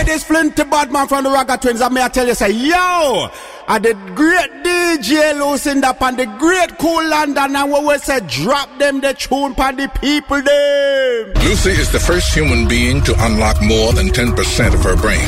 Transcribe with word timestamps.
Hey, 0.00 0.06
this 0.06 0.24
Flinty 0.24 0.64
Badman 0.64 1.08
from 1.08 1.24
the 1.24 1.28
Ragga 1.28 1.60
Twins, 1.60 1.82
and 1.82 1.92
may 1.92 2.02
I 2.02 2.08
tell 2.08 2.26
you, 2.26 2.32
say, 2.32 2.48
yo, 2.48 3.28
I 3.68 3.78
the 3.78 3.92
great 4.16 4.48
DJ 4.64 5.36
Lucinda 5.36 5.94
on 6.00 6.16
the 6.16 6.24
great 6.40 6.78
Kool 6.78 7.06
London, 7.06 7.54
and 7.54 7.70
we 7.70 7.84
will 7.84 7.98
say, 7.98 8.18
drop 8.20 8.72
them 8.78 9.02
the 9.02 9.12
tune 9.12 9.52
for 9.52 9.70
the 9.76 9.92
people, 10.00 10.40
them. 10.40 11.44
Lucy 11.44 11.76
is 11.76 11.92
the 11.92 12.00
first 12.00 12.32
human 12.32 12.66
being 12.66 13.04
to 13.04 13.12
unlock 13.26 13.60
more 13.60 13.92
than 13.92 14.08
10% 14.08 14.32
of 14.72 14.80
her 14.80 14.96
brain. 14.96 15.20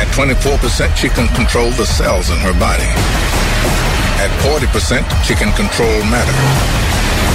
At 0.00 0.08
24%, 0.16 0.96
she 0.96 1.10
can 1.10 1.28
control 1.36 1.68
the 1.76 1.84
cells 1.84 2.30
in 2.30 2.38
her 2.38 2.56
body. 2.56 2.88
At 4.16 4.32
40%, 4.48 5.04
she 5.28 5.34
can 5.34 5.52
control 5.52 5.92
matter. 6.08 6.32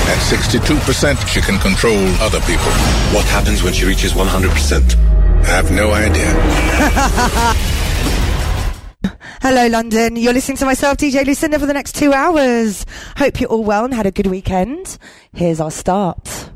At 0.10 0.18
62%, 0.34 0.82
she 1.28 1.42
can 1.42 1.60
control 1.60 2.02
other 2.26 2.42
people. 2.50 2.74
What 3.14 3.26
happens 3.30 3.62
when 3.62 3.74
she 3.74 3.86
reaches 3.86 4.14
100%? 4.14 5.13
Have 5.46 5.72
no 5.72 5.92
idea. 5.92 6.26
Hello, 9.42 9.68
London. 9.68 10.16
You're 10.16 10.34
listening 10.34 10.58
to 10.58 10.66
myself, 10.66 10.98
DJ 10.98 11.26
Lucinda, 11.26 11.60
for 11.60 11.66
the 11.66 11.74
next 11.74 11.96
two 11.96 12.14
hours. 12.14 12.86
Hope 13.18 13.42
you're 13.42 13.50
all 13.50 13.64
well 13.64 13.84
and 13.86 13.94
had 13.94 14.06
a 14.06 14.12
good 14.12 14.28
weekend. 14.28 14.98
Here's 15.34 15.60
our 15.60 15.72
start. 15.72 16.50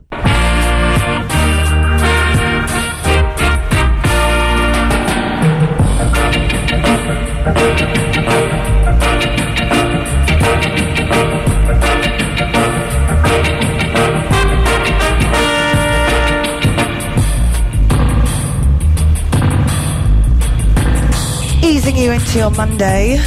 Easing 21.88 22.04
you 22.04 22.12
into 22.12 22.38
your 22.40 22.52
Monday. 22.52 23.18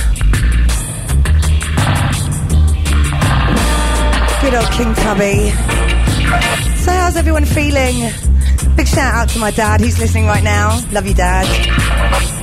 Good 4.41 4.55
old 4.55 4.71
King 4.73 4.95
Tubby. 4.95 5.51
So, 6.77 6.91
how's 6.93 7.17
everyone 7.17 7.47
feeling? 7.47 8.11
Big 8.77 8.87
shout 8.87 9.15
out 9.15 9.29
to 9.31 9.39
my 9.39 9.51
dad. 9.51 9.81
He's 9.81 9.99
listening 9.99 10.27
right 10.27 10.45
now. 10.45 10.79
Love 10.93 11.07
you, 11.07 11.15
Dad. 11.15 12.40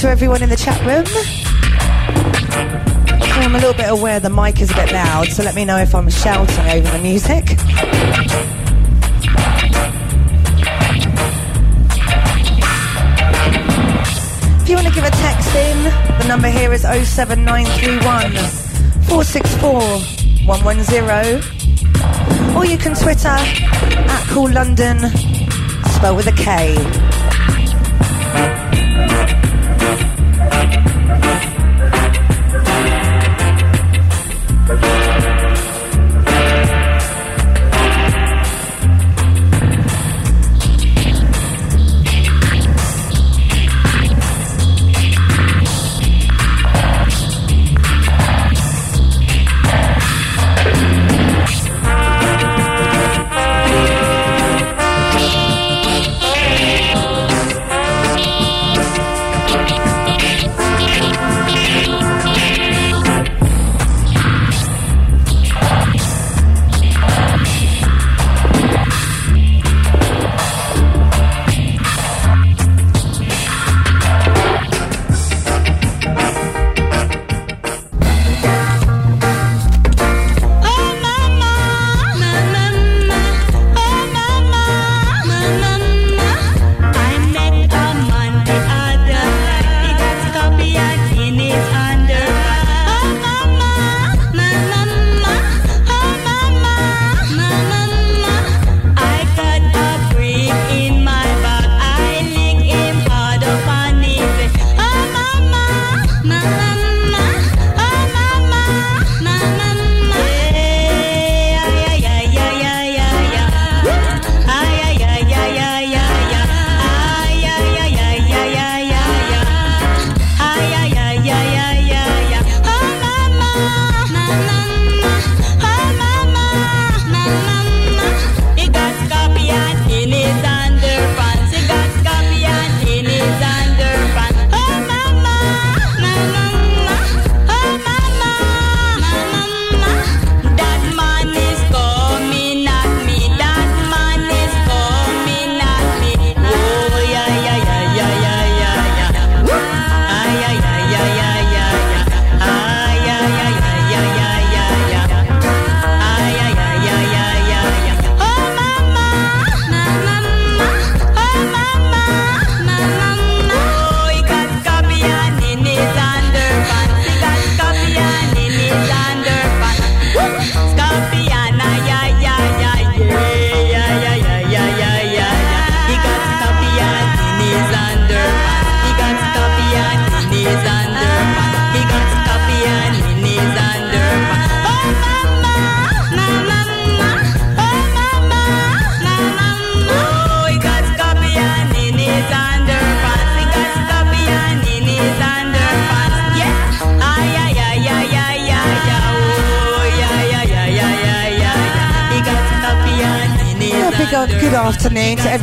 To 0.00 0.08
everyone 0.10 0.42
in 0.42 0.48
the 0.50 0.56
chat 0.56 0.78
room. 0.84 1.06
I'm 3.42 3.54
a 3.54 3.58
little 3.58 3.72
bit 3.72 3.88
aware 3.88 4.20
the 4.20 4.28
mic 4.28 4.60
is 4.60 4.70
a 4.70 4.74
bit 4.74 4.92
loud, 4.92 5.28
so 5.28 5.42
let 5.42 5.54
me 5.54 5.64
know 5.64 5.78
if 5.78 5.94
I'm 5.94 6.10
shouting 6.10 6.66
over 6.66 6.90
the 6.90 6.98
music. 6.98 7.52
If 14.60 14.68
you 14.68 14.76
want 14.76 14.86
to 14.86 14.92
give 14.94 15.04
a 15.04 15.10
text 15.10 15.54
in, 15.54 15.84
the 16.18 16.26
number 16.28 16.50
here 16.50 16.74
is 16.74 16.82
07931 16.82 18.32
464 19.06 19.80
110. 20.46 22.54
Or 22.54 22.66
you 22.66 22.76
can 22.76 22.94
Twitter 22.94 23.28
at 23.28 24.26
Kool 24.28 24.50
London, 24.52 25.08
spelled 25.88 26.18
with 26.18 26.26
a 26.26 26.32
K. 26.36 26.76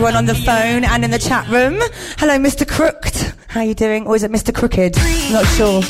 everyone 0.04 0.18
on 0.18 0.26
the 0.26 0.36
phone 0.36 0.84
and 0.84 1.06
in 1.06 1.12
the 1.12 1.18
chat 1.18 1.48
room. 1.48 1.80
Hello, 2.18 2.38
Mr. 2.38 2.68
Crooked. 2.68 3.34
How 3.48 3.62
you 3.62 3.74
doing? 3.74 4.06
Or 4.06 4.18
is 4.18 4.24
it 4.24 4.32
Mr. 4.34 4.54
Crooked? 4.54 4.98
I'm 4.98 5.32
not 5.32 5.46
sure. 5.46 5.82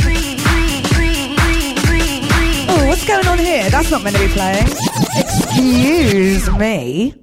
Oh, 2.70 2.88
what's 2.88 3.08
going 3.08 3.26
on 3.26 3.40
here? 3.40 3.68
That's 3.72 3.90
not 3.90 4.04
meant 4.04 4.16
to 4.16 4.28
be 4.28 4.32
playing. 4.32 4.68
Excuse 5.18 6.48
me. 6.60 7.23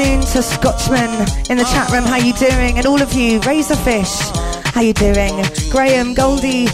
Afternoon 0.00 0.20
to 0.20 0.42
Scotchman 0.42 1.10
in 1.50 1.58
the 1.58 1.64
chat 1.64 1.90
room. 1.90 2.04
How 2.04 2.16
you 2.16 2.32
doing? 2.34 2.78
And 2.78 2.86
all 2.86 3.02
of 3.02 3.12
you, 3.12 3.40
Razorfish. 3.40 4.34
How 4.66 4.80
you 4.80 4.94
doing? 4.94 5.44
Graham, 5.70 6.14
Goldie, 6.14 6.68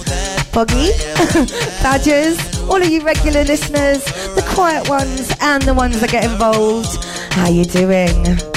Boggy, 0.53 0.91
Badgers, 1.83 2.39
all 2.69 2.81
of 2.81 2.89
you 2.89 3.03
regular 3.03 3.45
listeners, 3.45 4.05
the 4.35 4.45
quiet 4.55 4.89
ones 4.89 5.33
and 5.41 5.63
the 5.63 5.75
ones 5.75 6.01
that 6.01 6.11
get 6.11 6.25
involved. 6.25 7.05
How 7.33 7.49
you 7.49 7.65
doing? 7.65 8.56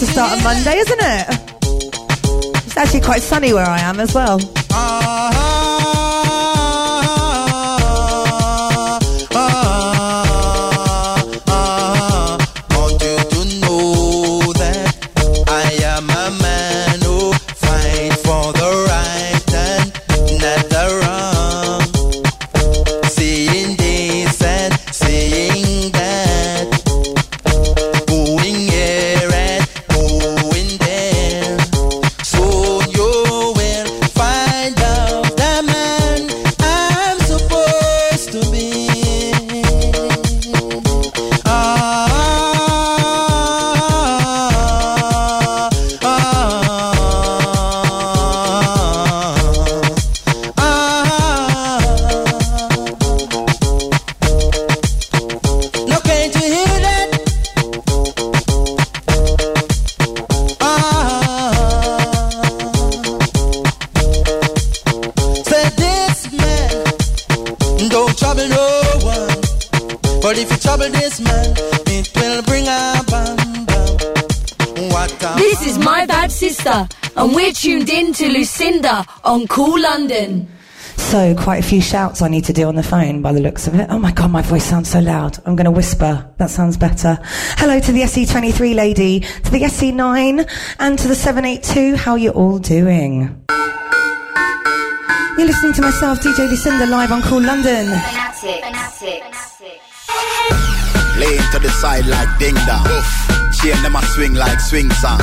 To 0.00 0.06
start 0.06 0.40
a 0.40 0.42
Monday, 0.42 0.78
isn't 0.78 0.98
it? 0.98 1.26
It's 2.64 2.76
actually 2.78 3.02
quite 3.02 3.20
sunny 3.20 3.52
where 3.52 3.66
I 3.66 3.80
am 3.80 4.00
as 4.00 4.14
well. 4.14 4.38
Want 4.70 5.49
Lucinda 78.90 79.06
on 79.24 79.46
Kool 79.46 79.80
London. 79.80 80.48
So, 80.96 81.34
quite 81.34 81.64
a 81.64 81.66
few 81.66 81.80
shouts 81.80 82.22
I 82.22 82.28
need 82.28 82.44
to 82.44 82.52
do 82.52 82.68
on 82.68 82.76
the 82.76 82.82
phone 82.82 83.22
by 83.22 83.32
the 83.32 83.40
looks 83.40 83.66
of 83.66 83.74
it. 83.74 83.88
Oh 83.90 83.98
my 83.98 84.12
god, 84.12 84.30
my 84.30 84.42
voice 84.42 84.64
sounds 84.64 84.90
so 84.90 85.00
loud. 85.00 85.38
I'm 85.46 85.56
going 85.56 85.64
to 85.64 85.70
whisper. 85.70 86.30
That 86.36 86.50
sounds 86.50 86.76
better. 86.76 87.18
Hello 87.56 87.80
to 87.80 87.92
the 87.92 88.02
SE23 88.02 88.74
lady, 88.74 89.20
to 89.20 89.50
the 89.50 89.62
SE9, 89.62 90.48
and 90.78 90.98
to 90.98 91.08
the 91.08 91.14
782. 91.14 91.96
How 91.96 92.16
you 92.16 92.30
all 92.30 92.58
doing? 92.58 93.44
You're 95.36 95.46
listening 95.46 95.72
to 95.74 95.82
myself, 95.82 96.20
DJ 96.20 96.48
Lucinda, 96.48 96.86
live 96.86 97.12
on 97.12 97.22
Kool 97.22 97.40
London. 97.42 97.86
Laying 101.18 101.50
to 101.52 101.58
the 101.58 101.70
side 101.80 102.06
like 102.06 102.38
ding 102.38 102.54
dong. 102.66 103.29
Chain 103.62 103.76
them 103.82 103.94
a 103.94 104.02
swing 104.16 104.34
like 104.34 104.58
swing 104.58 104.90
song. 104.90 105.20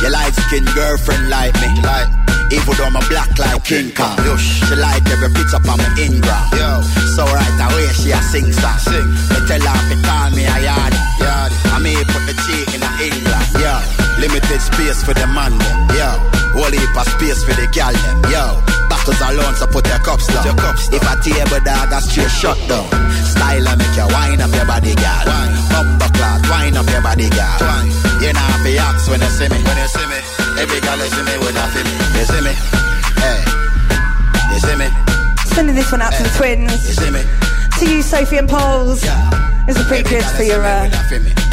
Your 0.00 0.10
light 0.10 0.34
skin 0.34 0.64
girlfriend 0.74 1.28
like 1.28 1.54
me. 1.60 1.68
Like 1.82 2.06
even 2.52 2.74
though 2.78 2.84
I'm 2.84 2.94
a 2.94 3.02
black 3.08 3.36
like 3.38 3.64
King 3.64 3.90
Kong. 3.90 4.16
She 4.38 4.74
like 4.76 5.02
every 5.10 5.28
picture 5.30 5.56
on 5.56 5.78
my 5.78 5.90
Ingram. 5.98 6.44
Yo. 6.54 6.82
So 7.14 7.24
right 7.26 7.58
away 7.66 7.88
she 7.94 8.12
a 8.12 8.22
sing 8.22 8.52
song. 8.52 8.78
Sing. 8.78 9.06
Me 9.34 9.38
tell 9.46 9.60
her 9.60 9.80
to 9.90 9.96
call 10.06 10.30
me 10.30 10.44
a 10.46 10.56
yard. 10.62 10.94
Yard. 11.18 11.52
I 11.74 11.78
may 11.82 11.98
put 12.06 12.22
the 12.30 12.34
cheek 12.46 12.74
in 12.74 12.82
a 12.82 12.90
England. 13.02 13.48
Yo. 13.58 13.99
Limited 14.20 14.60
space 14.60 15.00
for 15.02 15.14
the 15.16 15.26
man 15.32 15.56
them. 15.56 15.96
Yo. 15.96 16.10
Whole 16.52 16.68
heap 16.70 16.92
of 16.96 17.08
space 17.08 17.40
for 17.44 17.56
the 17.56 17.66
gal 17.72 17.92
them. 17.92 18.20
Yo. 18.28 18.44
Bottles 18.92 19.20
alone 19.24 19.54
so 19.56 19.66
put 19.66 19.86
your 19.88 19.98
cups 20.04 20.26
down. 20.28 20.44
Your 20.44 20.56
cups 20.60 20.88
down. 20.92 21.00
If 21.00 21.08
a 21.08 21.14
table 21.24 21.62
dog 21.64 21.92
a 21.92 21.98
straight 22.04 22.28
shut 22.28 22.58
down. 22.68 22.84
Style 23.24 23.64
and 23.64 23.78
make 23.80 23.96
you 23.96 24.06
wind 24.12 24.42
up 24.44 24.52
your 24.52 24.66
body, 24.68 24.92
girl. 24.92 25.26
Bumper 25.72 26.10
clock, 26.12 26.42
wind 26.52 26.76
up 26.76 26.88
your 26.92 27.00
body, 27.00 27.28
girl. 27.32 27.60
You 28.20 28.32
know 28.36 28.44
have 28.44 28.60
to 28.60 28.72
ask 28.76 29.08
when 29.08 29.20
you 29.24 29.32
see 29.32 29.48
me. 29.48 29.56
When 29.64 29.78
you 29.80 29.88
see 29.88 30.06
me, 30.12 30.20
every 30.60 30.80
girl 30.84 30.98
you 31.00 31.08
see 31.08 31.24
me 31.24 31.34
with 31.40 31.56
a 31.56 31.64
feel 31.72 31.86
me. 31.88 31.94
You 32.20 32.24
see 32.28 32.42
me, 32.44 32.52
hey. 33.24 33.40
You 34.52 34.58
see 34.60 34.76
me, 34.76 34.88
Sending 35.56 35.74
this 35.74 35.90
one 35.90 36.02
out 36.02 36.12
to 36.12 36.22
the 36.22 36.28
you 36.28 36.36
twins. 36.36 36.84
see 36.92 37.08
me. 37.10 37.24
To 37.80 37.90
you, 37.90 38.02
Sophie 38.02 38.36
and 38.36 38.46
Pauls. 38.46 39.00
This 39.66 39.78
is 39.78 39.86
pretty 39.86 40.06
good 40.06 40.22
for 40.36 40.42
your, 40.42 40.60
uh, 40.60 40.84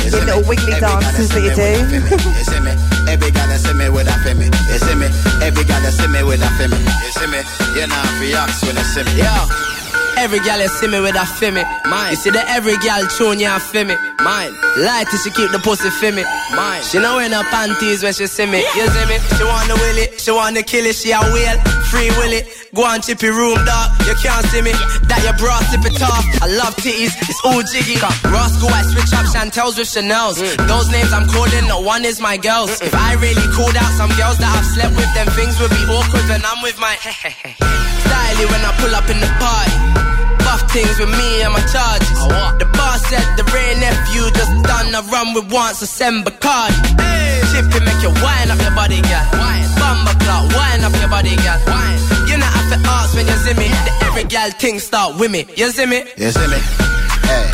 your 0.03 0.25
little 0.25 0.43
wiggly 0.43 0.73
dances 0.77 1.29
that 1.29 1.39
you 1.39 1.55
do. 1.55 1.71
You 2.03 2.43
see 2.43 2.59
me, 2.59 2.75
every 3.07 3.31
girl 3.31 3.47
you 3.47 3.57
see 3.57 3.71
me 3.71 3.87
with 3.87 4.09
a 4.09 4.13
feel 4.27 4.35
me. 4.35 4.51
You 4.67 4.77
see 4.77 4.95
me, 4.95 5.07
every 5.39 5.63
girl 5.63 5.79
you 5.79 5.91
see 5.91 6.07
me 6.07 6.23
with 6.23 6.43
a 6.43 6.49
feel. 6.59 6.67
You 6.67 7.11
see 7.15 7.31
me, 7.31 7.39
you 7.79 7.87
know 7.87 7.95
have 7.95 8.19
to 8.19 8.33
ask 8.43 8.61
when 8.65 8.75
you 8.75 8.83
see 8.83 9.03
me. 9.03 9.23
Yeah. 9.23 9.76
Every 10.17 10.39
gal 10.39 10.59
you 10.59 10.67
see 10.67 10.87
me 10.87 10.99
with 10.99 11.15
a 11.15 11.25
feel 11.25 11.51
me. 11.51 11.63
Mine. 11.85 12.11
You 12.11 12.17
see 12.17 12.31
that 12.31 12.49
every 12.49 12.77
gal 12.81 13.05
tune 13.07 13.39
you 13.39 13.53
feel 13.71 13.85
me. 13.85 13.95
Mine. 14.19 14.51
Light 14.81 15.07
she 15.13 15.29
keep 15.31 15.51
the 15.51 15.59
pussy 15.59 15.89
feel 15.89 16.13
me. 16.13 16.23
Mine. 16.53 16.81
She 16.83 16.99
know 16.99 17.15
wear 17.17 17.29
no 17.29 17.43
panties 17.53 18.03
when 18.03 18.13
she 18.13 18.27
see 18.27 18.45
me. 18.45 18.65
You 18.75 18.85
see 18.89 19.05
me? 19.05 19.17
She 19.37 19.43
wanna 19.45 19.75
will 19.77 19.97
it, 20.01 20.19
she 20.19 20.31
wanna 20.31 20.63
kill 20.63 20.85
it, 20.85 20.95
she 20.95 21.11
a 21.11 21.21
whale. 21.33 21.57
Free 21.89 22.09
will 22.17 22.33
it. 22.33 22.45
Go 22.75 22.83
on 22.83 23.01
chippy 23.01 23.29
room 23.29 23.57
dog. 23.63 23.87
You 24.05 24.15
can't 24.19 24.45
see 24.51 24.61
me. 24.61 24.73
That 25.07 25.21
your 25.23 25.37
bra 25.37 25.61
tip 25.71 25.85
it 25.85 26.01
off. 26.01 26.25
I 26.41 26.47
love 26.49 26.75
titties, 26.77 27.13
it's 27.29 27.41
all 27.45 27.61
jiggy. 27.63 27.97
Roscoe, 28.27 28.69
I 28.73 28.83
switch 28.83 29.13
up 29.13 29.25
Chantels 29.31 29.77
with 29.77 29.87
Chanel's. 29.87 30.41
Mm. 30.41 30.67
Those 30.67 30.89
names 30.91 31.13
I'm 31.13 31.27
calling, 31.29 31.65
no 31.67 31.79
one 31.79 32.05
is 32.05 32.19
my 32.19 32.37
girls. 32.37 32.81
If 32.81 32.93
I 32.93 33.13
really 33.15 33.47
called 33.55 33.77
out 33.77 33.91
some 33.95 34.11
girls 34.17 34.37
that 34.37 34.51
I've 34.51 34.65
slept 34.65 34.95
with, 34.97 35.11
them 35.13 35.27
things 35.37 35.59
would 35.61 35.71
be 35.71 35.83
awkward 35.87 36.25
when 36.27 36.41
I'm 36.43 36.61
with 36.61 36.77
my 36.79 36.95
Styly 38.37 38.51
when 38.51 38.61
I 38.61 38.71
pull 38.77 38.93
up 38.95 39.09
in 39.09 39.19
the 39.19 39.27
party. 39.41 39.73
Buff 40.45 40.61
things 40.71 40.99
with 40.99 41.09
me 41.09 41.41
and 41.41 41.53
my 41.53 41.61
charges. 41.73 42.19
The 42.59 42.65
boss 42.73 43.01
said 43.09 43.25
the 43.35 43.43
rain 43.53 43.79
nephew 43.79 44.29
just 44.31 44.51
done 44.63 44.93
a 44.93 45.01
run 45.09 45.33
with 45.33 45.51
once 45.51 45.81
a 45.81 45.87
send 45.87 46.25
Bacardi. 46.25 47.01
Hey. 47.01 47.41
Chippy 47.51 47.83
make 47.83 48.01
you 48.01 48.13
wind 48.21 48.51
up 48.51 48.61
your 48.61 48.71
body, 48.71 49.01
girl. 49.01 49.25
Bumba 49.81 50.13
clock, 50.21 50.53
wind 50.55 50.85
up 50.85 50.93
your 50.99 51.09
body, 51.09 51.35
girl. 51.37 51.59
You 52.29 52.37
know 52.37 52.45
have 52.45 52.69
to 52.73 52.89
ask 52.89 53.15
when 53.15 53.25
you 53.25 53.37
see 53.41 53.53
me. 53.53 53.67
The 53.69 54.05
every 54.05 54.23
gal 54.25 54.51
thing 54.51 54.79
start 54.79 55.19
with 55.19 55.31
me. 55.31 55.45
You 55.55 55.71
see 55.71 55.85
me? 55.85 56.03
You 56.17 56.31
see 56.31 56.47
me? 56.47 56.59
Hey. 57.25 57.47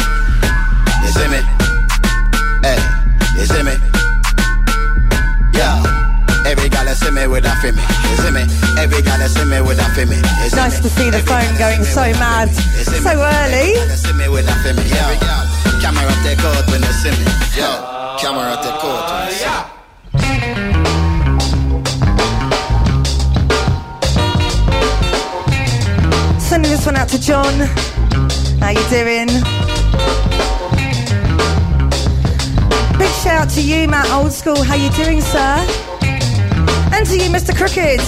You 1.03 1.09
see 1.15 1.27
me? 1.31 1.39
Hey. 2.63 2.79
You 3.39 3.45
see 3.45 3.63
me? 3.63 3.92
Yeah. 6.43 6.51
Every 6.51 6.69
gal 6.69 6.87
see 6.95 7.11
me 7.11 7.27
with 7.27 7.45
a 7.45 7.53
fimi. 7.61 7.81
You 8.11 8.17
see 8.23 8.31
me? 8.31 8.43
Every 8.81 9.01
gal 9.01 9.19
see 9.27 9.45
me 9.45 9.61
with 9.61 9.79
a 9.79 9.87
fimi. 9.95 10.17
You 10.43 10.49
see 10.49 10.55
Nice 10.55 10.79
to 10.81 10.89
see 10.89 11.09
the 11.09 11.19
phone 11.19 11.55
going 11.57 11.83
so 11.83 12.01
mad. 12.19 12.49
fimi. 12.49 12.77
You 12.77 12.83
see 12.83 12.99
So 13.01 13.13
early. 13.15 13.75
See 13.95 14.13
me 14.13 14.27
with 14.29 14.47
a 14.47 14.55
fimi. 14.63 14.83
Every 14.91 15.17
gal. 15.23 15.43
Camera 15.81 16.13
take 16.23 16.43
out 16.43 16.65
when 16.69 16.81
you 16.81 16.93
see 17.01 17.11
me. 17.11 17.25
Yo. 17.57 17.69
Camera 18.19 18.55
take 18.63 18.83
out 18.83 19.11
when 19.11 19.27
you 19.27 19.35
see 19.39 19.47
me. 19.47 20.73
Sending 26.39 26.71
this 26.71 26.85
one 26.85 26.95
out 26.95 27.09
to 27.09 27.19
John. 27.19 27.53
How 28.61 28.69
you 28.69 28.83
doing? 28.89 29.27
Big 32.99 33.09
shout 33.23 33.41
out 33.41 33.49
to 33.51 33.61
you, 33.61 33.87
Matt 33.87 34.11
Old 34.11 34.31
School. 34.31 34.61
How 34.63 34.75
you 34.75 34.89
doing, 34.91 35.21
sir? 35.21 35.92
And 37.03 37.11
to 37.11 37.17
you, 37.17 37.29
Mr. 37.29 37.53
Crooked. 37.53 37.99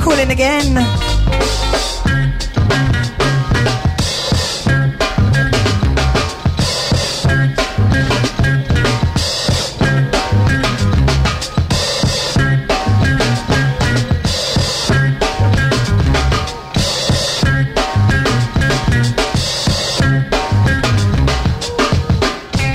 Calling 0.00 0.30
again. 0.30 0.74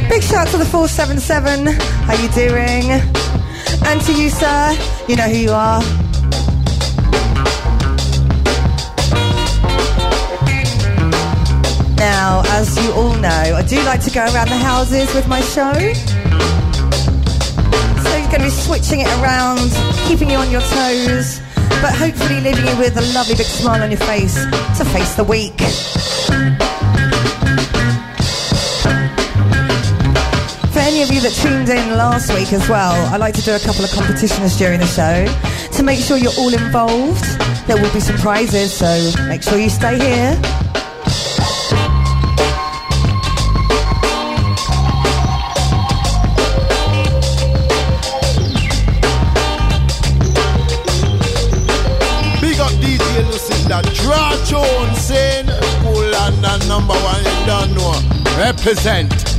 Big 0.07 0.21
shout 0.21 0.45
out 0.45 0.47
to 0.49 0.57
the 0.57 0.65
477. 0.65 1.65
How 2.05 2.13
you 2.13 2.29
doing? 2.29 3.18
And 3.91 4.01
to 4.01 4.13
you, 4.13 4.29
sir. 4.29 4.77
You 5.07 5.15
know 5.15 5.23
who 5.23 5.37
you 5.37 5.49
are. 5.49 5.81
Now, 11.97 12.43
as 12.49 12.77
you 12.85 12.91
all 12.91 13.15
know, 13.15 13.29
I 13.29 13.65
do 13.67 13.81
like 13.85 14.03
to 14.03 14.11
go 14.11 14.25
around 14.25 14.49
the 14.49 14.57
houses 14.57 15.11
with 15.15 15.27
my 15.27 15.41
show. 15.41 15.73
So 18.03 18.15
you're 18.15 18.29
going 18.29 18.41
to 18.41 18.45
be 18.45 18.49
switching 18.51 18.99
it 18.99 19.07
around, 19.23 19.71
keeping 20.07 20.29
you 20.29 20.37
on 20.37 20.51
your 20.51 20.61
toes, 20.61 21.41
but 21.81 21.95
hopefully 21.95 22.41
leaving 22.41 22.67
you 22.67 22.77
with 22.77 22.95
a 22.95 23.13
lovely 23.15 23.33
big 23.33 23.47
smile 23.47 23.81
on 23.81 23.89
your 23.89 23.99
face 24.01 24.35
to 24.77 24.85
face 24.85 25.15
the 25.15 25.23
week. 25.23 26.68
Any 30.89 31.03
of 31.03 31.11
you 31.11 31.21
that 31.21 31.33
tuned 31.33 31.69
in 31.69 31.95
last 31.95 32.33
week 32.33 32.51
as 32.51 32.67
well, 32.67 32.93
I 33.13 33.17
like 33.17 33.35
to 33.35 33.43
do 33.43 33.53
a 33.53 33.59
couple 33.59 33.85
of 33.85 33.91
competitions 33.91 34.57
during 34.57 34.79
the 34.79 34.87
show 34.87 35.29
to 35.77 35.83
make 35.83 35.99
sure 35.99 36.17
you're 36.17 36.33
all 36.39 36.51
involved. 36.51 37.23
There 37.67 37.77
will 37.77 37.93
be 37.93 37.99
some 37.99 38.17
prizes, 38.17 38.73
so 38.73 38.89
make 39.27 39.43
sure 39.43 39.59
you 39.59 39.69
stay 39.69 40.01
here. 40.01 40.33
Big 52.41 52.57
up 52.57 52.73
DJ 52.81 53.29
Lucinda, 53.29 53.83
draw 53.93 54.33
Jones 54.43 55.11
in 55.11 55.45
Kool 55.85 56.09
London 56.09 56.67
number 56.67 56.97
one, 56.97 57.21
you 57.21 57.45
don't 57.45 57.77
know. 57.77 57.93
Represent. 58.41 59.38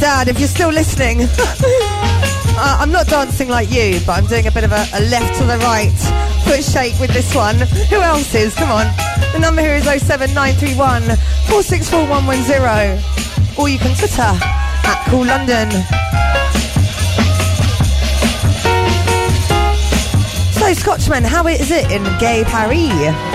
Dad, 0.00 0.28
if 0.28 0.38
you're 0.38 0.48
still 0.48 0.70
listening, 0.70 1.20
uh, 1.38 2.78
I'm 2.80 2.90
not 2.90 3.06
dancing 3.08 3.48
like 3.48 3.70
you, 3.70 4.00
but 4.06 4.18
I'm 4.18 4.26
doing 4.26 4.46
a 4.46 4.50
bit 4.50 4.64
of 4.64 4.72
a, 4.72 4.86
a 4.94 5.00
left 5.10 5.38
to 5.38 5.44
the 5.44 5.58
right 5.58 5.92
foot 6.44 6.64
shake 6.64 6.98
with 6.98 7.12
this 7.12 7.34
one. 7.34 7.56
Who 7.90 7.96
else 7.96 8.34
is? 8.34 8.54
Come 8.54 8.70
on. 8.70 8.86
The 9.32 9.38
number 9.38 9.60
here 9.60 9.74
is 9.74 9.84
07931 9.84 11.02
464 11.48 12.08
Or 13.58 13.68
you 13.68 13.78
can 13.78 13.94
Twitter 13.96 14.22
at 14.22 15.04
Kool 15.08 15.26
London. 15.26 15.70
So, 20.58 20.72
Scotchman, 20.72 21.24
how 21.24 21.46
is 21.48 21.70
it 21.70 21.90
in 21.90 22.02
Gay 22.18 22.44
Paris? 22.44 23.31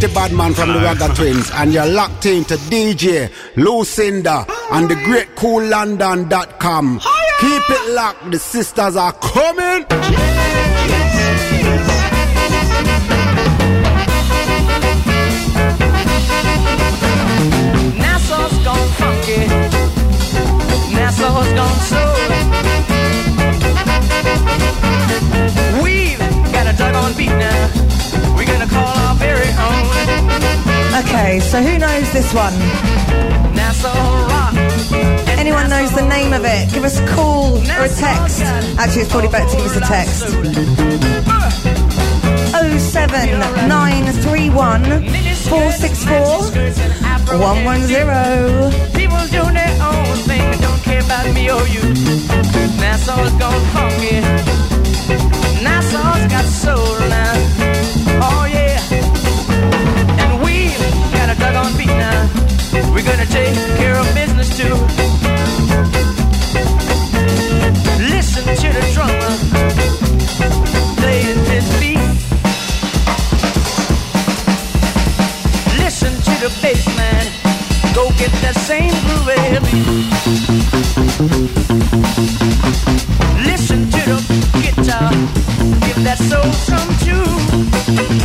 This 0.00 0.04
is 0.04 0.12
Flinty 0.12 0.14
Badman 0.14 0.54
from 0.54 0.68
the 0.68 0.78
Ragga 0.78 1.14
Twins, 1.16 1.50
and 1.54 1.72
you're 1.72 1.86
locked 1.86 2.26
into 2.26 2.54
DJ 2.70 3.30
Lucinda 3.56 4.46
and 4.70 4.88
the 4.88 4.94
Great 4.94 5.34
Kool 5.34 5.64
London.com. 5.64 7.00
Keep 7.40 7.62
it 7.70 7.94
locked, 7.94 8.30
the 8.30 8.38
sisters 8.38 8.96
are 8.96 9.12
coming. 9.14 9.84
Nassau's 17.98 18.64
gone 18.64 18.88
funky. 18.98 19.48
Nassau's 20.94 21.52
gone 21.54 21.80
soul. 21.90 22.14
We've 25.82 26.18
got 26.52 26.72
a 26.72 26.76
dug 26.76 26.94
on 26.94 27.14
beat 27.16 27.30
now. 27.30 27.87
Call 28.70 28.86
our 28.86 29.14
very 29.16 29.50
own 29.58 29.86
Okay, 31.00 31.40
so 31.40 31.60
who 31.62 31.78
knows 31.78 32.10
this 32.12 32.32
one? 32.34 32.52
Nassau 33.54 33.92
Rock. 34.28 34.54
Anyone 35.38 35.68
knows 35.70 35.92
the 35.94 36.02
name 36.08 36.32
of 36.32 36.44
it? 36.44 36.72
Give 36.72 36.82
us 36.84 36.98
a 36.98 37.06
call 37.06 37.56
or 37.58 37.84
a 37.84 37.88
text. 37.88 38.42
Actually, 38.78 39.02
it's 39.02 39.10
probably 39.10 39.28
better 39.28 39.48
to 39.48 39.56
give 39.56 39.66
us 39.66 39.76
a 39.76 39.80
text. 39.80 40.26
07931 42.78 44.84
464 45.48 47.38
110. 47.38 48.72
People 48.92 49.18
doing 49.28 49.54
their 49.54 49.82
own 49.82 50.16
thing 50.26 50.50
don't 50.60 50.82
care 50.82 51.00
about 51.04 51.32
me 51.34 51.50
or 51.50 51.62
you. 51.68 51.80
Nassau's 52.80 53.32
gone 53.38 53.60
funky. 53.72 54.20
Nassau's 55.62 56.26
got 56.32 56.44
soul 56.44 56.98
now. 57.08 57.57
Oh 58.20 58.44
yeah. 58.46 58.80
And 60.22 60.42
we 60.42 60.70
got 61.12 61.28
a 61.30 61.36
beat 61.76 61.86
now. 61.86 62.28
We're 62.92 63.04
gonna 63.04 63.26
take 63.26 63.54
care 63.76 63.96
of 63.96 64.06
business 64.14 64.56
too. 64.56 64.74
Listen 68.14 68.44
to 68.62 68.68
the 68.76 68.84
drummer 68.94 69.32
playing 71.00 71.38
his 71.46 71.66
beat. 71.80 71.98
Listen 75.78 76.12
to 76.26 76.32
the 76.42 76.50
bass 76.62 76.86
man. 76.96 77.24
Go 77.94 78.10
get 78.18 78.32
that 78.42 78.56
same 78.56 78.94
groove 79.04 79.28
beat. 79.66 79.86
Listen 83.50 83.90
to 83.90 84.00
the 84.10 84.18
guitar. 84.62 85.10
Give 85.86 86.04
that 86.04 86.18
soul 86.18 86.52
some 87.88 87.96
tune. 87.96 88.17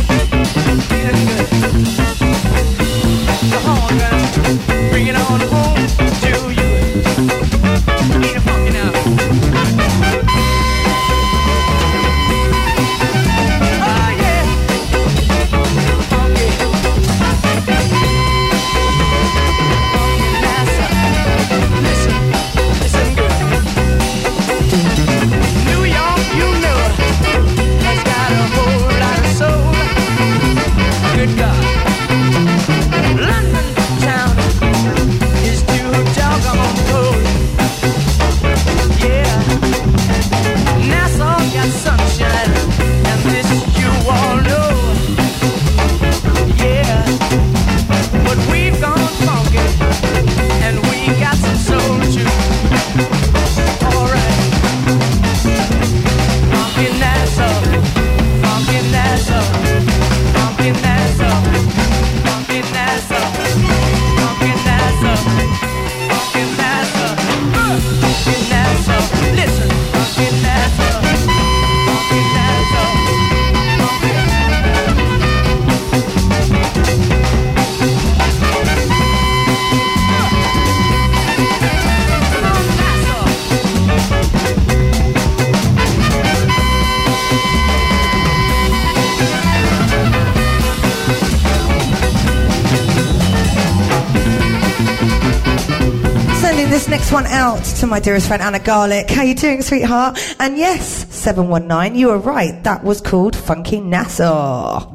To 97.64 97.86
my 97.86 97.98
dearest 97.98 98.28
friend 98.28 98.42
Anna 98.42 98.58
Garlic. 98.58 99.08
How 99.10 99.22
you 99.22 99.34
doing, 99.34 99.62
sweetheart? 99.62 100.18
And 100.38 100.56
yes, 100.58 101.06
719, 101.14 101.98
you 101.98 102.08
were 102.08 102.18
right. 102.18 102.62
That 102.62 102.84
was 102.84 103.00
called 103.00 103.34
Funky 103.34 103.80
Nassau. 103.80 104.90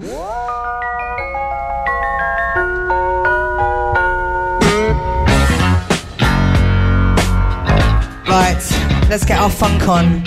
Right, 8.27 9.07
let's 9.09 9.25
get 9.25 9.39
our 9.39 9.49
funk 9.49 9.87
on. 9.87 10.23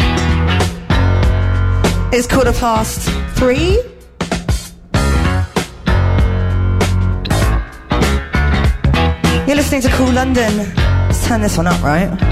It's 2.13 2.27
quarter 2.27 2.53
past 2.53 3.09
three. 3.37 3.81
You're 9.47 9.57
listening 9.57 9.83
to 9.83 9.89
Kool 9.91 10.13
London. 10.13 10.57
Let's 11.07 11.27
turn 11.27 11.41
this 11.41 11.57
one 11.57 11.67
up, 11.67 11.83
right? 11.83 12.32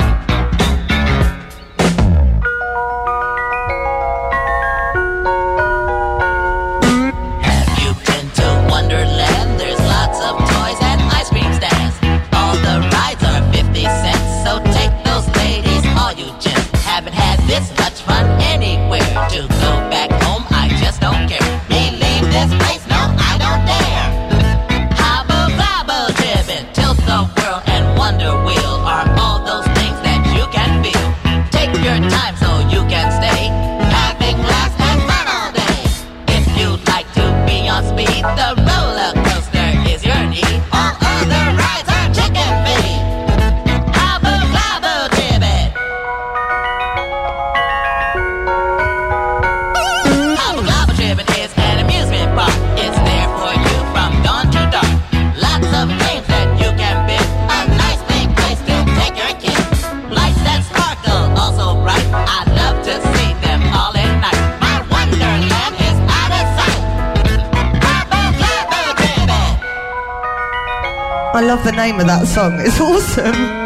Name 71.90 72.00
of 72.00 72.06
that 72.06 72.26
song. 72.28 72.60
It's 72.60 72.80
awesome. 72.80 73.59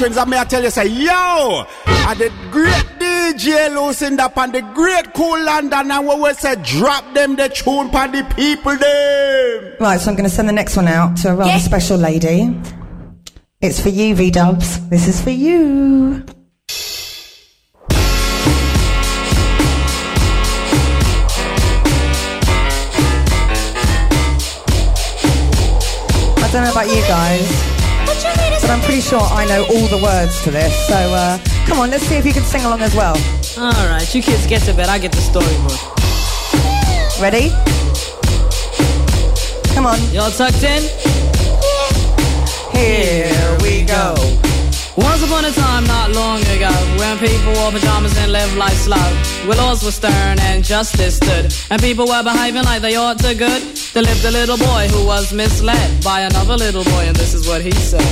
Twins, 0.00 0.16
and 0.16 0.30
may 0.30 0.38
I 0.38 0.44
tell 0.44 0.62
you, 0.62 0.70
say, 0.70 0.86
yo, 0.86 1.66
and 1.86 2.18
the 2.18 2.32
great 2.50 2.86
DJ 2.98 3.68
Lucinda 3.74 4.32
and 4.34 4.50
the 4.54 4.62
great 4.72 5.12
Kool 5.12 5.44
London, 5.44 5.90
and 5.90 6.08
we 6.08 6.14
will 6.14 6.34
say, 6.34 6.54
drop 6.64 7.12
them 7.12 7.36
the 7.36 7.50
tune 7.50 7.90
pan 7.90 8.10
the 8.12 8.24
people 8.34 8.74
them. 8.78 9.74
Right, 9.78 10.00
so 10.00 10.08
I'm 10.10 10.16
going 10.16 10.26
to 10.28 10.34
send 10.34 10.48
the 10.48 10.54
next 10.54 10.74
one 10.76 10.88
out 10.88 11.18
to 11.18 11.32
a 11.32 11.34
rather 11.34 11.50
Yeah. 11.50 11.58
special 11.58 11.98
lady. 11.98 12.56
It's 13.60 13.78
for 13.78 13.90
you, 13.90 14.14
V 14.14 14.30
Dubs. 14.30 14.88
This 14.88 15.06
is 15.06 15.20
for 15.20 15.28
you. 15.28 16.24
I 26.42 26.48
don't 26.52 26.64
know 26.64 26.72
about 26.72 26.88
you 26.88 27.00
guys, 27.06 27.69
but 28.70 28.78
I'm 28.78 28.84
pretty 28.84 29.00
sure 29.00 29.18
I 29.20 29.46
know 29.46 29.64
all 29.64 29.88
the 29.88 30.00
words 30.00 30.44
to 30.44 30.52
this. 30.52 30.86
So 30.86 30.94
uh, 30.94 31.38
come 31.66 31.80
on, 31.80 31.90
let's 31.90 32.04
see 32.04 32.14
if 32.14 32.24
you 32.24 32.32
can 32.32 32.44
sing 32.44 32.64
along 32.64 32.82
as 32.82 32.94
well. 32.94 33.16
All 33.58 33.88
right, 33.88 34.14
you 34.14 34.22
kids 34.22 34.46
get 34.46 34.62
to 34.62 34.72
bed. 34.72 34.88
I 34.88 34.96
get 34.96 35.10
the 35.10 35.18
storyboard. 35.18 35.80
Ready? 37.20 37.50
Come 39.74 39.86
on. 39.86 39.98
Y'all 40.12 40.30
tucked 40.30 40.62
in? 40.62 40.82
Here 42.72 43.58
we 43.60 43.82
go. 43.82 44.49
Once 44.96 45.22
upon 45.22 45.44
a 45.44 45.52
time, 45.52 45.84
not 45.84 46.10
long 46.10 46.40
ago, 46.50 46.70
when 46.98 47.16
people 47.18 47.52
wore 47.54 47.70
pajamas 47.70 48.16
and 48.18 48.32
lived 48.32 48.56
life 48.56 48.74
slow, 48.74 48.96
where 49.46 49.56
laws 49.56 49.84
were 49.84 49.90
stern 49.92 50.38
and 50.40 50.64
justice 50.64 51.16
stood, 51.16 51.54
and 51.70 51.80
people 51.80 52.06
were 52.06 52.22
behaving 52.24 52.64
like 52.64 52.82
they 52.82 52.96
ought 52.96 53.18
to 53.18 53.34
good, 53.34 53.62
there 53.94 54.02
lived 54.02 54.24
a 54.24 54.30
little 54.30 54.58
boy 54.58 54.88
who 54.88 55.06
was 55.06 55.32
misled 55.32 56.02
by 56.02 56.22
another 56.22 56.56
little 56.56 56.84
boy, 56.84 57.04
and 57.06 57.16
this 57.16 57.34
is 57.34 57.46
what 57.46 57.62
he 57.62 57.72
said. 57.72 58.02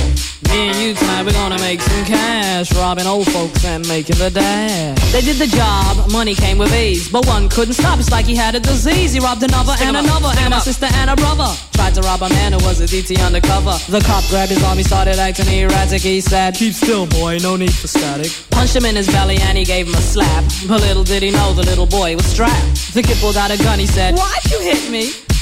Me 0.49 0.69
and 0.69 0.77
you 0.79 0.93
tonight, 0.95 1.23
we're 1.23 1.33
gonna 1.33 1.59
make 1.59 1.79
some 1.81 2.05
cash, 2.05 2.73
robbing 2.73 3.05
old 3.05 3.29
folks 3.31 3.63
and 3.65 3.87
making 3.87 4.17
the 4.17 4.31
dash. 4.31 5.11
They 5.11 5.21
did 5.21 5.35
the 5.35 5.45
job, 5.45 6.09
money 6.11 6.33
came 6.33 6.57
with 6.57 6.73
ease, 6.73 7.07
but 7.09 7.27
one 7.27 7.49
couldn't 7.49 7.75
stop, 7.75 7.99
it's 7.99 8.09
like 8.09 8.25
he 8.25 8.35
had 8.35 8.55
a 8.55 8.59
disease. 8.59 9.13
He 9.13 9.19
robbed 9.19 9.43
another 9.43 9.73
Stick 9.73 9.87
and 9.87 9.97
another, 9.97 10.29
stick 10.29 10.41
and 10.41 10.53
a 10.53 10.59
sister 10.59 10.87
and 10.93 11.09
a 11.09 11.15
brother. 11.15 11.53
Tried 11.73 11.93
to 11.95 12.01
rob 12.01 12.23
a 12.23 12.29
man 12.29 12.53
who 12.53 12.65
was 12.65 12.81
a 12.81 12.85
DT 12.85 13.23
undercover. 13.23 13.77
The 13.91 14.01
cop 14.01 14.23
grabbed 14.29 14.49
his 14.49 14.63
arm, 14.63 14.77
he 14.77 14.83
started 14.83 15.19
acting 15.19 15.47
erratic. 15.47 16.01
He 16.01 16.19
said, 16.19 16.57
Keep 16.69 16.75
still, 16.75 17.07
boy, 17.07 17.39
no 17.41 17.55
need 17.55 17.73
for 17.73 17.87
static. 17.87 18.31
Punched 18.51 18.75
him 18.75 18.85
in 18.85 18.95
his 18.95 19.07
belly 19.07 19.37
and 19.37 19.57
he 19.57 19.63
gave 19.63 19.87
him 19.87 19.95
a 19.95 20.01
slap. 20.01 20.43
But 20.67 20.81
little 20.81 21.03
did 21.03 21.23
he 21.23 21.31
know 21.31 21.51
the 21.51 21.63
little 21.63 21.87
boy 21.87 22.15
was 22.15 22.27
strapped. 22.27 22.93
The 22.93 23.01
kid 23.01 23.17
pulled 23.17 23.37
out 23.37 23.49
a 23.49 23.57
gun, 23.57 23.79
he 23.79 23.87
said, 23.87 24.13
Why'd 24.13 24.45
you 24.51 24.59
hit 24.59 24.91
me? 24.91 25.09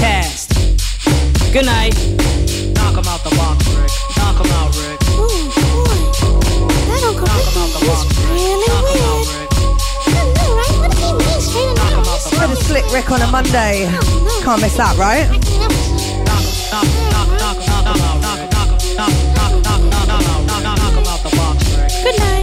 cast. 0.00 0.48
Good 1.52 1.66
night. 1.66 1.94
Knock 2.74 2.96
him 2.96 3.04
out 3.04 3.22
the 3.22 3.30
box, 3.36 3.68
Rick. 3.76 3.90
Knock 4.16 4.40
him 4.40 4.50
out, 4.56 4.72
Rick. 4.80 4.98
Ooh, 5.12 5.28
boy. 5.60 5.98
That 6.88 7.02
Uncle 7.04 7.28
Ricky 7.36 7.60
is 7.84 8.02
really 8.32 8.68
weird. 8.80 9.28
I 10.06 10.24
know, 10.38 10.48
right? 10.56 10.76
What 10.80 10.90
did 10.90 11.00
he 11.04 11.12
mean 11.12 11.40
straight 11.40 11.68
and 11.68 11.76
narrow? 11.76 12.04
Just 12.04 12.30
Bit 12.32 12.58
slick 12.64 12.86
Rick 12.92 13.10
on 13.12 13.20
a 13.20 13.26
Monday. 13.30 13.88
Can't 14.42 14.60
miss 14.62 14.76
that, 14.78 14.96
right? 14.96 15.28
Good 22.02 22.18
night. 22.18 22.39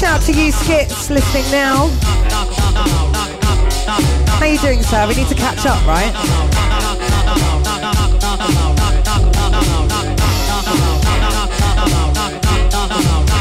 Shout 0.00 0.22
to 0.22 0.32
you, 0.32 0.50
Skits, 0.50 1.10
listening 1.10 1.44
now. 1.52 1.88
How 4.38 4.46
you 4.46 4.58
doing, 4.58 4.82
sir? 4.82 5.06
We 5.06 5.14
need 5.14 5.28
to 5.28 5.34
catch 5.34 5.66
up, 5.66 5.86
right? 5.86 6.10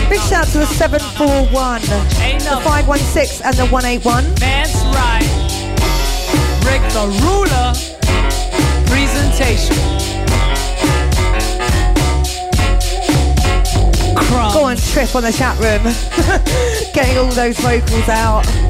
Big 0.10 0.20
shout 0.20 0.48
to 0.48 0.58
the 0.58 0.66
741, 0.66 1.82
the 1.84 2.62
516, 2.66 3.46
and 3.46 3.56
the 3.56 3.66
181. 3.68 4.36
That's 4.36 4.76
right. 4.92 5.24
Rick 6.68 6.84
the 6.92 7.08
ruler. 7.24 7.72
Presentation. 8.88 9.78
Go 14.28 14.64
on, 14.66 14.76
trip 14.78 15.16
on 15.16 15.24
the 15.24 15.32
chat 15.32 15.58
room. 15.60 15.84
Getting 16.94 17.18
all 17.18 17.32
those 17.32 17.58
vocals 17.60 18.10
out. 18.10 18.69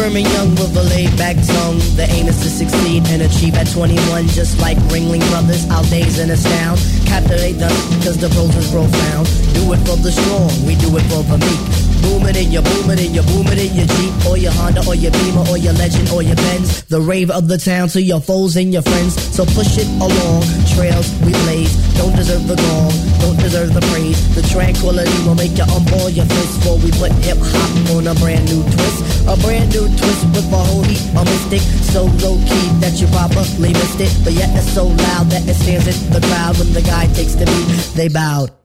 Firm 0.00 0.16
and 0.16 0.26
young 0.32 0.50
with 0.52 0.74
a 0.76 0.82
laid 0.94 1.14
back 1.18 1.36
tongue. 1.36 1.78
The 1.96 2.06
aim 2.10 2.26
is 2.26 2.40
to 2.40 2.48
succeed 2.48 3.06
and 3.08 3.22
achieve 3.22 3.54
at 3.54 3.70
21. 3.70 4.28
Just 4.28 4.58
like 4.58 4.78
Ringling 4.88 5.24
Brothers, 5.30 5.68
our 5.68 5.84
days 5.84 6.18
and 6.18 6.30
astound. 6.30 6.80
Captivate 7.06 7.58
them, 7.58 7.74
cause 8.02 8.16
the 8.16 8.30
pros 8.30 8.54
is 8.56 8.70
profound. 8.70 9.26
Do 9.54 9.72
it 9.74 9.80
for 9.84 9.96
the 9.96 10.12
strong, 10.12 10.50
we 10.64 10.74
do 10.76 10.96
it 10.96 11.04
for 11.12 11.22
the 11.24 11.38
meek. 11.38 11.89
Boom 12.02 12.26
it 12.26 12.36
in 12.36 12.50
your 12.50 12.62
boom 12.62 12.90
it 12.90 13.00
in 13.00 13.14
your 13.14 13.24
boom 13.24 13.46
it 13.48 13.58
in 13.58 13.74
your 13.76 13.86
Jeep 13.86 14.12
or 14.26 14.36
your 14.36 14.52
Honda 14.52 14.80
or 14.86 14.94
your 14.94 15.12
Beamer 15.12 15.44
or 15.48 15.58
your 15.58 15.72
Legend 15.74 16.08
or 16.10 16.22
your 16.22 16.36
Benz. 16.36 16.82
The 16.84 17.00
rave 17.00 17.30
of 17.30 17.48
the 17.48 17.58
town 17.58 17.88
to 17.94 18.02
your 18.02 18.20
foes 18.20 18.56
and 18.56 18.72
your 18.72 18.82
friends. 18.82 19.14
So 19.34 19.44
push 19.44 19.78
it 19.78 19.88
along, 20.00 20.42
trails 20.74 21.08
we 21.20 21.32
blaze. 21.44 21.76
Don't 21.96 22.14
deserve 22.16 22.46
the 22.46 22.56
gong, 22.56 22.92
don't 23.20 23.38
deserve 23.38 23.74
the 23.74 23.84
praise. 23.92 24.18
The 24.34 24.42
tranquility 24.48 25.12
will 25.26 25.34
make 25.34 25.56
you 25.56 25.64
unball 25.68 26.08
your 26.14 26.26
fists 26.26 26.56
for 26.64 26.76
we 26.78 26.90
put 26.96 27.12
hip 27.24 27.38
hop 27.40 27.96
on 27.96 28.06
a 28.06 28.14
brand 28.16 28.48
new 28.48 28.62
twist. 28.62 29.00
A 29.28 29.36
brand 29.44 29.72
new 29.72 29.86
twist 29.86 30.22
with 30.32 30.52
a 30.52 30.62
whole 30.64 30.82
heap 30.82 31.02
of 31.16 31.24
mystic. 31.26 31.60
So 31.92 32.04
low 32.24 32.36
key 32.48 32.66
that 32.80 33.00
you 33.00 33.06
probably 33.12 33.72
missed 33.72 34.00
it. 34.00 34.12
But 34.24 34.32
yet 34.32 34.50
it's 34.56 34.72
so 34.72 34.86
loud 34.86 35.28
that 35.30 35.46
it 35.46 35.54
stands 35.54 35.86
in 35.86 35.96
the 36.12 36.20
crowd 36.26 36.58
when 36.58 36.72
the 36.72 36.82
guy 36.82 37.06
takes 37.12 37.34
the 37.34 37.46
beat. 37.46 37.94
They 37.94 38.08
bowed. 38.08 38.59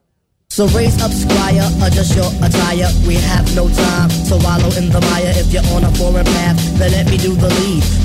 So 0.56 0.68
raise 0.68 0.96
up, 1.02 1.12
squire, 1.12 1.68
adjust 1.84 2.15
your 2.15 2.32
attire. 2.41 2.88
We 3.06 3.15
have 3.15 3.44
no 3.58 3.68
time 3.68 4.08
to 4.08 4.39
wallow 4.39 4.72
in 4.78 4.88
the 4.89 5.02
mire. 5.12 5.34
If 5.36 5.52
you're 5.52 5.68
on 5.76 5.84
a 5.84 5.91
foreign 5.96 6.24
path, 6.24 6.56
then 6.80 6.94
let 6.94 7.12
me 7.12 7.18
do 7.18 7.36
the 7.36 7.50
lead. 7.50 8.05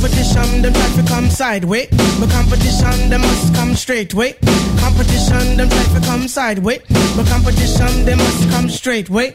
Competition, 0.00 0.62
them 0.62 0.72
try 0.72 0.88
to 0.96 1.02
come 1.12 1.28
sideways. 1.28 1.88
But 2.18 2.30
competition, 2.30 3.10
them 3.10 3.20
must 3.20 3.54
come 3.54 3.76
straight 3.76 4.14
way. 4.14 4.32
Competition, 4.80 5.58
them 5.58 5.68
try 5.68 5.84
to 5.92 6.00
come 6.06 6.26
sideways. 6.26 6.80
But 7.14 7.26
competition, 7.26 8.06
they 8.06 8.14
must 8.14 8.48
come 8.48 8.70
straight 8.70 9.10
way. 9.10 9.34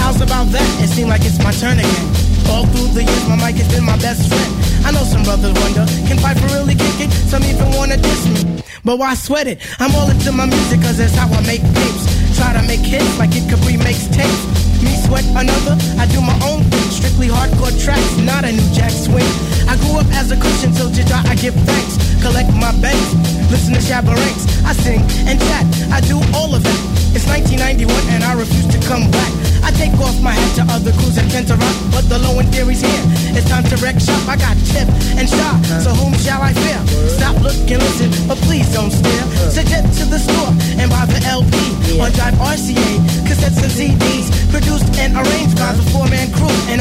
How's 0.00 0.22
about 0.22 0.48
that? 0.48 0.64
It 0.82 0.88
seems 0.88 1.10
like 1.10 1.20
it's 1.26 1.36
my 1.44 1.52
turn 1.52 1.76
again. 1.76 2.08
All 2.48 2.64
through 2.72 2.88
the 2.96 3.04
years, 3.04 3.28
my 3.28 3.36
mic 3.36 3.60
has 3.60 3.68
been 3.68 3.84
my 3.84 3.98
best 3.98 4.32
friend. 4.32 4.52
I 4.88 4.92
know 4.92 5.04
some 5.04 5.24
brothers 5.24 5.52
wonder, 5.60 5.84
can 6.08 6.16
Phife 6.16 6.40
really 6.56 6.74
kick 6.74 7.04
it? 7.04 7.12
Some 7.28 7.44
even 7.44 7.70
wanna 7.76 7.98
diss 7.98 8.24
me. 8.32 8.64
But 8.84 8.96
why 8.98 9.12
sweat 9.12 9.46
it? 9.46 9.60
I'm 9.78 9.94
all 9.94 10.08
into 10.08 10.32
my 10.32 10.46
music, 10.46 10.80
cause 10.80 10.96
that's 10.96 11.14
how 11.14 11.28
I 11.28 11.44
make 11.44 11.60
tapes. 11.60 12.31
Try 12.42 12.58
to 12.58 12.66
make 12.66 12.80
hits 12.80 13.18
like 13.20 13.30
it 13.38 13.46
Capri 13.48 13.76
makes 13.76 14.10
tapes. 14.10 14.42
Me 14.82 14.90
sweat 15.06 15.22
another, 15.38 15.78
I 15.94 16.10
do 16.10 16.18
my 16.18 16.34
own 16.42 16.66
thing. 16.74 16.90
Strictly 16.90 17.28
hardcore 17.28 17.70
tracks, 17.78 18.18
not 18.18 18.42
a 18.42 18.50
new 18.50 18.66
jack 18.74 18.90
swing. 18.90 19.30
I 19.70 19.78
grew 19.78 20.02
up 20.02 20.10
as 20.10 20.32
a 20.32 20.36
Christian, 20.36 20.74
so 20.74 20.90
to 20.90 21.02
I 21.30 21.36
give 21.36 21.54
thanks. 21.54 22.02
Collect 22.18 22.50
my 22.58 22.74
banks, 22.82 23.14
listen 23.52 23.76
to 23.76 23.80
Shabba 23.84 24.16
Ranks. 24.16 24.48
I 24.64 24.72
sing 24.72 25.04
and 25.28 25.36
chat, 25.36 25.68
I 25.92 26.00
do 26.00 26.16
all 26.32 26.56
of 26.56 26.64
that. 26.64 26.80
It's 27.12 27.28
1991 27.28 27.92
and 28.16 28.24
I 28.24 28.32
refuse 28.32 28.64
to 28.72 28.80
come 28.88 29.04
back. 29.12 29.28
I 29.60 29.70
take 29.76 29.92
off 30.00 30.16
my 30.24 30.32
hat 30.32 30.56
to 30.56 30.64
other 30.72 30.90
crews 30.96 31.20
that 31.20 31.28
tend 31.28 31.46
to 31.52 31.56
rock, 31.60 31.76
but 31.92 32.08
the 32.08 32.18
low 32.18 32.40
end 32.40 32.48
theory's 32.48 32.80
here. 32.80 33.04
It's 33.36 33.46
time 33.46 33.62
to 33.68 33.76
wreck 33.84 34.00
shop. 34.00 34.24
I 34.24 34.40
got 34.40 34.56
tip 34.72 34.88
and 35.20 35.28
shot, 35.28 35.60
so 35.84 35.92
whom 35.92 36.16
shall 36.16 36.40
I 36.40 36.56
fear? 36.56 36.80
Stop, 37.12 37.36
look, 37.44 37.54
and 37.68 37.84
listen, 37.84 38.08
but 38.26 38.40
please 38.48 38.66
don't 38.72 38.90
stare. 38.90 39.24
So 39.52 39.60
get 39.68 39.84
to 40.00 40.04
the 40.08 40.18
store 40.18 40.50
and 40.80 40.88
buy 40.88 41.04
the 41.04 41.20
LP 41.28 41.52
on 42.00 42.10
Jive 42.16 42.40
RCA, 42.40 42.90
cassettes 43.28 43.60
and 43.60 43.72
CDs, 43.76 44.32
produced 44.48 44.88
and 44.96 45.12
arranged 45.12 45.60
by 45.60 45.76
the 45.76 45.84
four-man 45.92 46.32
crew. 46.32 46.56
And 46.72 46.80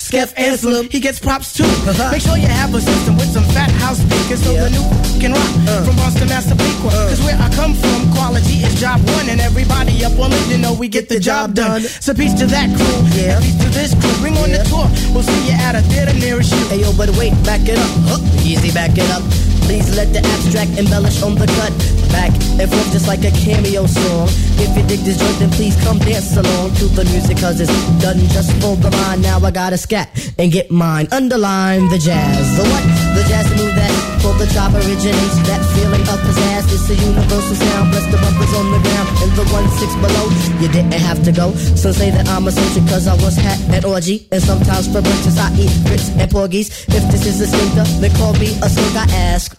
Skeff 0.00 0.32
Anselm, 0.38 0.88
he 0.88 1.00
gets 1.00 1.18
props 1.18 1.52
too. 1.52 1.64
Uh-huh. 1.88 2.12
Make 2.12 2.20
sure 2.20 2.36
you 2.36 2.46
have 2.46 2.74
a 2.74 2.80
system 2.80 3.16
with 3.16 3.32
some 3.32 3.44
fat 3.56 3.70
house 3.80 3.96
speakers 3.96 4.44
so 4.44 4.52
the 4.52 4.68
new 4.68 4.84
can 5.18 5.32
rock 5.32 5.52
uh. 5.64 5.84
from 5.84 5.96
Boston, 5.96 6.28
Massapequa. 6.28 6.92
Uh. 6.92 7.08
Cause 7.08 7.22
where 7.24 7.36
I 7.40 7.48
come 7.56 7.72
from, 7.72 8.12
quality 8.12 8.60
is 8.60 8.78
job 8.78 9.00
one, 9.16 9.28
and 9.28 9.40
everybody 9.40 10.04
up 10.04 10.18
on 10.20 10.30
it, 10.32 10.44
you 10.52 10.58
know 10.58 10.74
we 10.74 10.86
get 10.86 11.08
the 11.08 11.18
job 11.18 11.54
done. 11.54 11.80
So 11.80 12.12
peace 12.12 12.34
to 12.40 12.46
that 12.46 12.68
crew, 12.76 13.00
and 13.24 13.42
peace 13.42 13.56
to 13.64 13.68
this 13.72 13.92
crew. 13.96 14.12
Bring 14.20 14.36
on 14.36 14.52
the 14.52 14.62
tour, 14.68 14.84
we'll 15.16 15.24
see 15.24 15.48
you 15.48 15.56
at 15.56 15.74
a 15.74 15.82
theater 15.88 16.12
nearest 16.12 16.52
you. 16.52 16.64
Hey 16.68 16.80
yo, 16.84 16.92
but 16.92 17.08
wait, 17.16 17.32
back 17.42 17.64
it 17.64 17.78
up. 17.80 17.90
Huh, 18.06 18.20
easy, 18.44 18.70
back 18.70 18.92
it 18.94 19.08
up. 19.10 19.24
Please 19.64 19.88
let 19.96 20.12
the 20.12 20.20
abstract 20.20 20.72
embellish 20.78 21.22
on 21.22 21.34
the 21.34 21.48
cut. 21.56 21.72
Back 22.12 22.32
and 22.56 22.68
forth 22.68 22.90
just 22.92 23.06
like 23.06 23.24
a 23.24 23.32
cameo 23.32 23.84
song. 23.84 24.28
If 24.60 24.76
you 24.76 24.82
dig 24.88 25.00
this 25.04 25.18
joint, 25.20 25.38
then 25.40 25.50
please 25.50 25.76
come 25.84 25.98
dance 25.98 26.36
along 26.36 26.72
to 26.80 26.88
the 26.88 27.04
music, 27.12 27.36
cause 27.36 27.60
it's 27.60 27.72
done 28.00 28.16
just 28.32 28.52
for 28.60 28.76
the 28.76 28.90
mind. 28.90 29.20
Now 29.22 29.40
I 29.40 29.50
gotta 29.50 29.76
scat 29.88 30.08
and 30.38 30.52
get 30.52 30.70
mine. 30.70 31.08
Underline 31.12 31.88
the 31.88 31.96
jazz. 31.96 32.44
The 32.60 32.64
what? 32.68 32.84
The 33.16 33.24
jazz 33.24 33.48
move 33.56 33.72
that 33.72 33.94
for 34.20 34.36
the 34.36 34.44
top 34.52 34.72
originates. 34.76 35.36
That 35.48 35.64
feeling 35.72 36.04
of 36.12 36.20
pizzazz. 36.20 36.68
is 36.76 36.84
a 36.92 36.96
universal 37.08 37.56
sound. 37.56 37.90
Bless 37.92 38.04
the 38.12 38.20
bumpers 38.20 38.52
on 38.52 38.66
the 38.68 38.80
ground 38.84 39.08
and 39.24 39.32
the 39.32 39.44
one 39.48 39.68
six 39.80 39.90
below. 40.04 40.26
You 40.60 40.68
didn't 40.68 40.92
have 40.92 41.24
to 41.24 41.32
go. 41.32 41.56
Some 41.82 41.94
say 41.94 42.10
that 42.10 42.28
I'm 42.28 42.46
a 42.46 42.52
soldier 42.52 42.84
cause 42.90 43.08
I 43.08 43.16
was 43.24 43.36
hat 43.36 43.60
at 43.72 43.84
orgy. 43.86 44.28
And 44.30 44.42
sometimes 44.42 44.86
for 44.92 45.00
breakfast 45.00 45.38
I 45.40 45.48
eat 45.56 45.72
grits 45.88 46.10
and 46.20 46.30
porgies. 46.30 46.68
If 46.88 47.04
this 47.08 47.24
is 47.24 47.40
a 47.40 47.46
stinker, 47.48 47.88
then 48.00 48.12
call 48.20 48.34
me 48.34 48.52
a 48.60 48.68
skunk. 48.68 48.96
I 48.96 49.06
ask. 49.32 49.56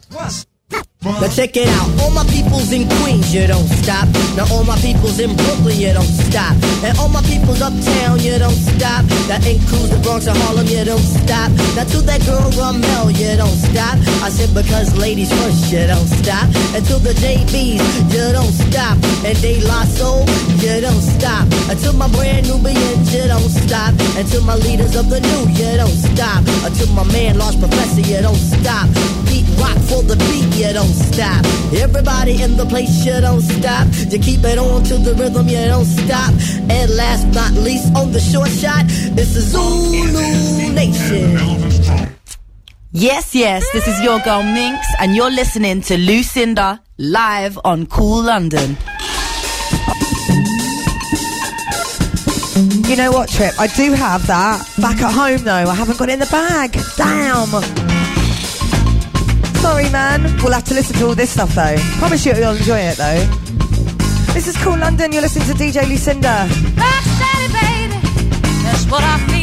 Now 1.01 1.29
check 1.31 1.55
it 1.55 1.69
out, 1.79 1.87
all 2.03 2.11
my 2.11 2.25
peoples 2.27 2.73
in 2.73 2.83
Queens, 2.99 3.33
you 3.33 3.47
don't 3.47 3.71
stop. 3.79 4.03
Now 4.35 4.43
all 4.51 4.65
my 4.65 4.75
peoples 4.83 5.17
in 5.23 5.31
Brooklyn, 5.33 5.79
you 5.79 5.93
don't 5.95 6.03
stop. 6.27 6.51
And 6.83 6.91
all 6.99 7.07
my 7.07 7.21
peoples 7.23 7.61
uptown, 7.61 8.19
you 8.19 8.35
don't 8.35 8.51
stop. 8.51 9.07
That 9.31 9.39
includes 9.47 9.95
the 9.95 9.99
Bronx 10.03 10.27
and 10.27 10.35
Harlem, 10.43 10.67
you 10.67 10.83
don't 10.83 10.99
stop. 10.99 11.55
Now 11.79 11.87
to 11.87 12.03
that 12.03 12.19
girl 12.27 12.51
Ramel, 12.51 13.15
you 13.15 13.31
don't 13.39 13.55
stop. 13.63 13.95
I 14.19 14.27
said 14.27 14.51
because 14.51 14.91
ladies 14.99 15.31
first, 15.39 15.71
you 15.71 15.87
don't 15.87 16.03
stop. 16.19 16.51
And 16.75 16.83
to 16.91 16.99
the 16.99 17.15
JBs, 17.15 17.79
you 18.11 18.25
don't 18.35 18.51
stop. 18.51 18.99
And 19.23 19.39
De 19.39 19.63
La 19.63 19.87
Soul, 19.87 20.27
you 20.59 20.83
don't 20.83 20.99
stop. 20.99 21.47
To 21.79 21.93
my 21.95 22.11
brand 22.11 22.43
new 22.51 22.59
Nubians, 22.59 23.07
you 23.15 23.23
don't 23.23 23.47
stop. 23.47 23.95
And 24.19 24.27
to 24.35 24.41
my 24.43 24.55
leaders 24.59 24.99
of 24.99 25.07
the 25.07 25.23
new, 25.23 25.47
you 25.55 25.79
don't 25.79 25.95
stop. 25.95 26.43
To 26.43 26.85
my 26.91 27.07
man 27.07 27.39
Large 27.39 27.55
Professor, 27.63 28.03
you 28.03 28.19
don't 28.19 28.35
stop. 28.35 28.91
Pete 29.31 29.47
Rock 29.55 29.79
for 29.87 30.03
the 30.03 30.19
beat, 30.27 30.51
you 30.59 30.73
don't 30.73 30.88
stop. 30.93 31.45
Everybody 31.73 32.41
in 32.41 32.57
the 32.57 32.65
place, 32.65 33.05
you 33.05 33.19
don't 33.21 33.41
stop. 33.41 33.87
You 34.11 34.19
keep 34.19 34.43
it 34.43 34.57
on 34.57 34.83
to 34.83 34.97
the 34.97 35.13
rhythm, 35.15 35.47
you 35.47 35.65
don't 35.65 35.85
stop. 35.85 36.33
And 36.69 36.95
last 36.95 37.25
but 37.27 37.35
not 37.35 37.53
least, 37.53 37.95
on 37.95 38.11
the 38.11 38.19
short 38.19 38.49
shot, 38.49 38.85
it's 38.87 39.33
the 39.33 39.41
Zulu 39.41 40.73
Nation. 40.73 42.15
Yes, 42.91 43.35
yes, 43.35 43.63
this 43.71 43.87
is 43.87 44.01
your 44.01 44.19
girl 44.21 44.41
Minx, 44.41 44.85
and 44.99 45.15
you're 45.15 45.29
listening 45.29 45.81
to 45.83 45.97
Lucinda 45.97 46.81
live 46.97 47.59
on 47.63 47.85
Kool 47.85 48.23
London. 48.23 48.77
You 52.89 52.95
know 52.95 53.11
what, 53.11 53.29
Trip? 53.29 53.53
I 53.59 53.67
do 53.67 53.93
have 53.93 54.25
that 54.25 54.67
back 54.81 54.99
at 55.01 55.13
home 55.13 55.43
though. 55.43 55.69
I 55.69 55.75
haven't 55.75 55.99
got 55.99 56.09
it 56.09 56.13
in 56.13 56.19
the 56.19 56.25
bag. 56.25 56.75
Damn. 56.97 57.98
Sorry, 59.69 59.89
man. 59.91 60.23
We'll 60.41 60.53
have 60.53 60.63
to 60.63 60.73
listen 60.73 60.95
to 60.97 61.05
all 61.05 61.13
this 61.13 61.29
stuff 61.29 61.53
though. 61.53 61.75
Promise 61.99 62.25
you 62.25 62.33
you'll 62.33 62.55
enjoy 62.55 62.79
it 62.79 62.97
though. 62.97 63.23
This 64.33 64.47
is 64.47 64.57
Kool 64.57 64.79
London. 64.79 65.11
You're 65.13 65.21
listening 65.21 65.45
to 65.45 65.53
DJ 65.53 65.87
Lucinda. 65.87 66.47
Baby. 66.49 67.93
That's 68.63 68.85
what 68.89 69.03
I 69.03 69.19
feel 69.27 69.38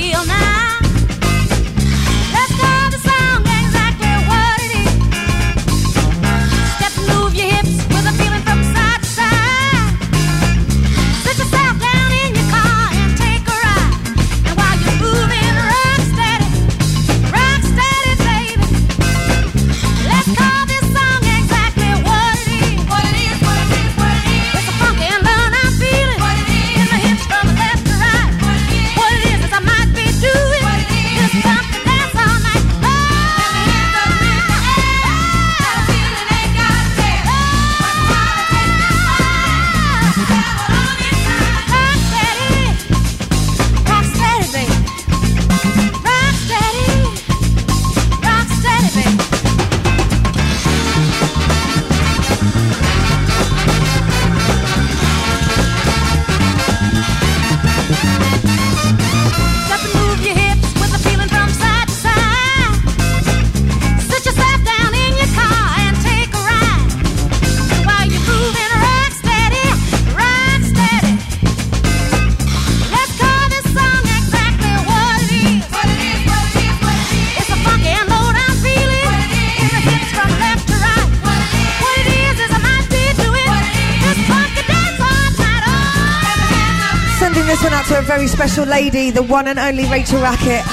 special 88.56 88.72
lady, 88.72 89.10
the 89.10 89.22
one 89.22 89.48
and 89.48 89.58
only 89.58 89.84
Rachel 89.90 90.18
Rackett. 90.18 90.64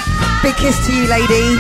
Big 0.42 0.56
kiss 0.56 0.88
to 0.88 0.96
you, 0.96 1.06
lady. 1.06 1.60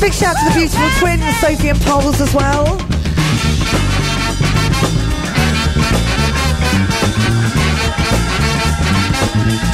Big 0.00 0.12
shout 0.12 0.36
to 0.36 0.44
the 0.44 0.52
beautiful 0.54 0.88
twins, 1.00 1.36
Sophie 1.40 1.70
and 1.70 1.80
Poles 1.80 2.20
as 2.20 2.32
well. 2.32 2.78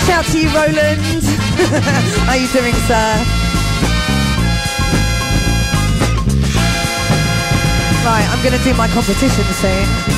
Shout 0.06 0.24
to 0.24 0.40
you, 0.40 0.48
Roland. 0.48 1.24
How 2.24 2.32
you 2.32 2.48
doing, 2.48 2.74
sir? 2.86 3.37
Right, 8.08 8.26
I'm 8.30 8.42
going 8.42 8.56
to 8.56 8.64
do 8.64 8.72
my 8.72 8.88
competition 8.88 9.44
soon. 9.52 10.17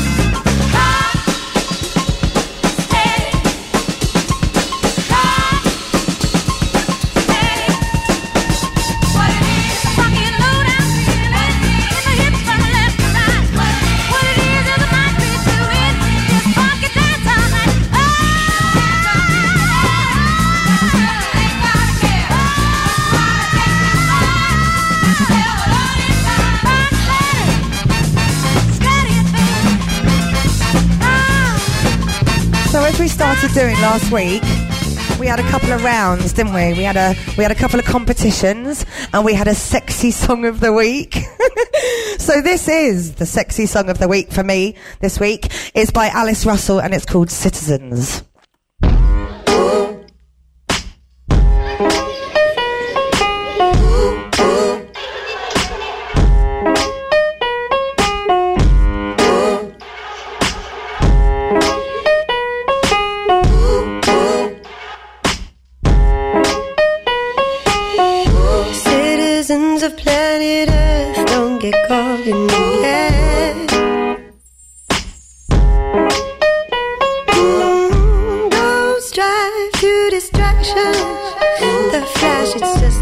Started 33.41 33.59
doing 33.59 33.77
last 33.77 34.13
week, 34.13 34.43
we 35.19 35.27
had 35.27 35.41
a 35.41 35.51
couple 35.51 35.73
of 35.73 35.83
rounds, 35.83 36.35
didn't 36.35 36.53
we? 36.53 36.75
We 36.75 36.83
had 36.83 36.99
a 36.99 37.15
we 37.39 37.43
had 37.43 37.51
a 37.51 37.55
couple 37.55 37.81
of 37.81 37.87
competitions 37.87 38.85
and 39.15 39.25
we 39.25 39.33
had 39.33 39.49
a 39.49 39.55
sexy 39.55 40.11
song 40.11 40.45
of 40.45 40.61
the 40.61 40.75
week. 40.75 41.15
so 42.19 42.43
this 42.43 42.69
is 42.69 43.15
the 43.15 43.25
sexy 43.25 43.65
song 43.65 43.89
of 43.89 43.97
the 43.97 44.09
week 44.09 44.31
for 44.31 44.45
me 44.45 44.75
this 45.01 45.19
week. 45.19 45.51
It's 45.73 45.91
by 45.91 46.09
Alice 46.09 46.45
Russell 46.45 46.83
and 46.83 46.93
it's 46.93 47.07
called. 47.07 47.31
Citizens 47.31 48.23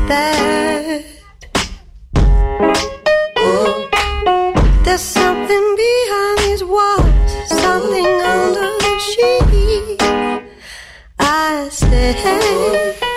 that. 0.08 1.04
Oh, 3.36 3.88
there's 4.84 5.00
something 5.00 5.76
behind 5.76 6.38
these 6.38 6.64
walls, 6.64 7.30
something 7.48 8.06
under 8.06 8.70
the 8.84 8.98
sheet. 8.98 10.02
I 11.18 11.68
say. 11.70 13.07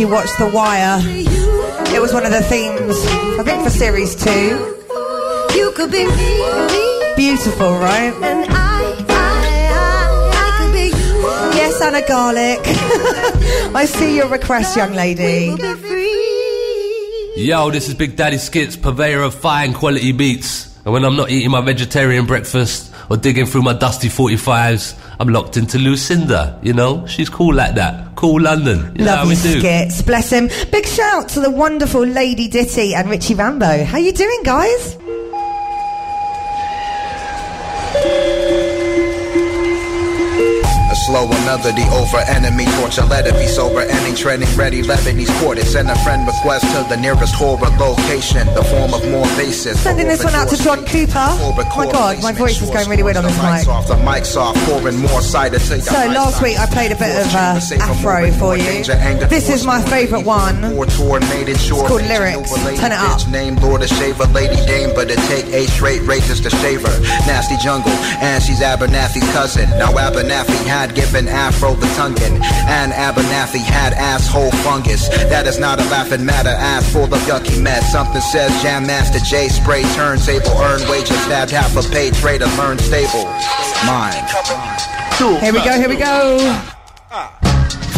You 0.00 0.08
watch 0.08 0.34
The 0.38 0.46
Wire. 0.46 0.98
It 1.94 2.00
was 2.00 2.14
one 2.14 2.24
of 2.24 2.32
the 2.32 2.40
themes, 2.40 2.96
I 3.38 3.42
think, 3.42 3.62
for 3.62 3.68
series 3.68 4.16
two. 4.16 4.56
You 5.54 5.72
could 5.72 5.92
be 5.92 6.06
me, 6.06 6.40
me, 6.72 7.14
Beautiful, 7.16 7.72
right? 7.72 8.10
and 8.14 8.50
I, 8.50 8.94
I, 9.10 9.68
I, 9.68 10.30
I 10.32 10.56
could 10.56 10.72
be 10.72 10.86
you. 10.86 11.20
Yes, 11.54 11.82
Anna 11.82 12.00
Garlic. 12.00 12.60
I 13.76 13.84
see 13.84 14.16
your 14.16 14.28
request, 14.28 14.74
young 14.74 14.94
lady. 14.94 15.54
Yo, 17.36 17.70
this 17.70 17.86
is 17.86 17.94
Big 17.94 18.16
Daddy 18.16 18.38
Skitz, 18.38 18.80
purveyor 18.80 19.20
of 19.20 19.34
fine 19.34 19.74
quality 19.74 20.12
beats. 20.12 20.78
And 20.86 20.94
when 20.94 21.04
I'm 21.04 21.16
not 21.16 21.30
eating 21.30 21.50
my 21.50 21.60
vegetarian 21.60 22.24
breakfast 22.24 22.90
or 23.10 23.18
digging 23.18 23.44
through 23.44 23.64
my 23.64 23.74
dusty 23.74 24.08
45s, 24.08 24.98
I'm 25.20 25.28
locked 25.28 25.58
into 25.58 25.76
Lucinda. 25.76 26.58
You 26.62 26.72
know, 26.72 27.06
she's 27.06 27.28
cool 27.28 27.54
like 27.54 27.74
that. 27.74 28.09
Kool 28.20 28.42
London. 28.42 28.92
You 28.96 29.06
know 29.06 29.16
how 29.16 29.24
Love 29.24 29.28
we 29.28 29.34
your 29.34 29.54
do. 29.54 29.62
Skitz, 29.62 30.04
bless 30.04 30.28
him. 30.28 30.50
Big 30.70 30.84
shout 30.84 31.30
to 31.30 31.40
the 31.40 31.50
wonderful 31.50 32.04
Lady 32.04 32.48
Ditty 32.48 32.94
and 32.94 33.08
Richie 33.08 33.34
Rambo. 33.34 33.82
How 33.84 33.96
you 33.96 34.12
doing, 34.12 34.40
guys? 34.44 34.98
A 41.10 41.12
slower 41.12 41.40
melody 41.42 41.82
over 41.90 42.18
enemy 42.30 42.66
torture. 42.78 43.02
Let 43.02 43.26
it 43.26 43.34
be 43.34 43.48
sober, 43.48 43.80
ending 43.80 44.14
training 44.14 44.46
ready. 44.56 44.80
Lebanese 44.82 45.28
quarters. 45.40 45.72
Send 45.72 45.90
a 45.90 45.98
friend 46.04 46.24
request 46.24 46.62
to 46.70 46.86
the 46.88 46.96
nearest 46.96 47.34
horror 47.34 47.68
location. 47.78 48.46
The 48.54 48.62
form 48.62 48.94
of 48.94 49.02
more 49.10 49.26
basis. 49.34 49.80
Sending 49.80 50.06
this 50.06 50.22
one 50.22 50.34
out 50.34 50.48
to 50.50 50.56
John 50.56 50.86
Cooper. 50.86 51.26
Oh 51.42 51.52
my 51.56 51.90
god, 51.90 52.22
my 52.22 52.30
voice 52.30 52.62
is 52.62 52.70
going 52.70 52.88
really 52.88 53.02
weird 53.02 53.16
on 53.16 53.24
this 53.24 53.36
mic. 53.42 53.66
Off 53.66 53.88
the 53.88 53.96
mic's 53.96 54.36
off, 54.36 54.54
pouring 54.66 55.00
more 55.00 55.20
cider 55.20 55.58
to 55.58 55.74
your 55.74 55.82
So 55.82 56.06
last 56.14 56.42
week 56.42 56.60
I 56.60 56.66
played 56.66 56.92
a 56.92 56.96
bit 56.96 57.26
of 57.26 57.34
uh, 57.34 57.60
Afro 57.80 58.30
for 58.38 58.56
you. 58.56 58.84
This 59.26 59.50
is 59.50 59.66
my 59.66 59.82
favourite 59.82 60.24
one. 60.24 60.62
It's 60.62 60.96
called 60.96 62.02
Lyrics. 62.06 62.54
Turn 62.78 62.92
it 62.92 62.98
up. 63.02 63.28
Name 63.28 63.56
Lord 63.56 63.82
of 63.82 63.88
Shaver, 63.88 64.26
Lady 64.26 64.54
Dame, 64.64 64.94
but 64.94 65.10
it 65.10 65.18
take 65.26 65.46
eight 65.46 65.70
straight 65.70 66.02
races 66.02 66.40
to 66.42 66.50
shave 66.50 66.82
her. 66.82 67.00
Nasty 67.26 67.56
jungle, 67.56 67.90
and 68.22 68.40
she's 68.42 68.60
Abernathy's 68.60 69.28
cousin. 69.32 69.68
Now 69.70 69.90
Abernathy 69.92 70.64
had 70.66 70.94
given 71.00 71.28
Afro 71.28 71.74
the 71.74 71.86
Tongan. 71.96 72.42
And 72.68 72.92
Abernathy 72.92 73.64
had 73.64 73.94
asshole 73.94 74.50
fungus. 74.62 75.08
That 75.32 75.46
is 75.46 75.58
not 75.58 75.80
a 75.80 75.84
laughing 75.84 76.24
matter. 76.24 76.50
Ass 76.50 76.92
full 76.92 77.04
of 77.04 77.20
yucky 77.24 77.60
mess. 77.62 77.90
Something 77.92 78.20
says 78.20 78.50
Jam 78.62 78.86
Master 78.86 79.18
Jay 79.20 79.48
spray 79.48 79.82
turntable. 79.96 80.52
Earn 80.60 80.86
wages, 80.90 81.18
stabbed 81.24 81.50
half 81.50 81.74
a 81.76 81.82
pay 81.90 82.10
trader, 82.10 82.46
learn 82.58 82.78
stable. 82.78 83.24
Mine. 83.86 84.24
Here 85.40 85.52
we 85.52 85.64
go, 85.64 85.78
here 85.78 85.88
we 85.88 85.96
go. 85.96 86.38
Ah. 87.10 87.39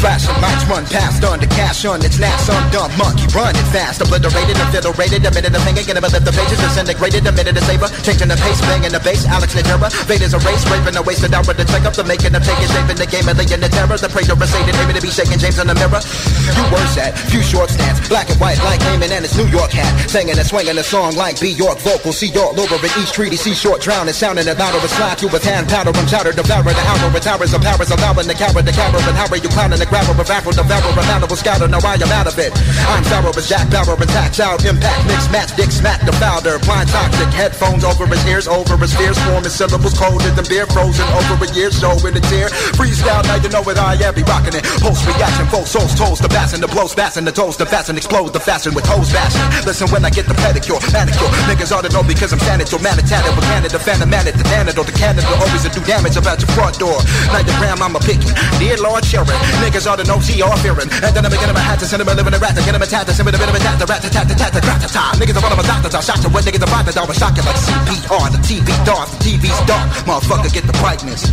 Flashing 0.03 0.35
lights 0.43 0.67
run 0.67 0.83
past 0.91 1.23
on 1.23 1.39
the 1.39 1.47
cash 1.47 1.87
on 1.87 2.03
its 2.03 2.19
last 2.19 2.51
on 2.51 2.59
dumb 2.75 2.91
monkey 2.99 3.23
running 3.31 3.63
fast 3.71 4.03
obliterated 4.03 4.59
and 4.59 4.67
fiddle-rated 4.75 5.23
a 5.23 5.31
minute 5.31 5.55
of 5.55 5.63
hanging 5.63 5.87
gonna 5.87 6.03
lift 6.03 6.27
the 6.27 6.35
pages 6.35 6.59
disintegrated 6.59 7.23
a 7.23 7.31
minute 7.31 7.55
of 7.55 7.63
saber 7.63 7.87
changing 8.03 8.27
the 8.27 8.35
pace 8.35 8.59
banging 8.67 8.91
the 8.91 8.99
bass 9.07 9.23
Alex 9.31 9.55
Nagera 9.55 9.87
Vader's 10.11 10.35
a 10.35 10.43
race 10.43 10.67
raping 10.67 10.99
a 10.99 11.03
wasted 11.07 11.31
with 11.47 11.55
the 11.55 11.63
check 11.71 11.87
up 11.87 11.95
the 11.95 12.03
making 12.03 12.35
of 12.35 12.43
taking 12.43 12.67
in 12.91 12.99
the 12.99 13.07
game 13.07 13.31
and 13.31 13.39
the 13.39 13.47
the 13.47 13.71
terror 13.71 13.95
the 13.95 14.11
praise 14.11 14.27
of 14.27 14.43
Satan 14.43 14.75
aiming 14.75 14.99
to 14.99 15.03
be 15.07 15.07
shaking 15.07 15.39
James 15.39 15.63
in 15.63 15.71
the 15.71 15.77
mirror. 15.79 16.03
You 16.51 16.65
worse 16.75 16.99
at 16.99 17.15
few 17.31 17.39
short 17.39 17.71
stands 17.71 18.03
black 18.11 18.27
and 18.27 18.43
white 18.43 18.59
like 18.67 18.83
Heyman 18.83 19.15
and 19.15 19.23
his 19.23 19.39
New 19.39 19.47
York 19.55 19.71
hat 19.71 20.11
singing 20.11 20.35
and 20.35 20.43
swinging 20.43 20.83
a 20.83 20.83
song 20.83 21.15
like 21.15 21.39
B 21.39 21.55
York 21.55 21.79
vocals 21.79 22.19
see 22.19 22.35
y'all 22.35 22.59
over 22.59 22.75
in 22.75 22.91
each 22.99 23.15
treaty 23.15 23.39
see 23.39 23.55
short 23.55 23.79
drowning 23.79 24.19
sounding 24.19 24.51
a 24.51 24.55
louder 24.59 24.83
a 24.83 24.91
slide 24.91 25.23
you 25.23 25.31
with 25.31 25.47
hand 25.47 25.71
powder 25.71 25.95
and 25.95 26.09
chowder 26.11 26.35
devour 26.35 26.67
the 26.75 26.83
hour 26.91 27.07
with 27.15 27.23
towers 27.23 27.55
of 27.55 27.63
powers 27.63 27.95
allowing 27.95 28.27
the 28.27 28.35
coward 28.35 28.67
the 28.67 28.75
coward 28.75 29.07
and 29.07 29.15
how 29.15 29.31
are 29.31 29.39
you 29.39 29.47
clowning 29.55 29.79
the 29.79 29.92
grabber 29.93 30.17
of 30.17 30.31
afro 30.33 30.53
devour 30.57 30.89
a 30.97 31.05
mountable 31.05 31.37
scouter 31.37 31.69
now 31.69 31.85
I 31.85 32.01
am 32.01 32.09
out 32.17 32.25
of 32.25 32.39
it. 32.41 32.49
I'm 32.89 33.05
thorough 33.05 33.37
as 33.37 33.45
Jack 33.45 33.69
and 33.69 34.09
tax 34.09 34.41
out 34.41 34.65
impact 34.65 35.05
mix 35.05 35.29
match 35.29 35.53
dick 35.53 35.69
smack 35.69 36.01
the 36.09 36.17
founder. 36.17 36.57
Blind 36.65 36.89
toxic 36.89 37.29
headphones 37.29 37.85
over 37.85 38.09
his 38.09 38.25
ears 38.25 38.49
over 38.49 38.81
his 38.81 38.97
fears 38.97 39.21
forming 39.29 39.53
syllables 39.53 39.93
colder 39.93 40.33
than 40.33 40.49
beer 40.49 40.65
frozen 40.73 41.05
over 41.13 41.45
a 41.45 41.49
year 41.53 41.69
show 41.71 41.93
in 42.09 42.17
a 42.17 42.23
tear. 42.33 42.49
Freestyle 42.73 43.21
now 43.29 43.37
you 43.37 43.53
know 43.53 43.61
it 43.69 43.77
I 43.77 44.01
am 44.01 44.17
be 44.17 44.25
rocking 44.25 44.57
it. 44.57 44.65
Post 44.81 45.05
reaction 45.05 45.32
full 45.53 45.69
souls 45.69 45.93
toes 45.93 46.17
the 46.17 46.33
bass 46.33 46.57
and 46.57 46.65
the 46.65 46.71
blows 46.73 46.97
bass 46.97 47.21
and 47.21 47.29
the 47.29 47.31
toes 47.31 47.61
the 47.61 47.69
fast 47.69 47.93
and 47.93 48.01
explode 48.01 48.33
the 48.33 48.41
fashion 48.41 48.73
with 48.73 48.89
hose 48.89 49.13
bashing. 49.13 49.45
Listen 49.69 49.85
when 49.93 50.01
I 50.01 50.09
get 50.09 50.25
the 50.25 50.33
pedicure 50.41 50.81
manicure 50.97 51.29
niggas 51.45 51.69
ought 51.69 51.85
to 51.85 51.93
know 51.93 52.01
because 52.01 52.33
I'm 52.33 52.41
standing 52.41 52.65
so 52.65 52.81
mad 52.81 52.97
at 52.97 53.05
tatted 53.05 53.37
with 53.37 53.45
Canada 53.45 53.77
phantom 53.77 54.09
man 54.09 54.25
at 54.25 54.33
the 54.33 54.49
Canada 54.49 54.81
the 54.81 54.97
Canada. 54.97 55.29
Always 55.45 55.69
a 55.69 55.71
do 55.71 55.85
damage 55.85 56.17
about 56.17 56.41
your 56.41 56.49
front 56.57 56.81
door. 56.81 56.97
Night 57.37 57.45
the 57.45 57.53
gram 57.61 57.85
I'm 57.85 57.93
a 57.93 58.01
picky 58.01 58.33
dear 58.57 58.81
Lord 58.81 59.05
Sharon 59.05 59.29
niggas 59.61 59.85
ought 59.85 60.01
to 60.01 60.09
know 60.09 60.25
see 60.25 60.41
all 60.41 60.57
fearing 60.65 60.89
and 60.89 61.13
then 61.13 61.21
I'm 61.21 61.29
beginning 61.29 61.53
my 61.53 61.61
hat 61.61 61.85
to 61.85 61.87
send 61.87 62.01
him 62.01 62.09
a 62.09 62.17
living 62.17 62.33
a 62.33 62.41
rat 62.41 62.57
to 62.57 62.65
get 62.65 62.73
him 62.73 62.81
a 62.81 62.89
tat 62.89 63.05
to 63.05 63.13
send 63.13 63.29
him 63.29 63.37
a 63.37 63.39
bit 63.39 63.45
of 63.45 63.53
a 63.53 63.61
tat 63.61 63.77
to 63.77 63.85
rat 63.85 64.01
to 64.01 64.09
tat 64.09 64.25
to 64.33 64.35
tat 64.35 64.57
to 64.57 64.61
rat 64.65 64.81
to 64.81 64.89
tat. 64.89 65.21
Niggas 65.21 65.37
are 65.37 65.45
one 65.45 65.53
of 65.53 65.61
my 65.61 65.69
doctors. 65.69 65.93
I'll 65.93 66.01
shock 66.01 66.25
you 66.25 66.33
when 66.33 66.49
niggas 66.49 66.65
are 66.65 66.73
bother 66.73 66.97
I'll 66.97 67.13
shock 67.13 67.37
you 67.37 67.45
like 67.45 67.61
CPR 67.61 68.25
the 68.33 68.41
TV 68.41 68.73
dark 68.89 69.13
the 69.13 69.21
TV's 69.21 69.61
dark. 69.69 69.85
Motherfucker 70.09 70.49
get 70.49 70.65
the 70.65 70.77
brightness. 70.81 71.29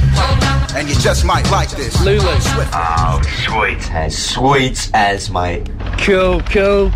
And 0.76 0.92
you 0.92 0.96
just 1.00 1.24
might 1.24 1.48
like 1.48 1.72
this. 1.72 1.96
Lulu. 2.04 2.36
Swift. 2.44 2.72
Oh, 2.76 3.22
sweet 3.48 3.80
as 4.10 4.18
sweet 4.18 4.90
as 4.96 5.30
my 5.30 5.62
cool, 6.02 6.42
cool. 6.50 6.90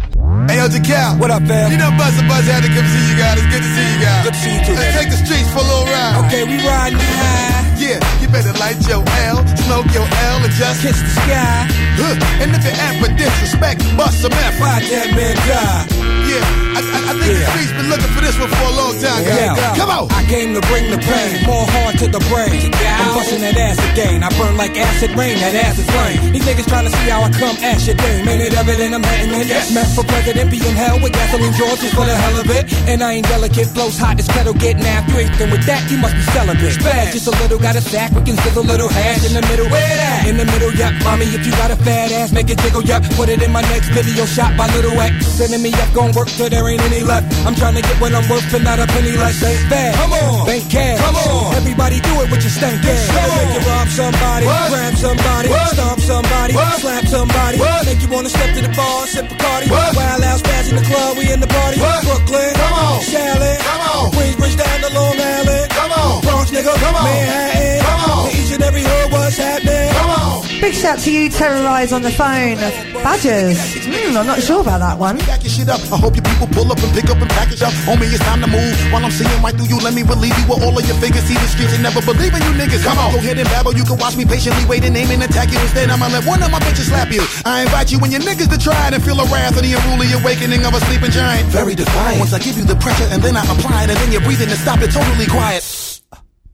Hey, 0.50 0.58
yo, 0.58 0.66
Jacal. 0.66 1.22
What 1.22 1.30
up, 1.30 1.46
fam? 1.46 1.70
You 1.70 1.78
know 1.78 1.94
Buzz 1.94 2.18
and 2.18 2.26
Buzz 2.26 2.50
had 2.50 2.66
to 2.66 2.72
come 2.74 2.88
see 2.90 3.06
you 3.06 3.18
guys. 3.22 3.38
It's 3.38 3.54
good 3.54 3.62
to 3.62 3.72
see 3.78 3.88
you 3.94 4.00
guys. 4.02 4.24
Good 4.26 4.34
to 4.34 4.42
see 4.42 4.54
you 4.58 4.62
too. 4.66 4.74
Let's 4.74 4.98
take 4.98 5.12
the 5.14 5.20
streets 5.22 5.50
for 5.54 5.62
a 5.62 5.68
little 5.70 5.86
ride. 5.94 6.26
Okay, 6.26 6.42
we 6.42 6.58
riding 6.66 6.98
high. 6.98 7.62
Yeah, 7.78 8.02
you 8.18 8.26
better 8.34 8.54
light 8.58 8.82
your 8.90 9.06
L, 9.30 9.46
smoke 9.62 9.86
your 9.94 10.10
L, 10.34 10.42
and 10.42 10.54
just 10.58 10.82
kiss 10.82 10.98
the 10.98 11.14
sky. 11.22 11.70
Huh. 12.02 12.18
And 12.42 12.50
if 12.50 12.66
you're 12.66 12.82
at 12.82 12.98
for 12.98 13.14
disrespect, 13.14 13.86
bust 13.94 14.26
some 14.26 14.34
F. 14.34 14.58
Fight 14.58 14.82
that 14.90 15.14
man 15.14 15.38
die. 15.46 15.86
Yeah, 16.26 16.42
I, 16.74 16.82
I, 16.82 17.00
I 17.10 17.14
think 17.22 17.34
the 17.38 17.46
streets 17.54 17.74
been 17.74 17.90
looking 17.90 18.12
for 18.14 18.22
this 18.22 18.38
one 18.42 18.50
for 18.50 18.66
a 18.66 18.76
long 18.76 18.94
time, 18.98 19.22
guys. 19.22 19.58
Yeah. 19.58 19.78
Come 19.78 19.90
on. 19.90 20.06
I 20.12 20.26
came 20.26 20.54
to 20.58 20.62
bring 20.70 20.90
the 20.90 20.98
pain, 20.98 21.46
more 21.46 21.66
hard 21.70 21.98
to 22.02 22.08
the 22.10 22.22
brain. 22.34 22.74
I'm 22.74 23.14
busting 23.14 23.42
that 23.46 23.58
ass 23.58 23.80
again. 23.94 24.24
I 24.24 24.30
burn 24.38 24.58
like 24.58 24.74
acid 24.78 25.14
rain, 25.14 25.38
that 25.40 25.54
ass 25.54 25.78
is 25.78 25.88
flame. 25.90 26.34
These 26.34 26.46
niggas 26.46 26.68
trying 26.68 26.86
to 26.90 26.94
see 26.94 27.08
how 27.10 27.22
I 27.22 27.30
come 27.32 27.56
ash 27.62 27.86
your 27.86 27.98
dame. 27.98 28.28
Ain't 28.28 28.42
it 28.42 28.54
evident 28.58 28.96
I'm 28.96 29.06
hitting 29.06 29.34
it? 29.38 29.48
Yes. 29.48 29.74
Meant 29.74 29.90
for 29.94 30.04
president, 30.06 30.50
be 30.50 30.58
in 30.58 30.74
hell 30.74 30.98
with 30.98 31.14
gasoline 31.14 31.54
George 31.54 31.80
just 31.80 31.94
for 31.94 32.06
the 32.06 32.16
hell 32.16 32.36
of 32.40 32.50
it. 32.50 32.72
And 32.90 33.04
I 33.04 33.22
ain't 33.22 33.28
delicate, 33.28 33.68
flows 33.70 33.98
hot 33.98 34.18
as 34.18 34.28
kettle 34.28 34.54
getting 34.54 34.86
after. 34.86 35.14
You 35.14 35.30
ain't 35.30 35.38
done 35.38 35.52
with 35.52 35.66
that, 35.70 35.86
you 35.92 35.98
must 35.98 36.16
be 36.16 36.24
celibate. 36.34 36.80
Bad, 36.82 37.14
just 37.14 37.28
a 37.28 37.36
little, 37.44 37.60
got 37.60 37.76
a 37.76 37.82
sack, 37.82 38.12
we 38.12 38.22
can 38.26 38.38
sizzle 38.42 38.64
a 38.64 38.66
little 38.66 38.90
hash 38.90 39.22
in 39.28 39.34
the 39.38 39.44
middle. 39.46 39.70
Where 39.70 39.82
that? 39.82 40.26
In 40.26 40.38
the 40.38 40.46
middle, 40.46 40.74
yep. 40.74 40.94
Mommy, 41.04 41.30
if 41.30 41.46
you 41.46 41.52
got 41.54 41.70
a 41.70 41.78
fat 41.78 42.12
ass, 42.12 42.32
make 42.32 42.50
it 42.50 42.58
jiggle, 42.60 42.82
yep. 42.82 43.04
Put 43.14 43.30
it 43.30 43.44
in 43.44 43.52
my 43.52 43.62
next 43.70 43.90
video 43.90 44.26
shot 44.26 44.58
by 44.58 44.66
Little 44.74 44.98
X. 45.00 45.28
Sending 45.28 45.62
me 45.62 45.74
up, 45.78 45.94
gon' 45.94 46.12
work 46.14 46.30
till 46.30 46.50
there 46.64 46.72
ain't 46.74 46.84
any 46.88 47.04
left. 47.04 47.28
I'm 47.46 47.56
trying 47.56 47.76
to 47.76 47.82
get 47.82 48.00
what 48.00 48.14
I'm 48.16 48.28
worth, 48.30 48.48
but 48.52 48.64
not 48.64 48.80
a 48.80 48.88
penny 48.88 49.12
less. 49.20 49.44
Ain't 49.44 49.70
bad. 49.70 49.96
Come 49.96 50.14
on, 50.14 50.46
bank 50.48 50.64
cash. 50.72 51.00
Come 51.00 51.16
on, 51.16 51.56
everybody 51.56 52.00
do 52.00 52.14
it 52.24 52.32
with 52.32 52.42
your 52.44 52.54
stank 52.54 52.84
ass. 52.84 53.08
Make 53.12 53.54
you 53.56 53.64
rob 53.68 53.88
somebody, 53.88 54.46
grab 54.46 54.96
somebody, 54.96 55.50
stomp 55.76 56.00
somebody, 56.00 56.54
slap 56.80 57.06
somebody. 57.08 57.58
Make 57.86 58.02
you 58.02 58.10
wanna 58.10 58.30
step 58.30 58.56
to 58.56 58.62
the 58.62 58.74
bar, 58.76 59.08
sip 59.08 59.32
a 59.32 59.36
cardi. 59.36 59.70
Wild 59.70 60.24
out, 60.24 60.40
spaz 60.40 60.70
in 60.72 60.76
the 60.80 60.86
club, 60.88 61.18
we 61.18 61.32
in 61.32 61.40
the 61.40 61.48
party. 61.48 61.80
Brooklyn, 61.80 62.54
come 62.56 62.74
on, 62.74 63.00
Shaolin, 63.04 63.60
come 63.60 63.82
on, 63.92 64.12
Queensbridge 64.16 64.58
down 64.58 64.80
to 64.88 64.90
Long 64.96 65.18
Island, 65.20 65.68
come 65.70 65.92
on, 65.92 66.22
Bronx 66.22 66.52
nigga, 66.52 66.74
come 66.80 66.96
on, 66.96 67.04
Manhattan, 67.04 67.80
come 67.84 68.02
on, 68.12 68.32
each 68.32 68.52
and 68.56 68.64
every 68.64 68.84
hood, 68.84 69.03
what's 69.24 69.38
happening? 69.38 69.90
Come 69.96 70.10
on. 70.12 70.44
Big 70.60 70.74
shout 70.74 71.00
to 71.00 71.12
you, 71.12 71.30
Terrorize 71.30 71.92
on 71.92 72.02
the 72.04 72.12
phone. 72.12 72.60
Badgers. 73.04 73.60
Hmm, 73.84 74.16
I'm 74.16 74.28
not 74.28 74.40
sure 74.44 74.62
about 74.62 74.80
that 74.80 75.00
one. 75.00 75.18
Back 75.28 75.44
your 75.44 75.52
shit 75.52 75.68
up. 75.68 75.80
I 75.92 75.98
hope 76.00 76.16
you 76.16 76.24
people 76.24 76.48
pull 76.52 76.68
up 76.72 76.80
and 76.80 76.92
pick 76.96 77.08
up 77.12 77.20
and 77.20 77.30
package 77.32 77.64
up. 77.64 77.74
Homie, 77.88 78.08
it's 78.08 78.24
time 78.24 78.40
to 78.40 78.48
move. 78.48 78.76
While 78.92 79.04
I'm 79.04 79.12
seeing 79.12 79.32
right 79.44 79.56
through 79.56 79.72
you, 79.72 79.80
let 79.80 79.94
me 79.96 80.04
relieve 80.04 80.36
you 80.40 80.46
with 80.48 80.64
all 80.64 80.76
of 80.76 80.84
your 80.88 80.96
figures. 81.00 81.24
See 81.28 81.36
the 81.36 81.48
streets 81.48 81.74
and 81.76 81.84
never 81.84 82.00
believe 82.04 82.32
in 82.32 82.42
you 82.44 82.54
niggas. 82.56 82.84
Come 82.84 83.00
on, 83.00 83.12
go 83.12 83.20
ahead 83.20 83.40
and 83.40 83.48
babble. 83.52 83.76
You 83.76 83.84
can 83.84 83.98
watch 84.00 84.16
me 84.16 84.24
patiently 84.24 84.64
wait 84.68 84.84
and 84.84 84.96
aim 84.96 85.12
and 85.12 85.24
attack 85.24 85.52
you. 85.52 85.60
Instead, 85.60 85.90
I'ma 85.92 86.08
let 86.12 86.24
one 86.28 86.44
of 86.44 86.52
my 86.52 86.60
bitches 86.64 86.92
slap 86.92 87.12
you. 87.12 87.24
I 87.44 87.64
invite 87.64 87.92
you 87.92 88.00
and 88.00 88.12
your 88.12 88.24
niggas 88.24 88.52
to 88.52 88.60
try 88.60 88.88
it 88.88 88.94
and 88.96 89.04
feel 89.04 89.16
the 89.16 89.28
wrath 89.32 89.56
of 89.56 89.64
the 89.64 89.72
unruly 89.72 90.12
awakening 90.16 90.64
of 90.64 90.76
a 90.76 90.80
sleeping 90.88 91.12
giant. 91.12 91.48
Very 91.52 91.76
defiant. 91.76 92.20
Once 92.20 92.32
I 92.32 92.40
give 92.40 92.56
you 92.56 92.64
the 92.64 92.80
pressure 92.80 93.08
and 93.12 93.20
then 93.24 93.36
I 93.36 93.44
apply 93.44 93.84
it 93.84 93.90
and 93.92 94.00
then 94.00 94.12
you're 94.12 94.24
breathing 94.24 94.48
and 94.48 94.60
stop 94.60 94.80
it 94.80 94.92
totally 94.92 95.28
quiet. 95.28 95.93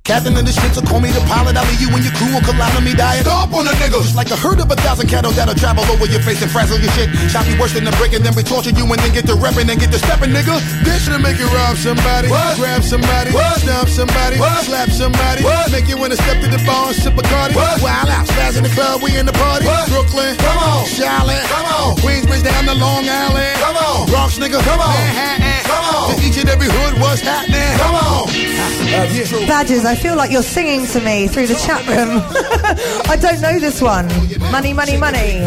Captain 0.10 0.34
of 0.34 0.42
the 0.42 0.50
ship, 0.50 0.74
so 0.74 0.82
call 0.82 0.98
me 0.98 1.14
the 1.14 1.22
pilot. 1.30 1.54
I'll 1.54 1.70
leave 1.70 1.86
you 1.86 1.94
and 1.94 2.02
your 2.02 2.10
crew 2.18 2.34
will 2.34 2.42
collide 2.42 2.74
on 2.74 2.82
me 2.82 2.98
dying. 2.98 3.22
Stomp 3.22 3.54
on 3.54 3.70
the 3.70 3.78
niggas. 3.78 4.10
Just 4.10 4.18
like 4.18 4.34
a 4.34 4.40
herd 4.42 4.58
of 4.58 4.66
a 4.74 4.78
thousand 4.82 5.06
cattle 5.06 5.30
that'll 5.38 5.54
travel 5.54 5.86
over 5.86 6.10
your 6.10 6.18
face 6.26 6.42
and 6.42 6.50
frazzle 6.50 6.82
your 6.82 6.90
shit. 6.98 7.14
Shot 7.30 7.46
me 7.46 7.54
worse 7.62 7.78
than 7.78 7.86
the 7.86 7.94
brick 8.02 8.18
and 8.18 8.26
then 8.26 8.34
we 8.34 8.42
torture 8.42 8.74
you 8.74 8.90
and 8.90 8.98
then 8.98 9.14
get 9.14 9.30
to 9.30 9.38
repping 9.38 9.70
and 9.70 9.78
get 9.78 9.94
to 9.94 10.02
stepping, 10.02 10.34
nigga. 10.34 10.58
This 10.82 11.06
should 11.06 11.22
make 11.22 11.38
you 11.38 11.46
rob 11.54 11.78
somebody, 11.78 12.26
what? 12.26 12.58
grab 12.58 12.82
somebody, 12.82 13.30
what? 13.38 13.62
stomp 13.62 13.86
somebody, 13.86 14.42
what? 14.42 14.66
slap 14.66 14.90
somebody, 14.90 15.46
what? 15.46 15.70
make 15.70 15.86
you 15.86 16.02
wanna 16.02 16.18
step 16.18 16.42
to 16.42 16.50
the 16.50 16.58
bar 16.66 16.90
and 16.90 16.98
sip 16.98 17.14
a 17.14 17.22
cardi. 17.30 17.54
What? 17.54 17.78
Wild 17.78 18.10
out, 18.10 18.26
spaz 18.26 18.58
in 18.58 18.66
the 18.66 18.74
club, 18.74 19.06
we 19.06 19.14
in 19.14 19.30
the 19.30 19.38
party. 19.38 19.70
What? 19.70 19.94
Brooklyn, 19.94 20.34
come 20.42 20.58
on, 20.58 20.90
Charlotte, 20.90 21.46
come 21.54 21.70
on, 21.70 22.02
Queensbridge 22.02 22.42
down 22.42 22.66
to 22.66 22.74
Long 22.74 23.06
Island, 23.06 23.62
come 23.62 23.78
on, 23.78 24.10
Bronx, 24.10 24.42
nigga, 24.42 24.58
come 24.66 24.82
on, 24.82 24.90
Manhattan, 24.90 25.70
come 25.70 25.86
on, 25.86 26.18
to 26.18 26.26
each 26.26 26.38
and 26.42 26.50
every 26.50 26.66
hood, 26.66 26.98
what's 26.98 27.22
happening? 27.22 27.78
Come 27.78 27.94
on. 27.94 28.39
Uh, 28.60 29.08
yeah. 29.14 29.48
Badgers, 29.48 29.86
I 29.86 29.96
feel 29.96 30.16
like 30.16 30.32
you're 30.32 30.44
singing 30.44 30.86
to 30.88 31.00
me 31.00 31.28
through 31.28 31.48
the 31.48 31.56
chat 31.56 31.86
room. 31.88 32.20
I 33.10 33.16
don't 33.16 33.40
know 33.40 33.60
this 33.60 33.82
one. 33.82 34.08
Money, 34.52 34.74
money, 34.74 34.98
money. 34.98 35.40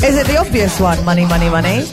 Is 0.00 0.16
it 0.16 0.26
the 0.26 0.38
obvious 0.38 0.80
one? 0.80 1.04
Money, 1.04 1.26
money, 1.26 1.50
money. 1.50 1.84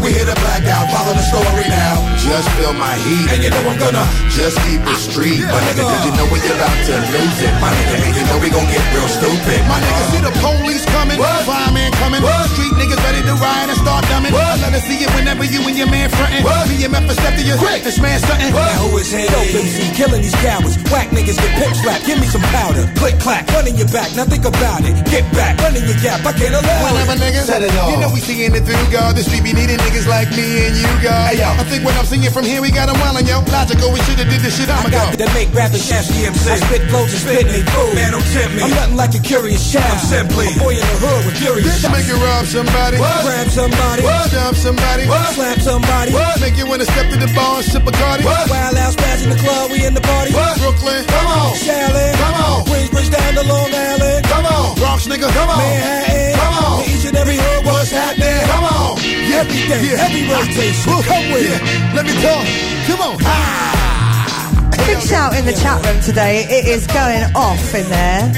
We 0.00 0.16
hit 0.16 0.28
a 0.28 0.36
blackout, 0.40 0.88
follow 0.92 1.12
the 1.12 1.24
story 1.28 1.66
now. 1.68 2.00
Just 2.16 2.48
feel 2.56 2.72
my 2.72 2.94
heat, 3.04 3.28
and 3.36 3.40
you 3.44 3.50
know 3.50 3.60
I'm 3.68 3.76
gonna 3.76 4.04
just 4.32 4.56
keep 4.64 4.80
it 4.80 4.96
street. 4.96 5.44
My 5.44 5.60
nigga, 5.68 5.84
did 5.84 6.02
you 6.08 6.12
know 6.16 6.26
when 6.32 6.40
you're 6.40 6.56
about 6.56 6.78
to 6.88 6.94
lose 7.10 7.40
it? 7.44 7.52
My 7.60 7.68
nigga, 7.68 8.16
you 8.16 8.24
know 8.24 8.38
we 8.40 8.48
gon' 8.48 8.64
get 8.70 8.84
real 8.96 9.08
stupid. 9.08 9.60
My 9.68 9.76
nigga, 9.76 10.02
see 10.14 10.22
the 10.24 10.34
police 10.40 10.84
coming, 10.96 11.18
fireman 11.20 11.92
coming, 12.00 12.22
street 12.54 12.72
niggas 12.80 13.00
ready 13.04 13.20
to 13.26 13.34
ride 13.36 13.68
and 13.68 13.76
start 13.76 14.04
dumbing. 14.08 14.32
I 14.32 14.56
let 14.62 14.72
us 14.72 14.84
see 14.88 15.04
it 15.04 15.10
whenever 15.12 15.44
you 15.44 15.60
and 15.66 15.76
your 15.76 15.90
man 15.90 16.08
frontin'. 16.08 16.44
BMF 16.44 17.10
a 17.10 17.14
step 17.14 17.34
to 17.36 17.44
your 17.44 17.58
this 17.84 17.98
man 18.00 18.20
stuntin'. 18.20 18.52
Now 18.54 18.88
who 18.88 18.96
is 18.98 19.12
here? 19.12 19.28
Dope 19.52 19.66
MC, 19.66 19.78
killing 19.98 20.22
these 20.22 20.36
cowards. 20.42 20.76
Whack 20.90 21.08
niggas 21.10 21.36
get 21.38 21.52
pimp 21.58 21.74
slapped. 21.76 22.06
Give 22.06 22.18
me 22.20 22.26
some 22.26 22.42
powder. 22.54 22.86
Click 22.96 23.18
clack, 23.18 23.46
running 23.54 23.76
your 23.76 23.88
back. 23.90 24.14
Now 24.14 24.24
think 24.24 24.44
about 24.44 24.82
it. 24.86 24.94
Get 25.10 25.24
back, 25.34 25.58
running 25.60 25.84
your 25.86 25.98
gap. 26.02 26.24
I 26.26 26.32
can't 26.32 26.54
allow 26.54 26.80
Whenever 26.86 27.14
it. 27.16 27.22
niggas, 27.22 27.46
Set 27.50 27.62
it 27.62 27.74
off. 27.76 27.90
you 27.90 27.98
know 28.00 28.10
we 28.14 28.20
seeing 28.20 28.54
it 28.54 28.62
through, 28.64 28.86
God. 28.90 29.16
The 29.16 29.22
street 29.26 29.42
be 29.44 29.52
needing 29.52 29.78
niggas 29.82 30.06
like 30.06 30.30
me 30.34 30.66
and 30.70 30.74
you, 30.78 30.90
God. 31.02 31.34
Hey, 31.34 31.38
yo. 31.42 31.48
I 31.50 31.64
think 31.66 31.84
when 31.84 31.96
I'm 31.98 32.06
singing 32.06 32.30
from 32.30 32.44
here, 32.44 32.60
we 32.62 32.70
got 32.70 32.86
got 32.88 32.94
'em 32.94 32.96
wildin', 33.02 33.28
yo. 33.28 33.42
Logical, 33.52 33.92
we 33.92 34.00
should've 34.08 34.28
did 34.30 34.40
this 34.40 34.56
shit, 34.56 34.70
I'ma 34.70 34.88
I 34.88 34.90
got 34.90 35.18
go. 35.18 35.26
to 35.26 35.32
make 35.34 35.52
rappers 35.52 35.84
chance 35.88 36.08
DMC. 36.08 36.48
I 36.50 36.56
spit 36.56 36.82
flows 36.88 37.10
and 37.12 37.20
spit 37.20 37.44
they 37.50 37.62
food. 37.74 37.92
Man, 37.94 38.12
don't 38.12 38.24
tempt 38.32 38.54
me. 38.56 38.62
I'm 38.64 38.70
nothing 38.72 38.96
like 38.96 39.14
a 39.14 39.20
curious 39.20 39.60
child. 39.72 39.84
I'm 39.84 39.98
simply 40.00 40.46
a 40.48 40.58
boy 40.58 40.74
in 40.78 40.80
the 40.80 40.98
hood 41.04 41.20
with 41.26 41.36
furious 41.36 41.66
This 41.68 41.80
shots. 41.82 41.92
make 41.92 42.06
you 42.08 42.16
rob 42.24 42.46
somebody, 42.46 42.96
Grab 42.96 43.48
somebody. 43.50 44.02
jump 44.32 44.56
somebody, 44.56 45.04
Slap 45.36 45.58
somebody. 45.60 46.10
make 46.40 46.56
you 46.56 46.66
wanna 46.66 46.84
step 46.88 47.10
to 47.12 47.16
the 47.18 47.28
bar 47.36 47.60
and 47.60 47.66
sip 47.66 47.84
a 47.86 47.92
cardi. 47.92 48.24
Wild 48.24 48.76
out, 48.80 48.94
spaz 48.96 49.20
the 49.28 49.36
club, 49.44 49.70
we 49.72 49.84
in 49.84 49.94
the 49.94 50.00
party. 50.00 50.32
Brooklyn, 50.32 51.04
come 51.06 51.26
on, 51.26 51.52
Shaolin, 51.56 52.12
come 52.20 52.36
on, 52.44 52.64
Queensbridge 52.68 53.10
down 53.10 53.32
to 53.34 53.44
Long 53.48 53.70
Island. 53.74 54.24
come 54.26 54.46
on, 54.46 54.74
Bronx 54.76 55.06
nigga, 55.06 55.28
come 55.32 55.50
on, 55.50 55.58
Manhattan, 55.58 56.38
come 56.38 56.54
on, 56.64 56.84
to 56.84 56.90
each 56.90 57.04
and 57.06 57.16
every 57.16 57.36
hood, 57.36 57.64
what's 57.66 57.90
happening? 57.90 58.40
come 58.46 58.64
on, 58.64 58.98
Every 59.40 59.62
day, 59.68 59.80
Yeah. 59.88 59.96
heavy 59.96 60.22
rotation. 60.28 61.02
Come 61.02 61.32
with 61.32 61.46
it. 61.48 61.62
yeah. 61.62 61.94
Let 61.96 62.04
me 62.04 62.12
talk, 62.20 62.44
come 62.86 63.00
on. 63.00 63.16
Ah. 63.24 64.76
Big 64.86 64.98
shout 65.00 65.34
in 65.38 65.46
the 65.46 65.52
chat 65.52 65.78
room 65.86 66.00
today. 66.02 66.44
It 66.50 66.66
is 66.66 66.86
going 66.88 67.22
off 67.36 67.74
in 67.74 67.88
there. 67.88 68.32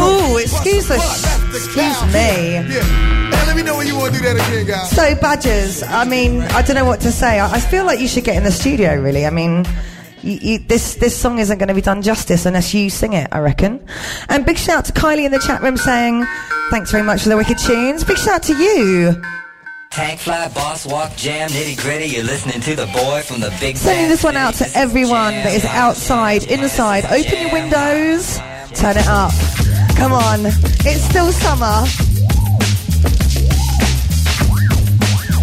Oh, 0.00 0.38
excuse 0.38 0.88
the, 0.88 0.96
excuse 1.54 2.02
me. 2.12 2.64
Let 3.46 3.54
me 3.56 3.62
know 3.62 3.76
when 3.76 3.86
you 3.86 3.96
want 3.96 4.12
to 4.14 4.18
do 4.18 4.24
that 4.24 4.36
again, 4.48 4.66
guys. 4.66 4.90
So 4.90 5.14
badgers, 5.16 5.82
I 5.82 6.04
mean, 6.04 6.42
I 6.42 6.62
don't 6.62 6.74
know 6.76 6.84
what 6.86 7.00
to 7.00 7.12
say. 7.12 7.38
I, 7.38 7.52
I 7.56 7.60
feel 7.60 7.84
like 7.84 8.00
you 8.00 8.08
should 8.08 8.24
get 8.24 8.36
in 8.36 8.44
the 8.44 8.50
studio. 8.52 8.98
Really, 9.00 9.26
I 9.26 9.30
mean, 9.30 9.64
you, 10.22 10.38
you, 10.40 10.58
this 10.58 10.96
this 10.96 11.16
song 11.16 11.38
isn't 11.38 11.58
going 11.58 11.68
to 11.68 11.74
be 11.74 11.80
done 11.80 12.02
justice 12.02 12.46
unless 12.46 12.74
you 12.74 12.90
sing 12.90 13.12
it. 13.12 13.28
I 13.32 13.38
reckon. 13.38 13.84
And 14.28 14.44
big 14.44 14.58
shout 14.58 14.78
out 14.78 14.84
to 14.86 14.92
Kylie 14.92 15.24
in 15.24 15.32
the 15.32 15.38
chat 15.38 15.62
room 15.62 15.76
saying, 15.76 16.26
"Thanks 16.70 16.90
very 16.90 17.02
much 17.02 17.22
for 17.22 17.28
the 17.28 17.36
wicked 17.36 17.58
tunes." 17.58 18.04
Big 18.04 18.18
shout 18.18 18.36
out 18.36 18.42
to 18.44 18.56
you. 18.56 19.22
Tank 19.90 20.20
fly, 20.20 20.48
boss 20.48 20.86
walk, 20.86 21.16
jam, 21.16 21.48
nitty 21.48 21.80
gritty. 21.82 22.06
You're 22.06 22.24
listening 22.24 22.60
to 22.60 22.76
the 22.76 22.86
boy 22.86 23.22
from 23.22 23.40
the 23.40 23.54
big 23.58 23.76
Sending 23.76 24.08
this 24.08 24.22
one 24.22 24.36
out 24.36 24.54
to 24.54 24.66
everyone 24.74 25.32
that 25.32 25.52
is 25.54 25.64
outside, 25.64 26.44
inside. 26.44 27.04
Open 27.06 27.40
your 27.40 27.52
windows, 27.52 28.36
turn 28.74 28.96
it 28.96 29.06
up. 29.08 29.32
Come 29.96 30.12
on, 30.12 30.46
it's 30.84 31.02
still 31.02 31.32
summer. 31.32 31.82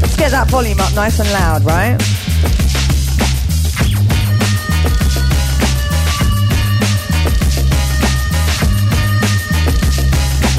Let's 0.02 0.16
get 0.16 0.32
that 0.32 0.48
volume 0.50 0.80
up 0.80 0.94
nice 0.94 1.20
and 1.20 1.30
loud, 1.32 1.64
right? 1.64 2.15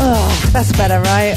Mine. 0.07 0.53
That's 0.53 0.73
better, 0.73 1.01
right? 1.01 1.35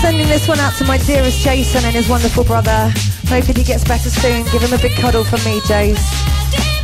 Sending 0.00 0.28
this 0.28 0.46
one 0.46 0.60
out 0.60 0.74
to 0.74 0.84
my 0.84 0.98
dearest 0.98 1.40
Jason 1.40 1.84
and 1.84 1.94
his 1.94 2.08
wonderful 2.08 2.44
brother. 2.44 2.92
Hoping 3.28 3.56
he 3.56 3.64
gets 3.64 3.84
better 3.84 4.08
soon. 4.08 4.44
Give 4.46 4.62
him 4.62 4.72
a 4.72 4.78
big 4.80 4.92
cuddle 4.92 5.24
from 5.24 5.42
me, 5.44 5.60
Jace. 5.60 6.75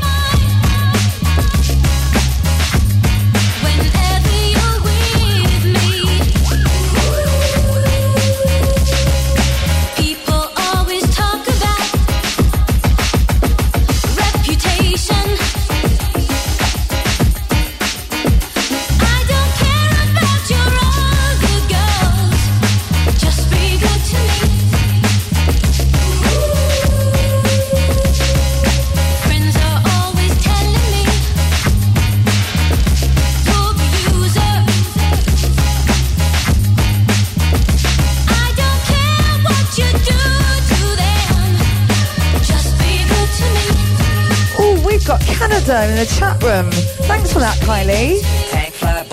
The 46.03 46.09
chat 46.19 46.43
room. 46.43 46.69
Thanks 47.07 47.33
for 47.33 47.39
that, 47.39 47.57
Kylie. 47.59 48.19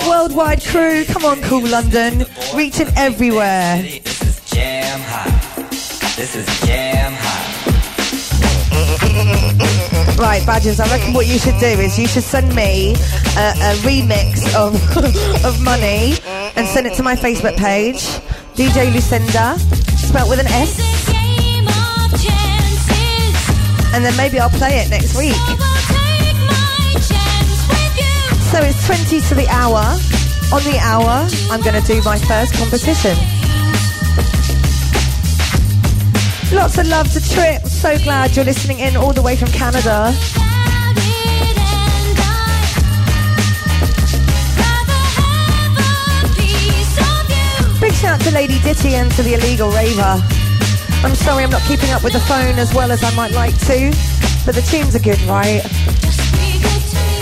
Worldwide 0.10 0.64
crew, 0.64 1.06
come 1.06 1.24
on, 1.24 1.40
Kool 1.44 1.68
London. 1.68 2.26
Reaching 2.56 2.88
everywhere. 2.98 3.84
This 3.84 4.22
is 4.24 4.42
jam 4.50 5.00
hot. 5.02 5.70
This 6.18 6.36
is 6.36 6.48
jam 6.62 7.14
hot. 7.16 7.46
Right, 10.18 10.44
Badgers, 10.48 10.80
I 10.80 10.90
reckon 10.90 11.14
what 11.14 11.28
you 11.28 11.38
should 11.38 11.60
do 11.60 11.68
is 11.68 12.00
you 12.00 12.08
should 12.08 12.24
send 12.24 12.56
me 12.56 12.94
a, 13.38 13.54
a 13.54 13.76
remix 13.86 14.52
of, 14.56 14.74
of 15.46 15.62
Money 15.62 16.16
and 16.56 16.68
send 16.68 16.88
it 16.88 16.96
to 16.96 17.04
my 17.04 17.16
Facebook 17.16 17.56
page, 17.56 18.02
DJ 18.56 18.92
Lucinda, 18.92 19.60
spelt 19.96 20.28
with 20.28 20.40
an 20.40 20.48
S. 20.48 20.80
And 23.94 24.04
then 24.04 24.18
maybe 24.18 24.40
I'll 24.40 24.50
play 24.50 24.80
it 24.80 24.90
next 24.90 25.16
week. 25.16 25.36
So 28.52 28.58
it's 28.62 28.84
20 28.88 29.22
to 29.22 29.36
the 29.36 29.48
hour. 29.50 29.78
On 30.52 30.64
the 30.64 30.80
hour, 30.82 31.28
I'm 31.52 31.62
going 31.62 31.80
to 31.80 31.86
do 31.86 32.02
my 32.02 32.18
first 32.18 32.56
competition. 32.56 33.16
Lots 36.52 36.80
of 36.80 36.88
love 36.88 37.14
to 37.14 37.22
Trip. 37.30 37.62
So 37.68 37.96
glad 38.00 38.36
you're 38.36 38.46
listening 38.46 38.80
in 38.80 38.98
all 38.98 39.14
the 39.14 39.22
way 39.22 39.36
from 39.36 39.50
Canada. 39.50 40.12
Big 47.80 47.94
shout 47.94 48.20
to 48.22 48.32
Lady 48.32 48.60
Ditty 48.62 48.96
and 48.96 49.12
to 49.12 49.22
the 49.22 49.36
illegal 49.36 49.70
raver. 49.70 50.20
I'm 51.04 51.14
sorry 51.14 51.44
I'm 51.44 51.52
not 51.52 51.62
keeping 51.68 51.92
up 51.92 52.04
with 52.04 52.14
the 52.14 52.20
phone 52.22 52.58
as 52.58 52.74
well 52.74 52.92
as 52.92 53.04
I 53.04 53.14
might 53.16 53.32
like 53.32 53.58
to, 53.68 53.92
but 54.44 54.56
the 54.56 54.66
tunes 54.68 54.96
are 54.96 55.00
good, 55.00 55.22
right? 55.22 55.62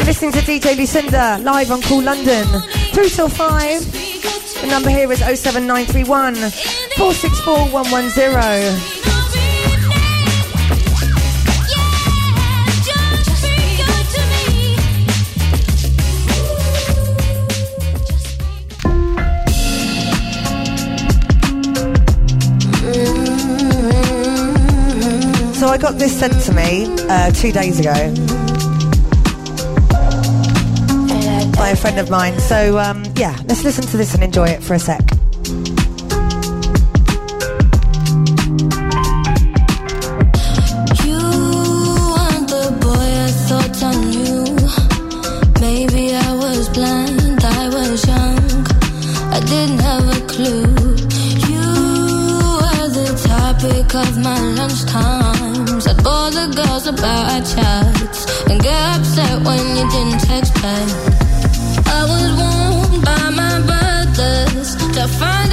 Listening 0.07 0.31
to 0.31 0.39
DJ 0.39 0.77
Lucinda 0.77 1.37
live 1.43 1.69
on 1.69 1.81
Kool 1.81 2.01
London, 2.01 2.45
3 2.93 3.09
till 3.09 3.27
5. 3.27 4.61
The 4.61 4.67
number 4.67 4.89
here 4.89 5.11
is 5.11 5.19
07931 5.19 6.35
464 6.95 7.67
110. 7.73 8.97
So 25.53 25.67
I 25.67 25.77
got 25.77 25.97
this 25.99 26.17
sent 26.17 26.41
to 26.43 26.53
me 26.53 26.85
uh, 27.09 27.31
two 27.31 27.51
days 27.51 27.81
ago 27.81 28.26
by 31.67 31.71
a 31.71 31.75
friend 31.75 31.99
of 31.99 32.09
mine. 32.09 32.39
So 32.39 32.79
um, 32.79 33.03
yeah, 33.17 33.35
let's 33.49 33.65
listen 33.65 33.83
to 33.87 33.97
this 33.97 34.13
and 34.13 34.23
enjoy 34.23 34.47
it 34.47 34.63
for 34.63 34.75
a 34.75 34.79
sec. 34.79 35.01
You 41.03 41.19
aren't 42.23 42.47
the 42.55 42.67
boy 42.79 43.09
I 43.27 43.31
thought 43.47 43.83
I 43.83 43.93
knew. 44.11 44.45
Maybe 45.59 46.15
I 46.15 46.31
was 46.35 46.69
blind, 46.69 47.43
I 47.43 47.67
was 47.67 48.07
young, 48.07 48.39
I 49.37 49.39
didn't 49.51 49.81
have 49.89 50.07
a 50.07 50.21
clue. 50.33 50.71
You 51.51 51.67
were 52.63 52.87
the 52.99 53.09
topic 53.27 53.93
of 53.93 54.17
my 54.23 54.39
lunch 54.55 54.85
times. 54.85 55.85
I'd 55.85 56.01
bore 56.01 56.31
the 56.31 56.47
girls 56.55 56.87
about 56.87 57.23
our 57.33 57.41
chats 57.41 58.19
and 58.49 58.61
get 58.61 58.79
upset 58.95 59.41
when 59.43 59.63
you 59.75 59.85
didn't 59.91 60.21
text 60.21 60.53
back. 60.63 61.26
I 61.95 62.01
was 62.11 62.27
warned 62.39 63.05
by 63.05 63.29
my 63.41 63.55
brothers. 63.69 64.75
To 64.95 65.07
find 65.19 65.46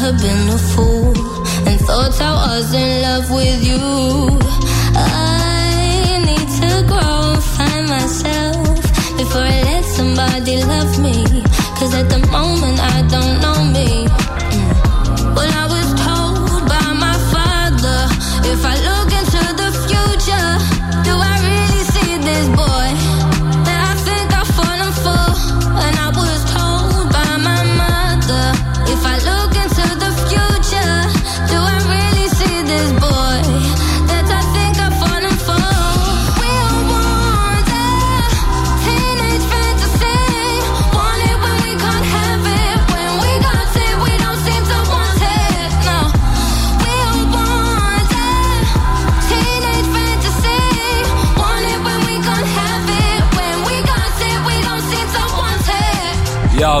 have 0.00 0.18
been 0.18 0.48
a 0.48 0.56
fool 0.56 1.12
and 1.68 1.78
thought 1.80 2.18
I 2.22 2.32
was 2.56 2.72
in 2.72 3.02
love 3.02 3.30
with 3.30 3.62
you. 3.62 4.38
I 4.96 6.22
need 6.24 6.48
to 6.60 6.70
grow 6.88 7.34
and 7.34 7.44
find 7.56 7.86
myself 7.86 8.76
before 9.18 9.42
I 9.42 9.60
let 9.70 9.84
somebody 9.84 10.64
love 10.64 10.98
me. 10.98 11.16
Cause 11.78 11.92
at 11.94 12.08
the 12.08 12.26
moment 12.32 12.80
I 12.80 13.02
don't 13.08 13.40
know. 13.42 13.49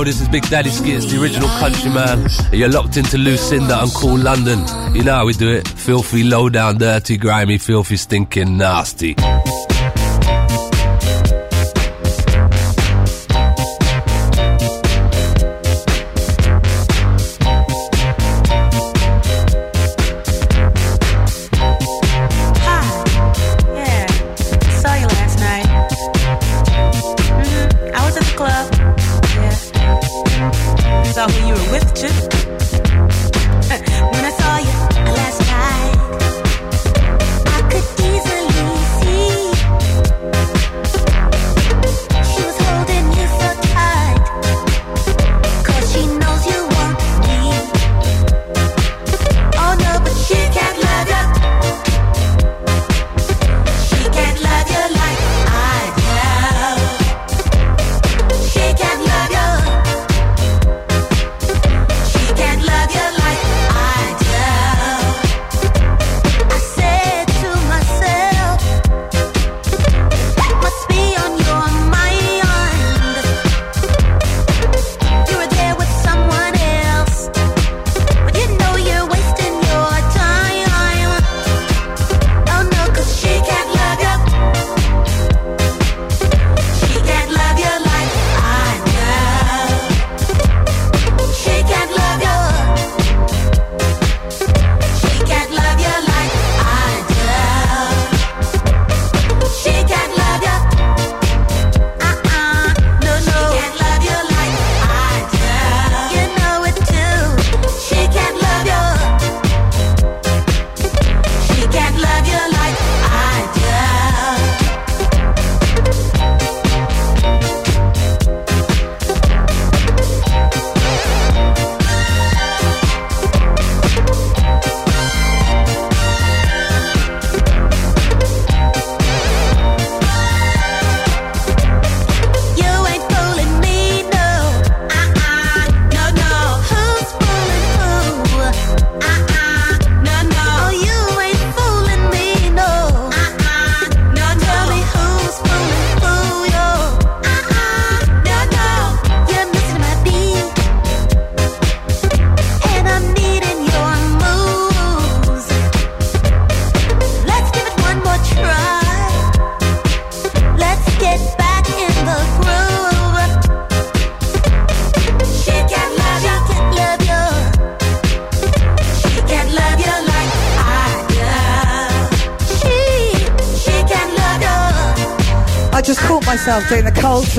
This 0.04 0.22
is 0.22 0.28
Big 0.28 0.48
Daddy 0.48 0.70
Skitz, 0.70 1.10
the 1.10 1.20
original 1.22 1.48
countryman. 1.60 2.26
You're 2.52 2.70
locked 2.70 2.96
into 2.96 3.18
Lucinda 3.18 3.82
and 3.82 3.92
Kool 3.92 4.18
London. 4.18 4.60
You 4.94 5.04
know 5.04 5.14
how 5.14 5.26
we 5.26 5.34
do 5.34 5.50
it. 5.50 5.68
Filthy, 5.68 6.24
low 6.24 6.48
down, 6.48 6.78
dirty, 6.78 7.16
grimy, 7.16 7.58
filthy, 7.58 7.96
stinking, 7.96 8.56
nasty. 8.56 9.14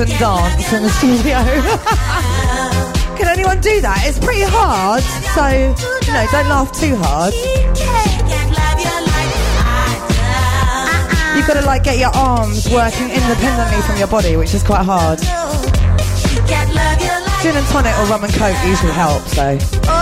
and 0.02 0.18
dance 0.18 0.72
in 0.72 0.82
the 0.82 0.88
studio. 0.90 1.38
Can 3.16 3.28
anyone 3.28 3.60
do 3.60 3.80
that? 3.82 4.02
It's 4.04 4.18
pretty 4.18 4.42
hard, 4.42 5.02
so 5.34 5.46
you 5.46 6.12
know, 6.12 6.26
don't 6.32 6.48
laugh 6.48 6.72
too 6.72 6.96
hard. 6.98 7.32
You've 11.36 11.46
got 11.46 11.54
to 11.54 11.66
like 11.66 11.84
get 11.84 11.98
your 11.98 12.10
arms 12.14 12.68
working 12.68 13.10
independently 13.10 13.80
from 13.82 13.96
your 13.96 14.08
body, 14.08 14.36
which 14.36 14.54
is 14.54 14.62
quite 14.64 14.84
hard. 14.84 15.20
Gin 17.42 17.56
and 17.56 17.66
tonic 17.68 17.96
or 17.98 18.06
rum 18.06 18.24
and 18.24 18.32
coke 18.34 18.56
usually 18.66 18.92
help, 18.92 19.22
so. 19.28 20.01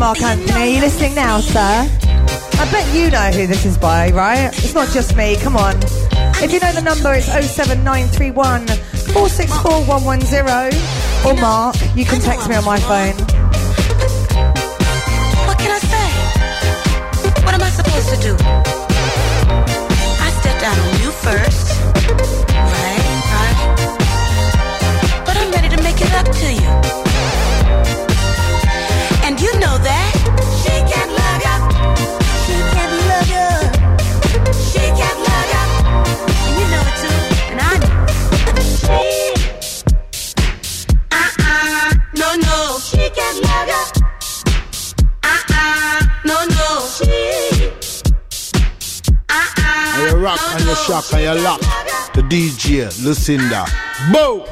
Mark 0.00 0.22
Anthony. 0.22 0.52
Are 0.52 0.66
you 0.66 0.80
listening 0.80 1.14
now, 1.14 1.40
sir? 1.40 1.60
I 1.60 2.68
bet 2.72 2.94
you 2.94 3.10
know 3.10 3.30
who 3.32 3.46
this 3.46 3.66
is 3.66 3.76
by, 3.76 4.10
right? 4.12 4.46
It's 4.46 4.72
not 4.72 4.88
just 4.88 5.14
me. 5.14 5.36
Come 5.36 5.56
on. 5.56 5.76
If 6.42 6.54
you 6.54 6.58
know 6.58 6.72
the 6.72 6.80
number, 6.80 7.12
it's 7.12 7.26
07931 7.26 8.66
464 9.12 9.84
110. 9.84 11.26
Or 11.26 11.38
Mark, 11.38 11.76
you 11.94 12.06
can 12.06 12.18
text 12.18 12.48
me 12.48 12.56
on 12.56 12.64
my 12.64 12.78
phone. 12.80 13.29
Shock. 50.90 51.60
The 52.14 52.22
DJ, 52.22 53.04
Lucinda. 53.04 53.64
Boom! 54.12 54.42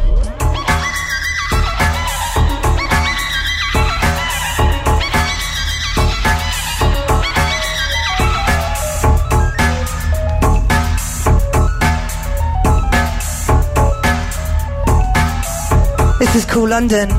This 16.20 16.36
is 16.36 16.45
Kool 16.45 16.68
London. 16.68 17.11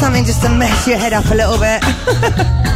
Something 0.00 0.24
just 0.24 0.40
to 0.40 0.48
mess 0.48 0.88
your 0.88 0.96
head 0.96 1.12
up 1.12 1.26
a 1.26 1.34
little 1.34 1.58
bit. 1.58 2.64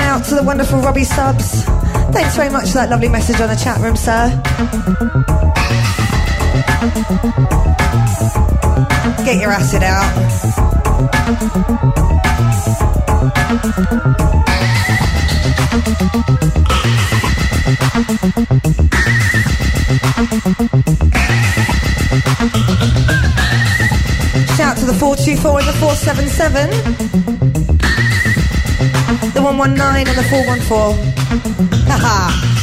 Out 0.00 0.24
to 0.26 0.34
the 0.34 0.42
wonderful 0.42 0.80
Robbie 0.80 1.04
Subs. 1.04 1.64
Thanks 2.12 2.36
very 2.36 2.50
much 2.50 2.68
for 2.68 2.74
that 2.74 2.90
lovely 2.90 3.08
message 3.08 3.40
on 3.40 3.48
the 3.48 3.56
chat 3.56 3.78
room, 3.80 3.96
sir. 3.96 4.30
Get 9.24 9.40
your 9.40 9.50
acid 9.50 9.82
out. 9.82 10.04
Shout 24.56 24.76
to 24.78 24.84
the 24.86 24.94
424 24.98 25.58
and 25.58 25.68
the 25.68 25.72
477 25.80 27.73
the 29.20 29.42
119 29.42 30.08
and 30.08 30.18
the 30.18 30.22
414. 30.24 31.12
Haha. 31.86 32.54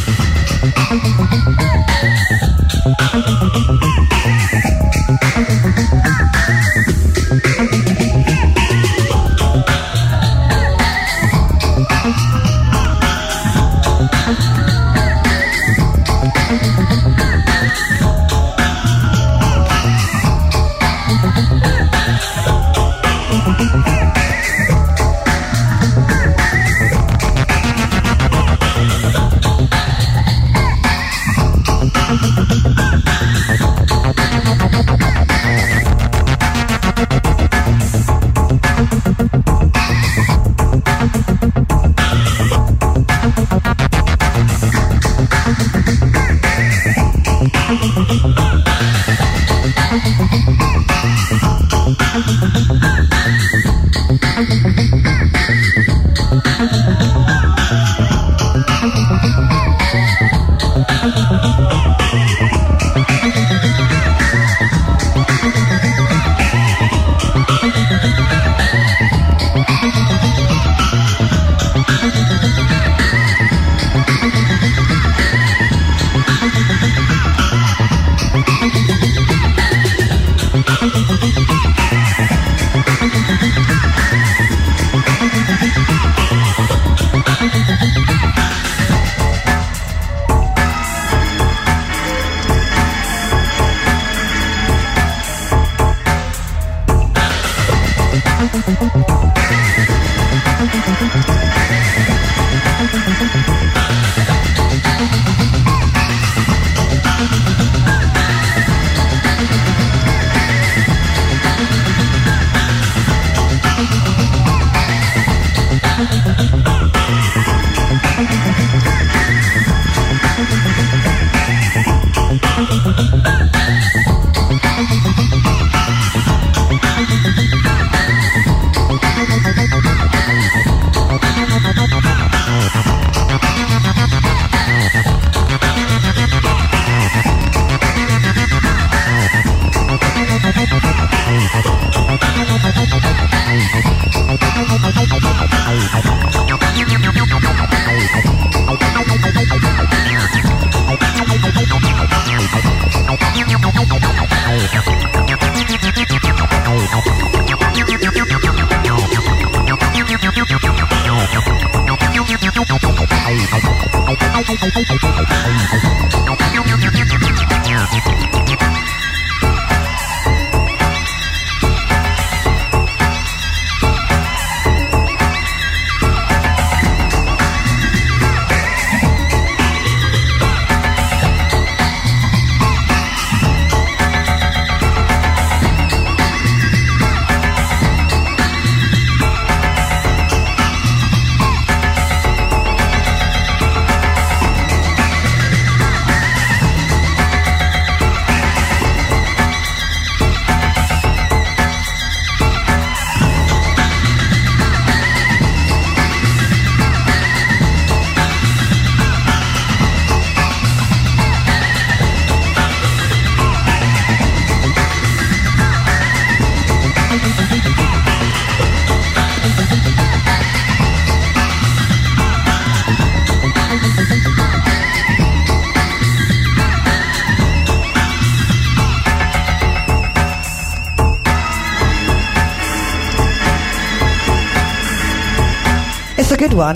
good 236.41 236.53
one. 236.53 236.75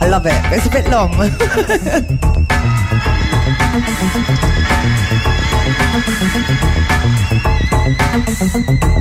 I 0.00 0.08
love 0.08 0.26
it. 0.26 0.40
It's 0.52 0.66
a 0.66 0.70
bit 0.70 0.88
long. 0.88 1.10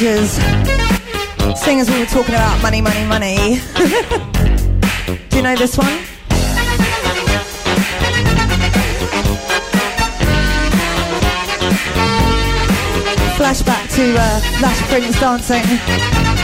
managers, 0.00 0.32
seeing 1.60 1.80
as 1.80 1.90
we 1.90 1.98
were 1.98 2.06
talking 2.06 2.34
about 2.34 2.60
money, 2.62 2.80
money, 2.80 3.04
money. 3.06 3.60
Do 5.28 5.36
you 5.36 5.42
know 5.42 5.56
this 5.56 5.76
one? 5.76 5.98
Flashback 13.36 13.94
to 13.96 14.14
uh, 14.16 14.40
Lash 14.60 14.80
Prince 14.88 15.20
dancing. 15.20 16.39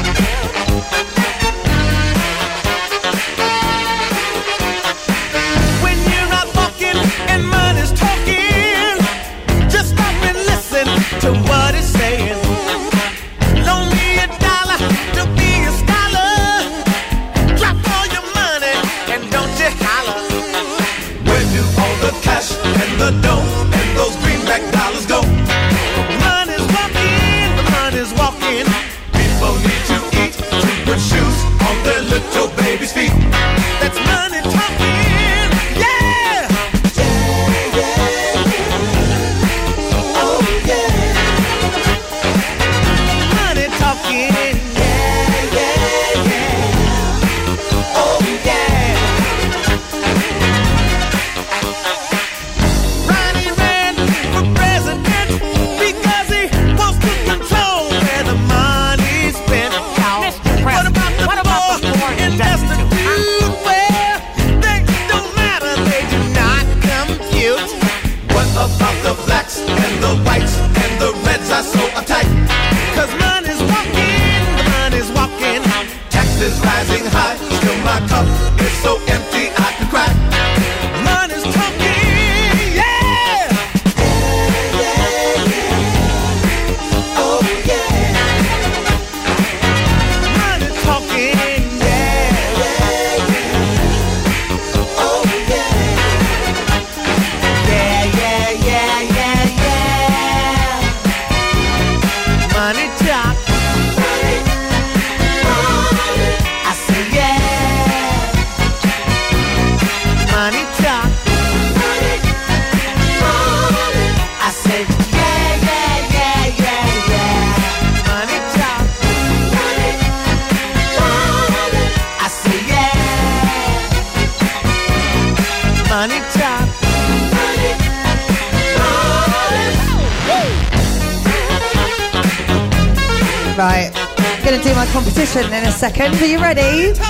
Mackenzie, 135.99 136.27
you 136.27 136.39
ready? 136.39 136.93
So 136.95 137.03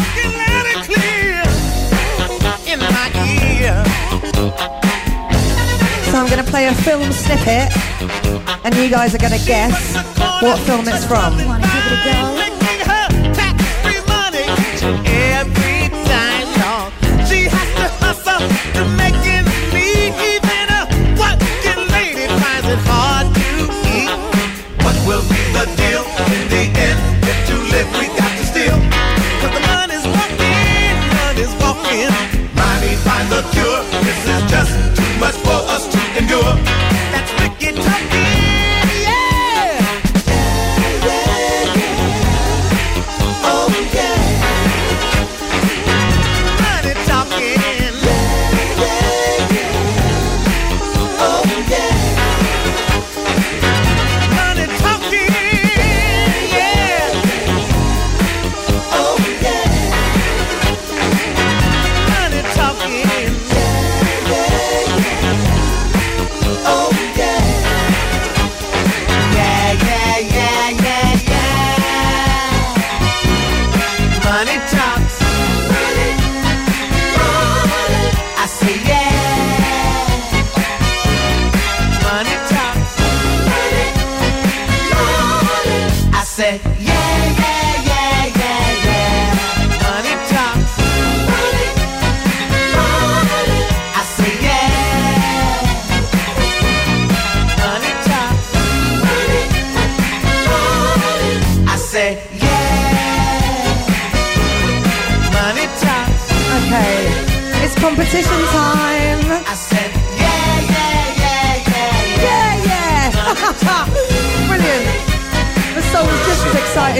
I'm 6.14 6.28
going 6.28 6.38
to 6.38 6.48
play 6.48 6.68
a 6.68 6.72
film 6.72 7.10
snippet, 7.10 7.72
and 8.64 8.74
you 8.76 8.88
guys 8.88 9.12
are 9.12 9.18
going 9.18 9.32
to 9.32 9.44
guess 9.44 9.96
what 10.40 10.60
film 10.60 10.86
it's 10.86 11.04
from. 11.04 11.36
Give 11.36 11.46
it 11.46 11.92
a 11.92 12.04
go? 12.04 12.36
She 17.26 17.48
has 17.48 17.68
to 17.74 17.88
hustle 18.04 18.48
to 18.74 18.88
make 18.96 19.14
it. 19.26 19.35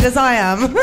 As 0.07 0.17
I 0.17 0.35
am. 0.35 0.77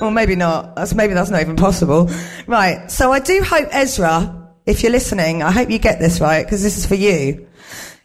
or 0.02 0.12
maybe 0.12 0.36
not. 0.36 0.76
That's 0.76 0.94
maybe 0.94 1.12
that's 1.12 1.28
not 1.28 1.40
even 1.40 1.56
possible. 1.56 2.08
Right. 2.46 2.88
So 2.88 3.10
I 3.10 3.18
do 3.18 3.42
hope 3.42 3.66
Ezra, 3.72 4.52
if 4.64 4.84
you're 4.84 4.92
listening, 4.92 5.42
I 5.42 5.50
hope 5.50 5.70
you 5.70 5.80
get 5.80 5.98
this 5.98 6.20
right 6.20 6.46
because 6.46 6.62
this 6.62 6.78
is 6.78 6.86
for 6.86 6.94
you. 6.94 7.48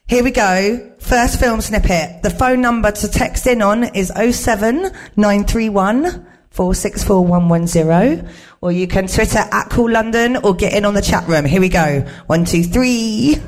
Here 0.08 0.24
we 0.24 0.32
go. 0.32 0.92
First 1.00 1.40
film 1.40 1.62
snippet. 1.62 2.24
The 2.24 2.32
phone 2.32 2.62
number 2.62 2.92
to 2.92 3.08
text 3.08 3.46
in 3.46 3.62
on 3.62 3.84
is 3.96 4.08
07931 4.08 6.28
464110 6.50 8.28
or 8.62 8.72
you 8.72 8.88
can 8.88 9.06
Twitter 9.06 9.44
at 9.52 9.70
Kool 9.70 9.92
London 9.92 10.38
or 10.38 10.56
get 10.56 10.74
in 10.74 10.84
on 10.84 10.96
the 10.96 11.02
chat 11.04 11.28
room. 11.28 11.46
Here 11.46 11.62
we 11.62 11.70
go. 11.70 12.00
One, 12.26 12.44
two, 12.44 12.64
three. 12.64 13.36
Yo, 13.36 13.40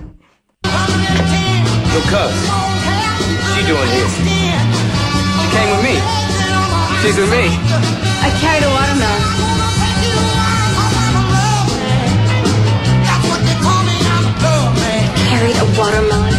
cuz, 2.11 2.36
she 3.55 3.65
doing 3.65 3.89
here? 3.89 4.07
She 5.41 5.47
came 5.49 5.69
with 5.77 5.83
me. 5.83 6.24
She's 7.06 7.18
with 7.18 7.30
me. 7.30 7.38
I 7.38 8.30
carried 8.41 8.66
a 8.66 8.72
watermelon. 8.74 9.22
Carried 15.30 15.56
a 15.56 15.66
watermelon. 15.78 16.34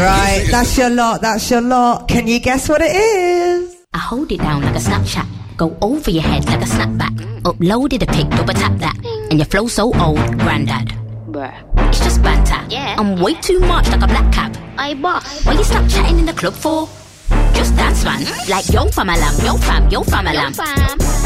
Right, 0.00 0.48
that's 0.50 0.78
your 0.78 0.88
lot. 0.88 1.20
That's 1.20 1.50
your 1.50 1.60
lot. 1.60 2.08
Can 2.08 2.26
you 2.26 2.38
guess 2.40 2.70
what 2.70 2.80
it 2.80 2.96
is? 2.96 3.76
I 3.92 3.98
hold 3.98 4.32
it 4.32 4.38
down 4.38 4.62
like 4.62 4.76
a 4.76 4.78
Snapchat. 4.78 5.26
Go 5.58 5.76
over 5.82 6.10
your 6.10 6.22
head 6.22 6.46
like 6.46 6.62
a 6.62 6.64
snapback. 6.64 7.42
Uploaded 7.42 8.02
a 8.02 8.06
pic, 8.06 8.30
double 8.30 8.54
tap 8.54 8.78
that. 8.78 8.96
And 9.28 9.38
your 9.38 9.44
flow 9.44 9.66
so 9.66 9.92
old, 10.00 10.38
granddad. 10.38 10.88
Bruh. 11.28 11.52
It's 11.90 11.98
just 11.98 12.22
banter. 12.22 12.64
Yeah. 12.70 12.96
I'm 12.98 13.20
way 13.20 13.34
too 13.34 13.60
much 13.60 13.90
like 13.90 14.00
a 14.00 14.06
black 14.06 14.32
cap. 14.32 14.56
I 14.78 14.94
boss. 14.94 15.44
Why 15.44 15.52
you 15.52 15.64
stop 15.64 15.86
chatting 15.90 16.18
in 16.18 16.24
the 16.24 16.32
club 16.32 16.54
for? 16.54 16.88
Just 17.58 17.74
dance, 17.74 18.04
man. 18.04 18.22
Like 18.48 18.70
yo 18.70 18.86
fam 18.86 19.10
alam, 19.10 19.34
yo 19.44 19.56
fam, 19.58 19.90
yo 19.90 20.04
fam 20.04 20.26
alam. 20.28 20.54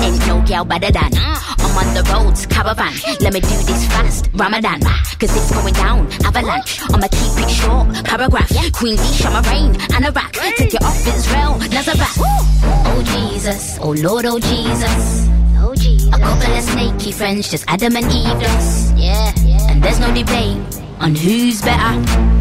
Ain't 0.00 0.26
no 0.26 0.40
girl 0.48 0.64
better 0.64 0.90
than. 0.90 1.12
Mm. 1.12 1.38
I'm 1.60 1.76
on 1.76 1.94
the 1.94 2.02
roads, 2.10 2.46
caravan. 2.46 2.92
Let 3.20 3.34
me 3.34 3.40
do 3.40 3.56
this 3.68 3.84
fast, 3.92 4.30
Ramadan. 4.32 4.80
Cause 5.20 5.36
it's 5.36 5.52
going 5.52 5.74
down, 5.74 6.08
avalanche. 6.24 6.80
I'ma 6.88 7.08
keep 7.12 7.36
it 7.44 7.50
short, 7.50 7.86
paragraph. 8.06 8.48
Queen 8.72 8.96
B, 8.96 9.02
Shama 9.12 9.42
Rain, 9.50 9.74
Anorak. 9.92 10.32
Take 10.56 10.72
it 10.72 10.82
off 10.82 11.06
Israel, 11.06 11.58
Nazareth. 11.68 12.16
Oh 12.18 13.02
Jesus, 13.12 13.78
oh 13.82 13.92
Lord, 13.92 14.24
oh 14.24 14.38
Jesus. 14.38 15.28
Oh 15.58 15.74
Jesus. 15.76 16.08
A 16.08 16.18
couple 16.18 16.52
of 16.56 16.64
snaky 16.64 17.12
friends, 17.12 17.50
just 17.50 17.64
Adam 17.68 17.94
and 17.94 18.06
Eve. 18.06 18.40
Yes. 18.40 18.92
Yeah. 18.96 19.68
And 19.68 19.82
there's 19.82 20.00
no 20.00 20.08
debate 20.14 20.56
on 20.98 21.14
who's 21.14 21.60
better. 21.60 21.92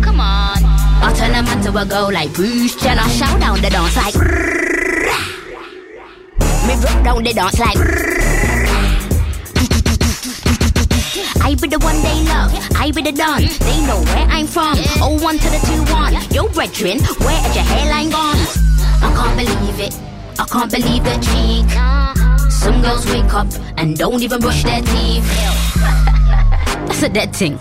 Come 0.02 0.22
on. 0.22 0.71
I'll 1.02 1.16
turn 1.16 1.32
them 1.32 1.48
into 1.48 1.76
a 1.76 1.86
girl 1.86 2.12
like 2.12 2.32
Bruce 2.34 2.76
Jenner. 2.76 3.08
Shout 3.10 3.40
down 3.40 3.60
the 3.62 3.70
dance 3.70 3.96
like. 3.98 4.16
Me 6.68 6.74
rock 6.84 7.04
down 7.04 7.24
the 7.24 7.34
dance 7.34 7.60
like. 7.60 7.78
I 11.44 11.56
be 11.56 11.68
the 11.68 11.80
one 11.80 12.00
they 12.02 12.24
love, 12.30 12.54
I 12.78 12.92
be 12.92 13.02
the 13.02 13.12
done. 13.12 13.42
They 13.42 13.82
know 13.86 14.00
where 14.14 14.28
I'm 14.30 14.46
from. 14.46 14.78
Oh 15.02 15.18
one 15.22 15.40
to 15.40 15.50
the 15.50 15.60
two 15.66 15.84
one. 15.92 16.14
Yo, 16.32 16.48
brethren, 16.48 17.00
where 17.20 17.50
is 17.50 17.56
your 17.56 17.66
hairline 17.66 18.10
gone? 18.12 18.38
I 19.02 19.12
can't 19.18 19.36
believe 19.36 19.80
it. 19.80 20.00
I 20.40 20.46
can't 20.46 20.72
believe 20.72 21.04
the 21.04 21.18
cheek. 21.28 22.52
Some 22.52 22.82
girls 22.82 23.06
wake 23.08 23.34
up 23.34 23.48
and 23.78 23.98
don't 23.98 24.22
even 24.22 24.40
brush 24.40 24.64
their 24.64 24.82
teeth. 24.82 25.26
That's 26.86 27.04
a 27.04 27.10
dead 27.10 27.36
thing. 27.36 27.58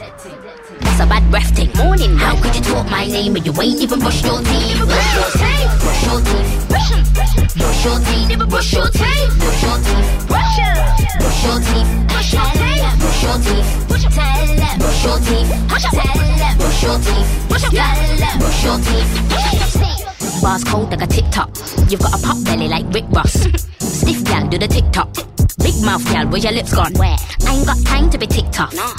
A 1.01 1.07
bad 1.07 1.31
breath 1.31 1.57
thing. 1.57 1.71
Morning. 1.79 2.15
How 2.15 2.37
could 2.43 2.55
you 2.55 2.61
talk 2.61 2.91
my 2.91 3.07
name 3.07 3.33
but 3.33 3.47
you 3.47 3.53
ain't 3.63 3.81
even 3.81 4.01
brush 4.01 4.23
your 4.23 4.39
teeth? 4.43 4.77
Brush 4.85 5.15
your 5.17 5.31
teeth. 5.33 5.81
Brush 5.81 6.05
your 6.05 6.21
teeth. 6.21 6.69
Brush 6.69 7.85
your 7.85 7.99
teeth. 8.01 8.29
Never 8.29 8.47
brush 8.47 8.73
your 8.75 8.91
teeth. 8.91 9.33
Brush 9.41 9.63
your 9.63 9.79
teeth. 9.81 10.29
Brush 10.29 10.59
'em. 10.61 10.77
Brush 11.19 11.45
your 11.45 11.59
teeth. 11.65 11.89
Brush 12.09 12.33
your 12.35 12.45
teeth. 12.53 12.85
Brush 13.01 13.23
your 13.25 13.39
teeth. 13.41 13.89
Brush. 13.89 14.05
Tell 14.13 14.47
them. 14.61 14.79
Brush 14.79 15.05
your 15.05 15.19
teeth. 15.25 15.49
Brush. 15.69 15.83
Tell 15.83 16.05
them. 16.37 16.59
Brush 16.59 16.83
your 16.83 16.99
teeth. 17.01 17.49
Brush. 17.49 17.63
Tell 17.63 17.97
them. 18.21 18.39
Brush 18.39 18.65
your 18.65 18.79
teeth. 18.85 20.43
Bars 20.43 20.65
cold 20.65 20.91
like 20.91 21.03
a 21.03 21.07
TikTok. 21.07 21.49
You've 21.89 22.01
got 22.01 22.13
a 22.13 22.23
pop 22.23 22.37
belly 22.45 22.69
like 22.69 22.85
Rick 22.93 23.07
Ross. 23.09 23.33
Stiff 23.79 24.23
gal, 24.25 24.47
do 24.49 24.59
the 24.59 24.69
TikTok. 24.69 25.30
Big 25.63 25.83
mouth 25.85 26.05
gal, 26.13 26.27
where 26.29 26.41
your 26.41 26.53
lips 26.53 26.75
gone? 26.75 26.93
Where? 26.95 27.17
I 27.47 27.55
ain't 27.55 27.67
got 27.67 27.79
time 27.85 28.11
to 28.11 28.19
be 28.19 28.27
TikTok. 28.27 28.73
Now 28.75 28.95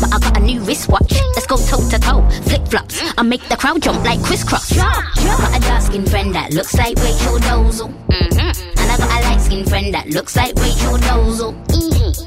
but 0.00 0.12
I 0.14 0.18
got 0.18 0.36
a 0.36 0.40
new 0.40 0.60
wristwatch. 0.60 1.12
Let's 1.34 1.46
go 1.46 1.56
toe 1.56 1.88
to 1.88 1.98
toe. 1.98 2.28
Flip 2.42 2.66
flops. 2.68 3.02
I 3.16 3.22
make 3.22 3.42
the 3.48 3.56
crowd 3.56 3.82
jump 3.82 4.04
like 4.04 4.22
crisscross. 4.22 4.72
I 4.72 5.04
got 5.24 5.56
a 5.56 5.60
dark 5.60 5.82
skinned 5.82 6.10
friend 6.10 6.34
that 6.34 6.52
looks 6.52 6.74
like 6.74 6.96
Rachel 6.96 7.38
Dolezal. 7.38 7.92
Mm-hmm. 8.08 8.78
And 8.78 8.90
I 8.90 8.96
got 8.96 9.10
a 9.10 9.20
light 9.28 9.40
skinned 9.40 9.68
friend 9.68 9.94
that 9.94 10.08
looks 10.08 10.36
like 10.36 10.54
Rachel 10.56 10.98
Dolezal. 10.98 11.54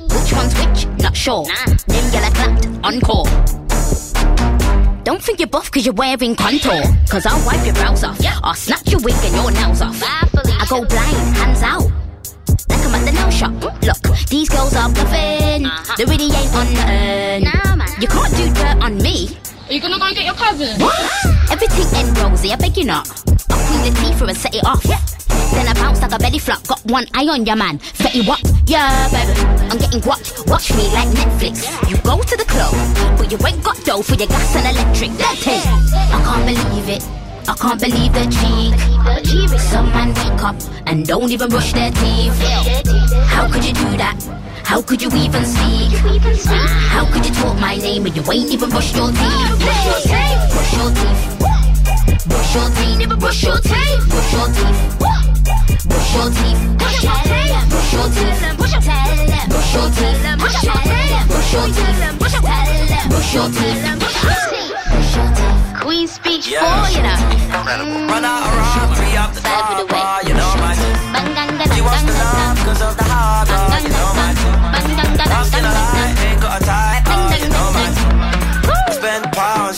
Which 0.10 0.34
one's 0.34 0.54
which? 0.60 0.88
Not 1.02 1.16
sure. 1.16 1.46
Them 1.46 2.06
gyal 2.12 2.28
are 2.28 2.34
clapped. 2.34 2.66
Encore. 2.84 3.26
Don't 5.04 5.24
think 5.24 5.40
you're 5.40 5.48
buff 5.48 5.72
cause 5.72 5.86
you're 5.86 5.96
wearing 5.96 6.36
contour. 6.36 6.84
Cause 7.10 7.26
I'll 7.26 7.44
wipe 7.46 7.66
your 7.66 7.76
brows 7.76 8.04
off. 8.04 8.20
Yeah. 8.20 8.40
I'll 8.44 8.54
snatch 8.54 8.92
your 8.92 9.02
wig 9.02 9.16
and 9.24 9.36
your 9.36 9.52
nails 9.52 9.82
off. 9.82 10.02
I 10.04 10.66
go 10.70 10.86
blind, 10.86 11.38
hands 11.38 11.62
out. 11.64 11.92
At 12.94 13.06
the 13.06 13.12
nail 13.12 13.30
shop. 13.30 13.54
Look, 13.84 14.18
these 14.28 14.50
girls 14.50 14.76
are 14.76 14.90
bluffing. 14.90 15.66
Uh-huh. 15.66 15.96
They 15.98 16.06
really 16.06 16.26
ain't 16.34 16.56
on 16.56 16.74
nothing. 16.74 18.02
You 18.02 18.08
can't 18.08 18.36
do 18.36 18.54
dirt 18.54 18.84
on 18.84 18.98
me. 18.98 19.38
Are 19.68 19.74
you 19.74 19.82
gonna 19.82 20.00
go 20.00 20.06
and 20.06 20.16
get 20.16 20.26
your 20.26 20.34
cousin? 20.34 20.80
What? 20.82 20.98
Everything 21.52 21.88
ain't 22.00 22.18
rosy, 22.18 22.52
I 22.52 22.56
beg 22.56 22.78
you 22.78 22.86
not. 22.86 23.08
I'll 23.50 23.60
clean 23.68 23.94
the 23.94 24.00
teeth 24.00 24.18
for 24.18 24.26
and 24.26 24.38
set 24.38 24.56
it 24.56 24.66
off. 24.66 24.84
Yeah. 24.86 25.00
Then 25.54 25.68
I 25.68 25.74
bounce 25.74 26.02
like 26.02 26.12
a 26.12 26.18
belly 26.18 26.40
flop. 26.40 26.66
Got 26.66 26.84
one 26.86 27.06
eye 27.14 27.28
on 27.28 27.46
your 27.46 27.56
man. 27.56 27.80
Fetty 27.80 28.28
Wap? 28.28 28.40
Yeah, 28.66 29.10
baby. 29.10 29.40
I'm 29.70 29.78
getting 29.78 30.02
watched. 30.08 30.48
Watch 30.48 30.74
me 30.74 30.88
like 30.94 31.10
Netflix. 31.10 31.68
You 31.90 31.98
go 31.98 32.22
to 32.22 32.38
the 32.38 32.46
club, 32.46 32.74
but 33.18 33.32
you 33.32 33.38
ain't 33.46 33.64
got 33.64 33.78
dough 33.84 34.02
for 34.02 34.16
your 34.16 34.28
gas 34.28 34.56
and 34.56 34.66
electric. 34.76 35.12
That 35.18 35.38
thing. 35.38 35.62
I 35.94 36.22
can't 36.24 36.46
believe 36.46 36.90
it. 36.90 37.19
I 37.48 37.56
can't 37.56 37.80
believe 37.80 38.14
the 38.14 38.26
cheek. 38.30 38.76
Some 39.60 39.90
man 39.92 40.10
wake 40.14 40.44
up 40.44 40.56
and 40.88 41.06
don't 41.06 41.32
even 41.32 41.50
brush 41.50 41.74
their 41.74 41.92
teeth. 41.92 42.38
How 43.28 43.48
could 43.52 43.64
you 43.66 43.74
do 43.74 43.98
that? 43.98 44.16
How 44.64 44.82
could 44.82 45.02
you 45.02 45.10
even 45.10 45.46
speak? 45.46 45.98
How 46.90 47.06
could 47.12 47.26
you 47.26 47.34
talk 47.34 47.58
my 47.60 47.76
name 47.76 48.06
and 48.06 48.16
you 48.16 48.24
ain't 48.32 48.52
even 48.52 48.70
brush 48.70 48.96
your 48.96 49.10
teeth? 49.12 49.60
Brush 49.60 49.86
your 49.86 50.00
teeth. 50.06 50.50
Brush 50.54 50.74
your 50.78 50.92
teeth. 50.94 51.40
Brush 52.28 52.56
your 52.56 52.70
teeth. 52.70 52.98
Never 53.00 53.16
brush 53.18 53.44
your 53.44 53.58
teeth. 53.58 54.10
Brush 54.10 54.34
your 54.34 54.48
teeth. 54.48 55.00
Brush 55.90 56.14
your 56.16 56.30
teeth. 56.30 56.78
Brush 56.78 57.04
your 57.04 57.10
teeth. 57.14 57.60
Brush 57.70 57.94
your 57.94 58.10
teeth. 58.14 58.58
Brush 58.58 58.74
your 58.74 58.86
teeth. 58.86 59.20
Brush 59.50 59.74
your 59.74 59.90
teeth. 59.90 60.28
Brush 61.30 61.54
your 61.54 61.68
teeth. 61.68 62.20
Brush 62.20 62.34
your 62.34 62.58
teeth. 62.60 63.10
Brush 63.10 63.34
your 63.34 63.50
teeth. 63.50 64.00
Brush 64.00 65.16
your 65.16 65.34
teeth. 65.34 65.39
Queen 65.90 66.08
speech 66.08 66.46
Yeah. 66.46 66.62
for 66.62 66.92
you 66.94 67.02
know. 67.02 67.18
Run 68.14 68.24
out 68.24 68.46
around, 68.46 68.94
up 69.18 69.34
the 69.34 69.42
bar, 69.90 70.22
you 70.22 70.36
know 70.36 70.54
my 70.62 70.76
thing. 70.78 71.74
She 71.74 71.82
wants 71.82 72.04
the 72.04 72.14
love 72.14 72.58
cause 72.62 72.82
of 72.84 72.96
the 72.96 73.06
hard 73.10 73.50
you 73.82 73.90
know 73.90 74.14
my 74.14 74.30
thing. 74.38 74.54
Lost 75.34 75.58
in 75.58 75.66
a 75.66 75.72
lie, 75.74 76.14
ain't 76.30 76.42
got 76.42 76.62
a 76.62 76.64
tie, 76.64 76.99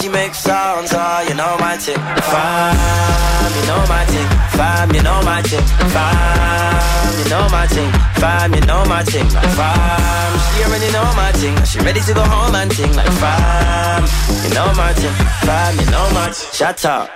she 0.02 0.10
makes 0.10 0.40
sounds, 0.40 0.92
ah, 0.94 1.22
you 1.22 1.36
know 1.36 1.56
my 1.60 1.78
thing. 1.78 2.02
Fam, 2.26 3.52
you 3.54 3.64
know 3.70 3.82
my 3.86 4.04
thing. 4.06 4.28
Fam, 4.58 4.90
you 4.96 5.02
know 5.04 5.22
my 5.22 5.42
thing. 5.44 5.66
Fam, 5.94 7.20
you 7.20 7.30
know 7.30 7.46
my 7.50 7.68
thing. 7.68 7.92
Fam, 8.18 8.54
you 8.54 8.62
know 8.62 8.84
my 8.86 9.04
thing. 9.04 9.28
Like 9.30 9.54
fam, 9.54 10.32
she 10.42 10.64
already 10.66 10.92
know 10.92 11.06
my 11.14 11.32
thing. 11.34 11.56
She 11.66 11.78
ready 11.80 12.02
to 12.02 12.14
go 12.14 12.24
home 12.24 12.56
and 12.56 12.72
ting. 12.72 12.94
Like 12.96 13.14
fam, 13.22 14.04
you 14.44 14.54
know 14.56 14.74
my 14.74 14.92
thing. 14.94 15.14
Fam, 15.46 15.80
you 15.80 15.86
know 15.92 16.10
my 16.18 16.32
thing. 16.32 16.50
Shut 16.52 16.84
up. 16.86 17.10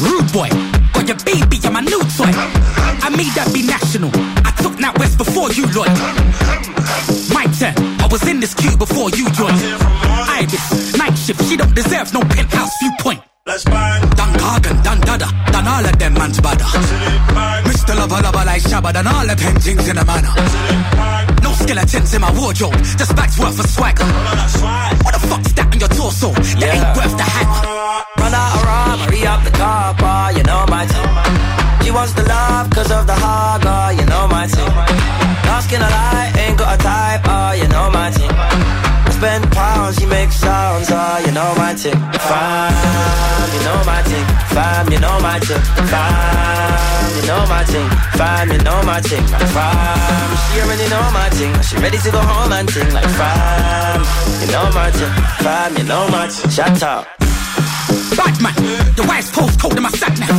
Rude 0.00 0.32
boy, 0.32 0.48
got 0.96 1.06
your 1.06 1.20
baby, 1.28 1.60
I'm 1.64 1.76
a 1.76 1.82
new 1.82 2.00
toy. 2.16 2.32
I 3.04 3.10
made 3.10 3.32
that 3.36 3.50
be 3.52 3.62
national. 3.66 4.10
I 4.48 4.50
took 4.62 4.76
that 4.80 4.96
west 4.98 5.18
before 5.18 5.52
you, 5.52 5.66
Lloyd. 5.76 5.92
My 7.42 7.50
turn, 7.58 7.74
I 7.98 8.06
was 8.06 8.22
in 8.28 8.38
this 8.38 8.54
queue 8.54 8.76
before 8.76 9.10
you 9.10 9.26
joined. 9.34 9.58
Ibis, 9.58 10.94
night 10.96 11.18
shift, 11.18 11.42
she 11.48 11.56
don't 11.56 11.74
deserve 11.74 12.14
no 12.14 12.20
penthouse 12.20 12.70
viewpoint. 12.78 13.20
Let's 13.44 13.64
bang. 13.64 14.00
Done 14.14 14.34
Gargan, 14.38 14.78
done 14.84 15.00
Dada, 15.00 15.26
done 15.50 15.66
all 15.66 15.84
of 15.84 15.98
them 15.98 16.14
man's 16.14 16.38
bada. 16.38 16.62
Mr. 17.66 17.98
Lover, 17.98 18.22
lover 18.22 18.44
like 18.46 18.62
Shabba, 18.62 18.92
done 18.92 19.08
all 19.08 19.26
the 19.26 19.34
paintings 19.34 19.88
in 19.88 19.98
a 19.98 20.04
manner. 20.04 20.30
No 21.42 21.50
skeletons 21.54 22.14
in 22.14 22.20
my 22.20 22.30
wardrobe, 22.38 22.78
just 22.94 23.16
bags 23.16 23.36
worth 23.36 23.58
of 23.58 23.66
swagger. 23.66 24.06
What 25.02 25.14
the 25.18 25.26
fuck's 25.26 25.52
that 25.54 25.66
on 25.66 25.80
your 25.80 25.88
torso? 25.88 26.30
That 26.62 26.70
ain't 26.78 26.94
worth 26.94 27.16
the 27.18 27.26
hanger. 27.26 27.66
Run 28.22 28.34
out 28.38 28.54
of 28.54 28.62
rhyme, 28.62 28.98
hurry 29.02 29.26
up 29.26 29.42
the 29.42 29.50
car, 29.50 29.94
bar, 29.98 30.30
you 30.30 30.44
know 30.44 30.64
my 30.68 30.86
thing. 30.86 31.82
She 31.82 31.90
wants 31.90 32.12
the 32.12 32.22
love 32.22 32.70
cause 32.70 32.92
of 32.92 33.08
the 33.08 33.14
hard, 33.18 33.98
you 33.98 34.06
know 34.06 34.28
my 34.28 34.46
thing. 34.46 35.21
Dark 35.52 35.64
skin 35.64 35.82
a 35.82 35.90
lie, 35.90 36.32
ain't 36.40 36.56
got 36.56 36.72
a 36.72 36.78
type, 36.80 37.20
ah, 37.28 37.52
you 37.52 37.68
know 37.68 37.90
my 37.92 38.08
thing. 38.10 38.32
I 38.32 39.10
spend 39.12 39.44
pounds, 39.52 40.00
you 40.00 40.08
make 40.08 40.32
sounds, 40.32 40.88
oh, 40.88 41.20
you 41.26 41.30
know 41.30 41.52
my 41.60 41.76
thing. 41.76 41.92
Fam, 42.24 42.72
you 43.52 43.60
know 43.60 43.76
my 43.84 44.00
thing. 44.00 44.24
Fam, 44.56 44.88
you 44.88 44.98
know 44.98 45.20
my 45.20 45.36
thing. 45.44 45.60
Fam, 45.92 47.12
you 47.20 47.24
know 47.28 47.44
my 47.52 47.62
thing. 47.68 47.88
Fam, 48.16 48.48
you 48.48 48.64
know 48.64 48.80
my 48.88 49.00
thing. 49.04 49.26
Fam, 49.52 50.28
she 50.48 50.64
already 50.64 50.88
know 50.88 51.04
my 51.12 51.28
thing. 51.36 51.52
She 51.60 51.76
ready 51.84 51.98
to 52.00 52.10
go 52.10 52.20
home 52.24 52.52
and 52.56 52.66
ting 52.72 52.88
like 52.96 53.12
fam. 53.20 54.00
You 54.40 54.48
know 54.56 54.72
my 54.72 54.88
thing. 54.88 55.12
Fam, 55.44 55.76
you 55.76 55.84
know 55.84 56.08
my 56.08 56.32
thing. 56.32 56.48
Shut 56.48 56.82
up. 56.82 57.04
Batman, 58.16 58.56
the 58.96 59.04
wife's 59.06 59.30
postcode 59.30 59.76
in 59.76 59.82
my 59.82 59.92
sat 60.00 60.16
nav. 60.16 60.32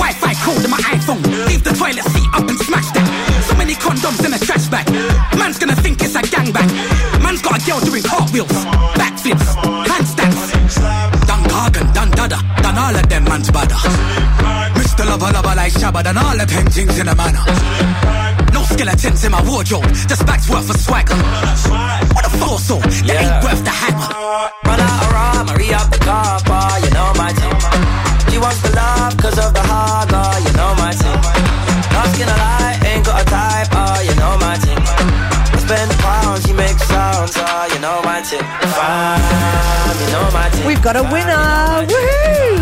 Wi-Fi 0.00 0.32
code 0.40 0.64
in 0.64 0.70
my 0.70 0.80
iPhone. 0.96 1.20
Leave 1.44 1.62
the 1.62 1.76
toilet 1.76 2.08
seat 2.08 2.25
condoms 3.78 4.24
in 4.24 4.32
a 4.32 4.38
trash 4.38 4.66
bag. 4.68 4.86
Man's 5.38 5.58
gonna 5.58 5.76
think 5.76 6.02
it's 6.02 6.14
a 6.14 6.22
gangbang. 6.22 6.70
Man's 7.22 7.42
got 7.42 7.60
a 7.60 7.66
girl 7.66 7.80
doing 7.80 8.02
cartwheels, 8.02 8.52
backflips, 9.00 9.46
handstands. 9.90 10.76
Done 11.26 11.44
Gargan, 11.44 11.92
done 11.94 12.10
Dada, 12.10 12.38
done 12.62 12.78
all 12.78 12.94
of 12.94 13.08
them 13.08 13.24
man's 13.24 13.50
bada. 13.50 13.76
Mr. 14.74 15.04
Lover 15.06 15.32
Lover 15.32 15.54
like 15.56 15.72
Shabba, 15.72 16.02
done 16.02 16.18
all 16.18 16.36
the 16.36 16.46
paintings 16.46 16.98
in 16.98 17.08
a 17.08 17.14
manner. 17.14 17.44
No 18.52 18.62
skeletons 18.62 19.24
in 19.24 19.32
my 19.32 19.42
wardrobe, 19.48 19.86
just 20.08 20.24
bags 20.26 20.48
worth 20.48 20.70
of 20.70 20.76
swagger. 20.76 21.16
What 22.14 22.26
a 22.26 22.30
force, 22.40 22.68
that 22.68 23.16
ain't 23.22 23.44
worth 23.44 23.62
the 23.64 23.70
hammer. 23.70 24.10
Run 24.64 24.80
out 24.80 25.02
of 25.04 25.50
hurry 25.50 25.72
up 25.74 25.90
the 25.90 25.98
car, 25.98 26.40
bar, 26.46 26.80
you 26.80 26.90
know 26.90 27.12
my 27.16 27.32
thing. 27.32 27.56
She 28.30 28.38
wants 28.38 28.60
the 28.62 28.72
love 28.76 29.16
cause 29.16 29.38
of 29.38 29.52
the 29.54 29.62
hard, 29.62 30.10
you 30.44 30.52
know 30.52 30.74
my 30.76 30.92
thing. 30.92 31.20
Not 31.92 32.18
gonna 32.18 32.45
you 37.76 37.82
know 37.82 38.00
my 38.00 38.24
you 38.24 38.40
know 40.08 40.30
my 40.32 40.48
thing. 40.48 40.66
We've 40.66 40.80
got 40.80 40.96
a 40.96 41.02
winner. 41.02 41.84
Woohoo! 41.84 42.56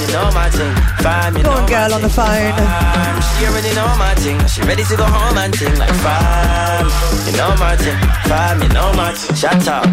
You 0.00 0.06
know 0.14 0.30
my 0.30 0.48
thing. 0.50 0.72
Fam, 1.02 1.36
you 1.36 1.42
Go 1.42 1.50
on, 1.50 1.66
girl, 1.66 1.94
on 1.94 2.00
the 2.00 2.08
phone. 2.08 2.54
She 3.34 3.46
already 3.46 3.74
know 3.74 3.90
my 3.98 4.14
thing. 4.14 4.38
She 4.46 4.62
ready 4.62 4.84
to 4.84 4.96
go 4.96 5.04
home 5.04 5.36
and 5.36 5.52
ting 5.52 5.76
like 5.78 5.90
fam. 5.98 6.86
You 7.26 7.36
know 7.36 7.56
my 7.58 7.74
thing. 7.74 7.98
Fam, 8.30 8.62
you 8.62 8.68
know 8.68 8.92
my 8.94 9.12
thing. 9.14 9.34
Shut 9.34 9.66
up. 9.66 9.84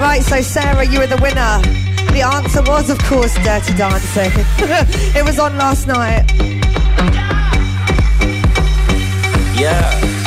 Right, 0.00 0.22
so 0.22 0.40
Sarah, 0.40 0.86
you 0.86 1.00
were 1.00 1.06
the 1.06 1.20
winner. 1.20 1.60
The 2.14 2.22
answer 2.22 2.62
was, 2.62 2.88
of 2.88 2.98
course, 3.04 3.34
Dirty 3.44 3.74
Dancing. 3.74 4.32
it 5.18 5.22
was 5.22 5.38
on 5.38 5.54
last 5.58 5.86
night. 5.86 6.24
Yeah. 9.54 10.21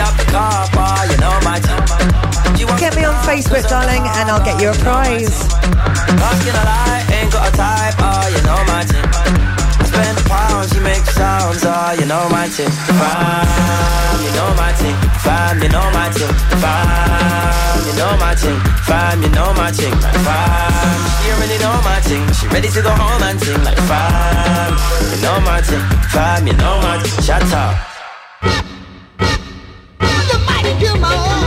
Up 0.00 0.14
the 0.16 0.24
car, 0.30 0.68
bar, 0.74 1.06
you 1.06 1.16
know 1.18 1.34
my. 1.44 1.58
Get 2.78 2.94
me 2.94 3.02
on 3.04 3.14
Facebook, 3.26 3.66
darling, 3.68 4.06
and 4.06 4.30
I'll 4.30 4.44
get 4.44 4.62
you 4.62 4.70
a 4.70 4.74
prize. 4.78 5.34
Not 6.14 6.38
gonna 6.46 6.62
lie, 6.62 7.02
ain't 7.10 7.32
got 7.32 7.50
a 7.50 7.52
type, 7.58 7.98
oh, 7.98 8.24
you 8.30 8.40
know 8.46 8.60
my 8.70 8.86
thing. 8.86 9.02
Spend 9.82 10.18
pounds, 10.30 10.72
you 10.74 10.80
make 10.80 11.02
sounds, 11.10 11.64
oh, 11.66 11.96
you 11.98 12.06
know 12.06 12.28
my 12.30 12.46
thing. 12.46 12.70
Fam, 12.70 14.22
you 14.22 14.30
know 14.38 14.54
my 14.54 14.70
thing. 14.78 14.94
Fam, 15.26 15.62
you 15.62 15.68
know 15.68 15.90
my 15.90 16.08
thing. 16.14 16.32
Fam, 16.62 17.82
you 17.82 17.94
know 17.98 18.14
my 18.22 18.34
thing. 18.38 18.58
Fam, 18.86 19.22
you 19.22 19.30
know 19.34 19.52
my 19.54 19.72
thing. 19.72 19.94
Fam, 19.98 20.98
she 21.18 21.30
already 21.34 21.58
know 21.58 21.76
my. 21.82 21.98
She 22.08 22.46
ready 22.46 22.68
to 22.68 22.80
go 22.80 22.90
home 22.90 23.22
and 23.22 23.38
ting 23.38 23.62
like 23.64 23.76
fam. 23.90 24.72
You 25.12 25.20
know 25.20 25.40
my 25.40 25.60
thing. 25.60 25.82
Fam, 26.08 26.46
you 26.46 26.54
know 26.54 26.80
my. 26.80 27.02
Shut 27.20 27.42
up. 27.52 28.77
This 30.80 31.37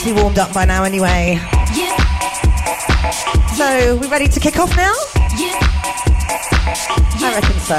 nicely 0.00 0.22
warmed 0.22 0.38
up 0.38 0.50
by 0.54 0.64
now 0.64 0.82
anyway. 0.82 1.38
So, 3.54 3.96
we 3.96 4.08
ready 4.08 4.28
to 4.28 4.40
kick 4.40 4.58
off 4.58 4.74
now? 4.74 4.94
I 7.22 7.34
reckon 7.34 7.60
so. 7.60 7.76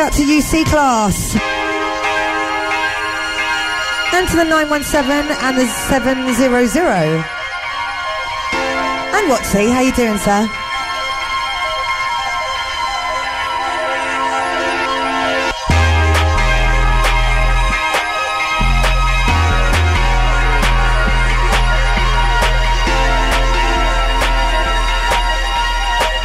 Shout 0.00 0.14
to 0.14 0.22
UC 0.22 0.64
class. 0.64 1.34
And 4.14 4.26
to 4.30 4.36
the 4.36 4.44
917 4.44 5.30
and 5.30 5.58
the 5.58 5.66
700. 5.66 6.80
And 9.12 9.30
Watsy, 9.30 9.70
how 9.70 9.80
you 9.82 9.92
doing, 9.92 10.16
sir? 10.16 10.59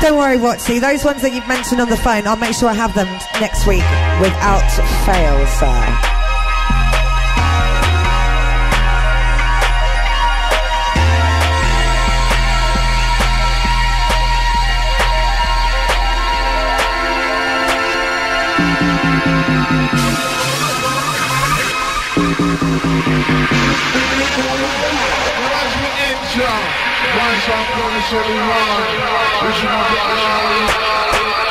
Don't 0.06 0.19
worry, 0.19 0.38
Watsy. 0.38 0.80
Those 0.80 1.03
ones 1.03 1.23
that 1.23 1.34
you've 1.34 1.48
mentioned 1.48 1.82
on 1.82 1.90
the 1.90 1.98
phone, 1.98 2.27
I'll 2.27 2.36
make 2.36 2.53
sure 2.53 2.69
I 2.69 2.76
have 2.76 2.94
them 2.94 3.07
next 3.41 3.65
week 3.65 3.82
without 4.22 4.61
fail, 5.03 5.48
sir. 5.48 5.65
One 24.45 25.34
song 26.43 27.65
coming 27.71 28.03
so 28.11 28.17
we 28.17 28.35
run. 28.35 28.81
This 29.45 29.55
is 29.55 29.63
my 29.63 29.87
brother. 29.87 31.05
Hey 31.15 31.44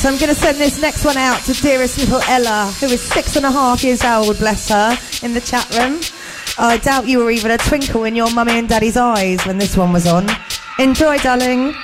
so 0.00 0.08
I'm 0.08 0.16
going 0.16 0.30
to 0.30 0.34
send 0.34 0.56
this 0.56 0.80
next 0.80 1.04
one 1.04 1.18
out 1.18 1.42
to 1.42 1.52
dearest 1.52 1.98
little 1.98 2.22
Ella, 2.22 2.72
who 2.80 2.86
is 2.86 3.02
six 3.02 3.36
and 3.36 3.44
a 3.44 3.50
half 3.50 3.84
years 3.84 4.02
old, 4.02 4.38
bless 4.38 4.70
her, 4.70 4.96
in 5.22 5.34
the 5.34 5.42
chat 5.42 5.68
room. 5.76 6.00
I 6.56 6.78
doubt 6.78 7.06
you 7.06 7.18
were 7.18 7.30
even 7.30 7.50
a 7.50 7.58
twinkle 7.58 8.04
in 8.04 8.16
your 8.16 8.32
mummy 8.32 8.52
and 8.52 8.66
daddy's 8.66 8.96
eyes 8.96 9.44
when 9.44 9.58
this 9.58 9.76
one 9.76 9.92
was 9.92 10.06
on. 10.06 10.26
Enjoy, 10.78 11.18
darling. 11.18 11.74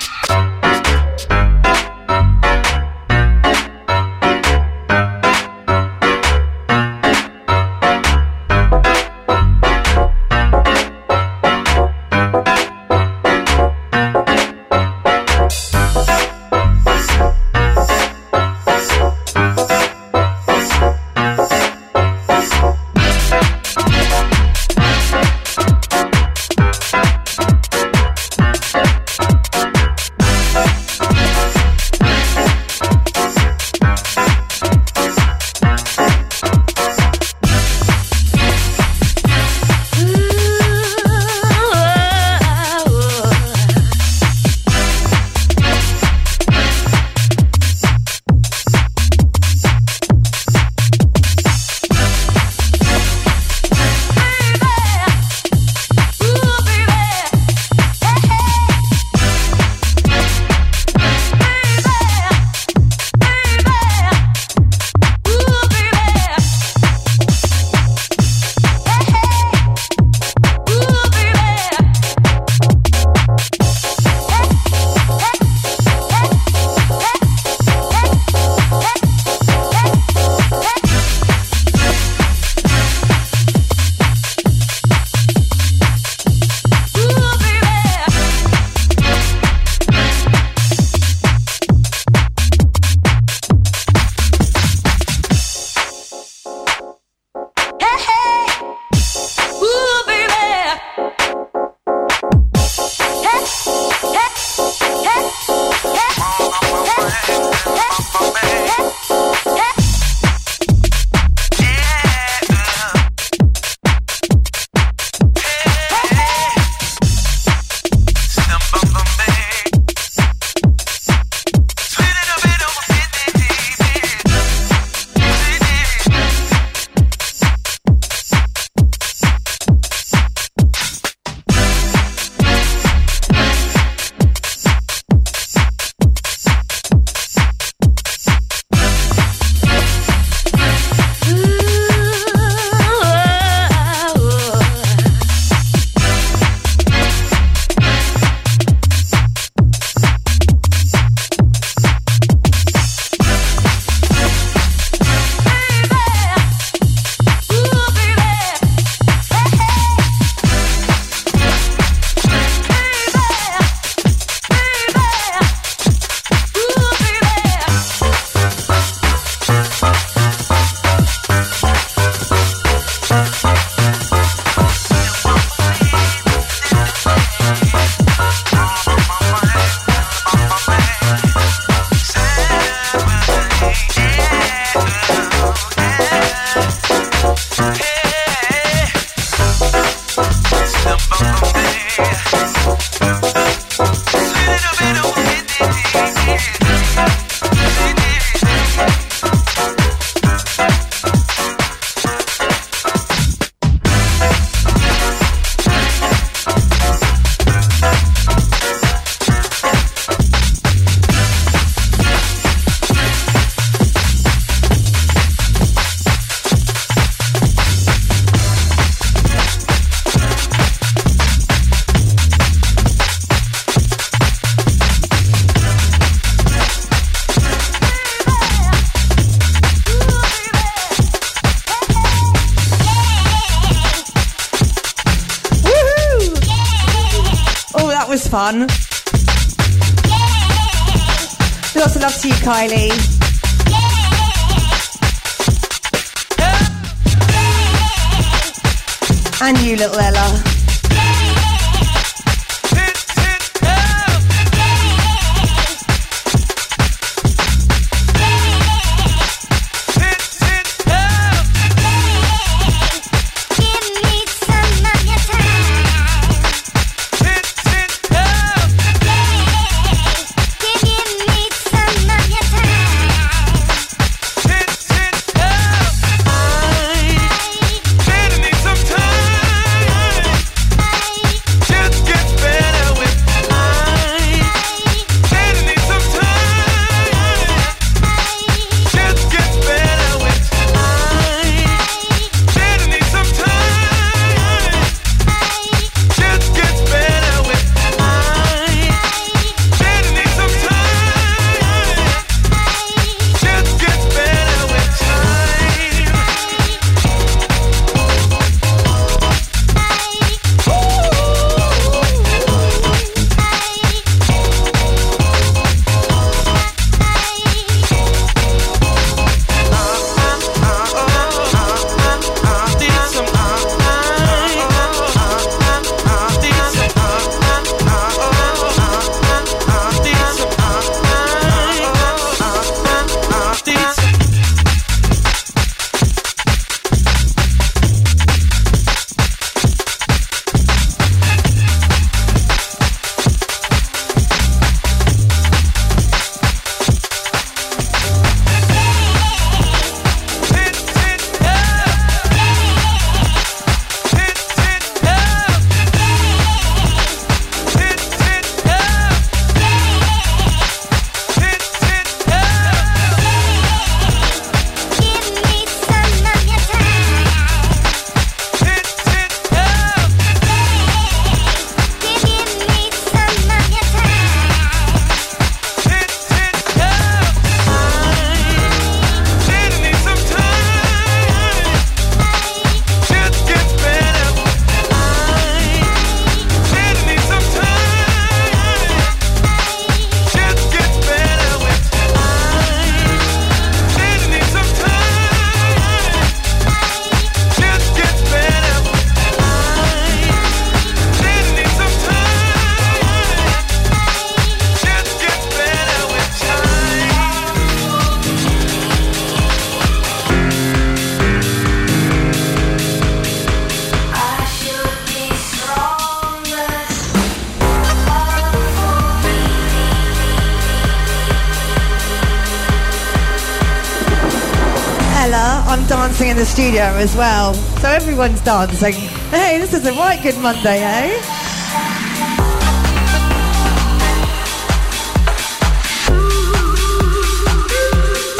Studio 426.66 426.82
as 426.82 427.14
well. 427.14 427.54
So 427.54 427.88
everyone's 427.88 428.40
dancing. 428.40 428.94
Hey, 429.30 429.58
this 429.58 429.72
is 429.72 429.86
a 429.86 429.92
right 429.92 430.20
good 430.20 430.36
Monday, 430.38 430.80
eh? 430.82 431.20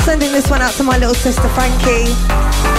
Sending 0.03 0.33
this 0.33 0.51
one 0.51 0.61
out 0.61 0.75
to 0.75 0.83
my 0.83 0.99
little 0.99 1.15
sister 1.15 1.49
Frankie. 1.51 2.76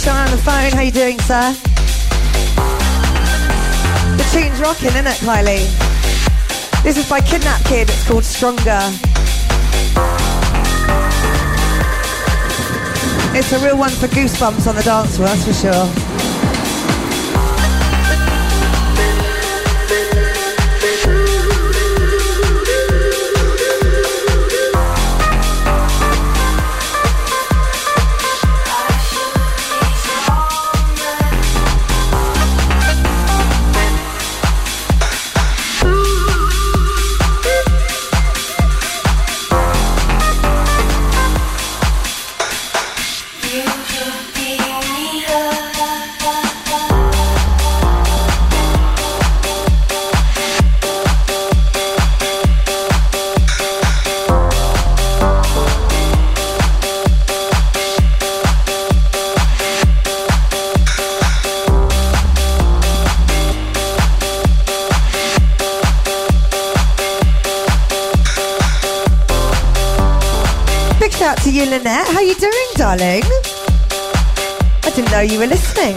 Shire 0.00 0.24
on 0.24 0.30
the 0.30 0.38
phone. 0.38 0.72
How 0.72 0.80
you 0.80 0.90
doing, 0.90 1.20
sir? 1.20 1.52
The 4.16 4.24
tune's 4.32 4.58
rocking, 4.58 4.88
isn't 4.88 5.06
it, 5.06 5.18
Kylie? 5.20 5.68
This 6.82 6.96
is 6.96 7.06
by 7.06 7.20
Kidnap 7.20 7.62
Kid. 7.64 7.90
It's 7.90 8.08
called 8.08 8.24
Stronger. 8.24 8.80
It's 13.36 13.52
a 13.52 13.58
real 13.62 13.76
one 13.76 13.90
for 13.90 14.06
goosebumps 14.06 14.66
on 14.66 14.76
the 14.76 14.82
dance 14.82 15.16
floor, 15.16 15.28
that's 15.28 15.44
for 15.44 15.52
sure. 15.52 15.99
You, 71.60 71.70
Lynette. 71.70 72.06
How 72.06 72.20
you 72.20 72.34
doing, 72.36 72.68
darling? 72.76 73.22
I 74.82 74.92
didn't 74.94 75.10
know 75.10 75.20
you 75.20 75.38
were 75.38 75.46
listening. 75.46 75.96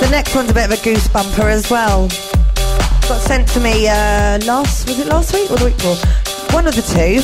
The 0.00 0.08
next 0.10 0.34
one's 0.34 0.50
a 0.50 0.54
bit 0.54 0.64
of 0.64 0.72
a 0.72 0.82
goosebumper 0.82 1.44
as 1.44 1.70
well. 1.70 2.08
Got 3.08 3.20
sent 3.20 3.48
to 3.50 3.60
me 3.60 3.86
uh, 3.86 4.40
last, 4.46 4.88
was 4.88 4.98
it 4.98 5.06
last 5.06 5.32
week 5.32 5.48
or 5.48 5.58
the 5.58 5.66
week 5.66 5.76
before? 5.76 5.96
One 6.54 6.66
of 6.66 6.74
the 6.74 6.82
two. 6.82 7.22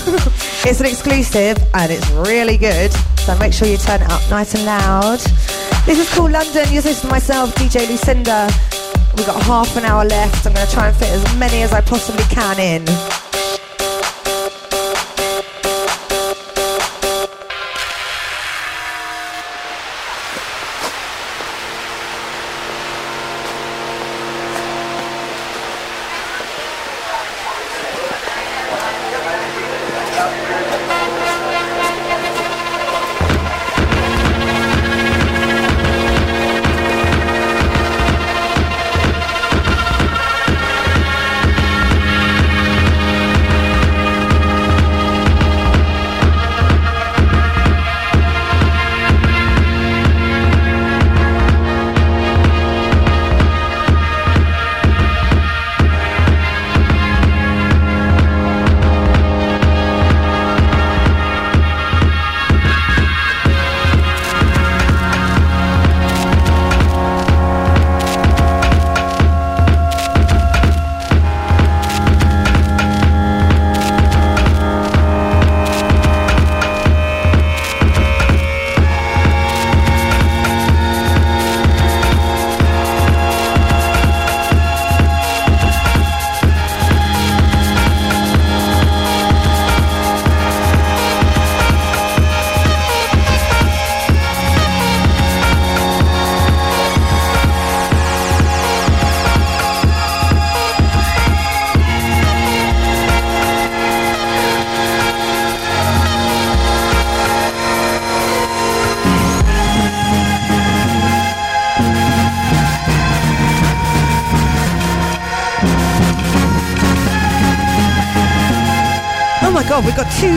it's 0.69 0.79
an 0.79 0.87
exclusive 0.87 1.59
and 1.75 1.91
it's 1.91 2.09
really 2.11 2.57
good. 2.57 2.93
So 3.19 3.37
make 3.39 3.53
sure 3.53 3.67
you 3.67 3.79
turn 3.79 4.03
it 4.03 4.11
up 4.11 4.23
nice 4.31 4.55
and 4.55 4.65
loud. 4.65 5.19
This 5.87 5.99
is 5.99 6.15
called 6.15 6.31
London. 6.31 6.67
You're 6.71 6.83
listening 6.83 7.01
to 7.01 7.09
myself, 7.09 7.53
DJ 7.57 7.89
Lucinda. 7.89 8.49
We've 9.17 9.27
got 9.27 9.43
half 9.45 9.77
an 9.77 9.85
hour 9.85 10.05
left. 10.05 10.47
I'm 10.47 10.53
going 10.53 10.67
to 10.67 10.73
try 10.73 10.89
and 10.89 10.97
fit 10.97 11.09
as 11.09 11.39
many 11.39 11.63
as 11.63 11.73
I 11.73 11.81
possibly 11.81 12.25
can 12.25 12.59
in. 12.61 13.06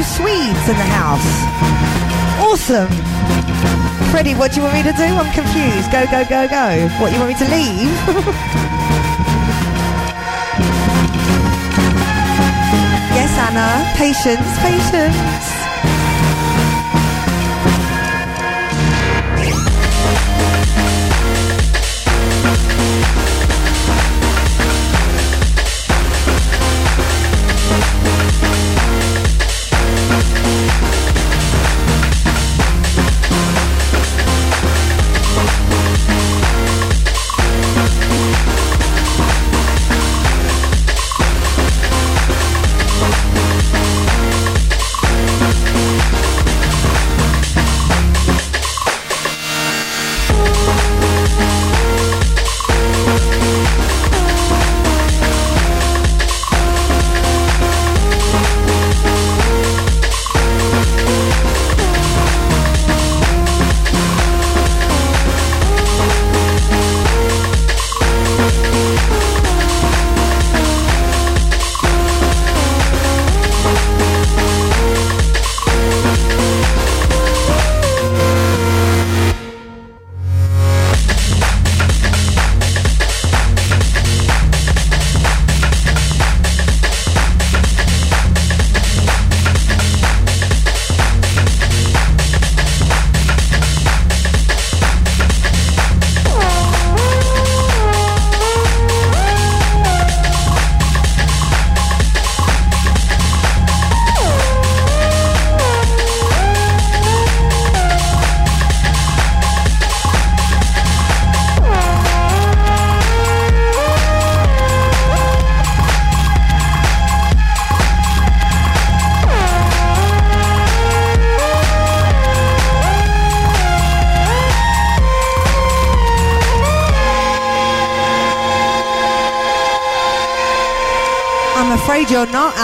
Swedes 0.03 0.69
in 0.69 0.77
the 0.77 0.89
house. 0.95 1.27
Awesome. 2.39 2.87
Freddie, 4.11 4.33
what 4.35 4.51
do 4.51 4.57
you 4.57 4.63
want 4.63 4.75
me 4.75 4.83
to 4.83 4.93
do? 4.93 5.03
I'm 5.03 5.31
confused. 5.33 5.91
Go, 5.91 6.05
go, 6.05 6.23
go, 6.23 6.47
go. 6.47 6.87
What, 6.99 7.11
you 7.11 7.19
want 7.19 7.29
me 7.29 7.37
to 7.37 7.45
leave? 7.51 7.89
yes, 13.13 13.31
Anna. 13.37 13.85
Patience, 13.97 14.59
patience. 14.59 15.48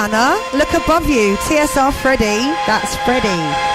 Anna. 0.05 0.39
Look 0.55 0.71
above 0.73 1.09
you. 1.09 1.35
TSR 1.37 1.91
Freddy. 1.91 2.37
That's 2.67 2.95
Freddy. 2.97 3.74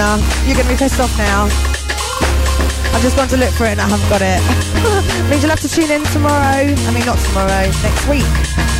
You're 0.00 0.56
going 0.56 0.64
to 0.64 0.72
be 0.72 0.78
pissed 0.78 0.98
off 0.98 1.14
now. 1.18 1.44
I've 2.94 3.02
just 3.02 3.16
gone 3.16 3.28
to 3.28 3.36
look 3.36 3.50
for 3.50 3.66
it 3.66 3.72
and 3.72 3.82
I 3.82 3.86
haven't 3.86 4.08
got 4.08 4.22
it. 4.22 4.40
Means 5.30 5.42
you'll 5.42 5.50
have 5.50 5.60
to 5.60 5.68
tune 5.68 5.90
in 5.90 6.02
tomorrow. 6.04 6.72
I 6.72 6.90
mean, 6.90 7.04
not 7.04 7.18
tomorrow, 7.18 7.68
next 7.82 8.08
week. 8.08 8.79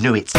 Knew 0.00 0.14
it. 0.14 0.32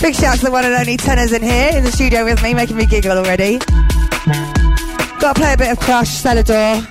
Big 0.00 0.14
shout 0.14 0.24
out 0.24 0.38
to 0.38 0.44
the 0.46 0.50
one 0.50 0.64
and 0.64 0.74
only 0.74 0.96
tenors 0.96 1.32
in 1.32 1.42
here 1.42 1.70
in 1.74 1.84
the 1.84 1.92
studio 1.92 2.24
with 2.24 2.42
me, 2.42 2.54
making 2.54 2.76
me 2.76 2.86
giggle 2.86 3.18
already. 3.18 3.58
Got 5.20 5.34
to 5.34 5.40
play 5.40 5.52
a 5.52 5.56
bit 5.56 5.70
of 5.70 5.78
Crush, 5.78 6.08
Celador. 6.08 6.86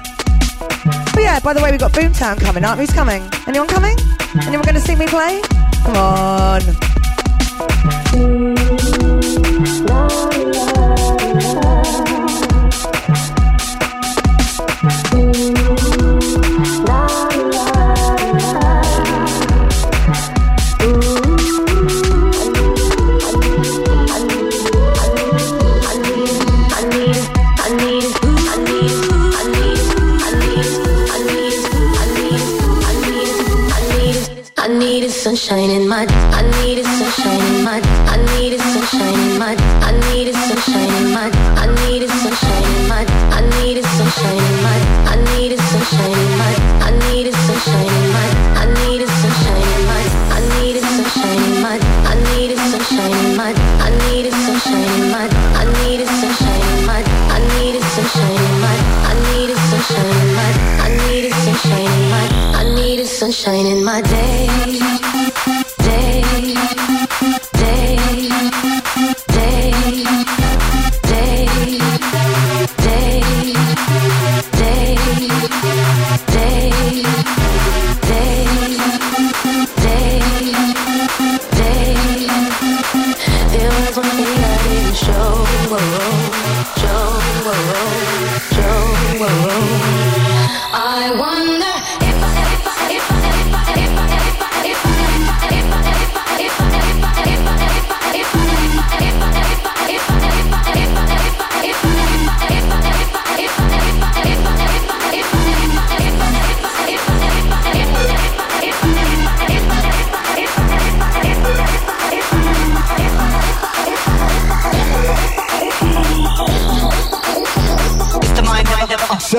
Oh 1.17 1.19
yeah, 1.19 1.39
by 1.39 1.53
the 1.53 1.61
way, 1.61 1.71
we've 1.71 1.79
got 1.79 1.91
Boomtown 1.91 2.39
coming 2.39 2.63
up. 2.63 2.77
Who's 2.77 2.91
coming? 2.91 3.27
Anyone 3.47 3.67
coming? 3.67 3.97
Anyone 4.43 4.73
to 4.73 4.79
see 4.79 4.95
me 4.95 5.07
play? 5.07 5.41
Come 5.83 5.97
on. 5.97 6.61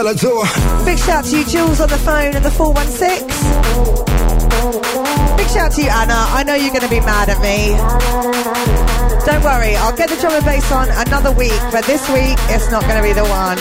Tell 0.01 0.09
her 0.09 0.15
to. 0.15 0.85
Big 0.87 0.97
shout 0.97 1.27
to 1.27 1.37
you, 1.37 1.45
Jules, 1.45 1.79
on 1.79 1.91
the 1.91 1.99
phone 1.99 2.35
in 2.35 2.43
the 2.43 2.51
416. 2.51 3.29
Big 5.37 5.47
shout 5.53 5.73
to 5.73 5.83
you, 5.83 5.91
Anna. 5.93 6.25
I 6.33 6.43
know 6.43 6.55
you're 6.55 6.73
going 6.73 6.81
to 6.81 6.89
be 6.89 7.01
mad 7.01 7.29
at 7.29 7.37
me. 7.45 7.77
Don't 9.29 9.45
worry, 9.45 9.77
I'll 9.77 9.95
get 9.95 10.09
the 10.09 10.17
drum 10.17 10.33
and 10.33 10.45
bass 10.47 10.73
on 10.73 10.89
another 10.89 11.33
week, 11.37 11.53
but 11.71 11.85
this 11.85 12.01
week 12.09 12.39
it's 12.49 12.71
not 12.71 12.81
going 12.85 12.97
to 12.97 13.03
be 13.03 13.13
the 13.13 13.29
one. 13.29 13.61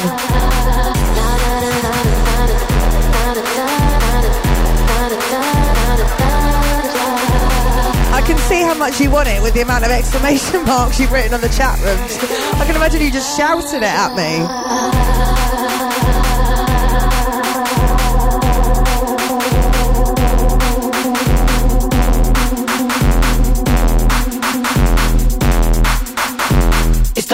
I 8.15 8.23
can 8.25 8.37
see 8.47 8.61
how 8.61 8.75
much 8.75 9.01
you 9.01 9.11
want 9.11 9.27
it 9.27 9.43
with 9.43 9.55
the 9.55 9.61
amount 9.61 9.83
of 9.83 9.91
exclamation 9.91 10.63
marks 10.71 11.01
you've 11.01 11.11
written 11.11 11.33
on 11.33 11.41
the 11.41 11.49
chat 11.49 11.77
rooms. 11.83 12.15
I 12.55 12.65
can 12.65 12.77
imagine 12.77 13.01
you 13.01 13.11
just 13.11 13.35
shouting 13.35 13.83
it 13.83 13.91
at 13.91 14.15
me. 14.15 15.38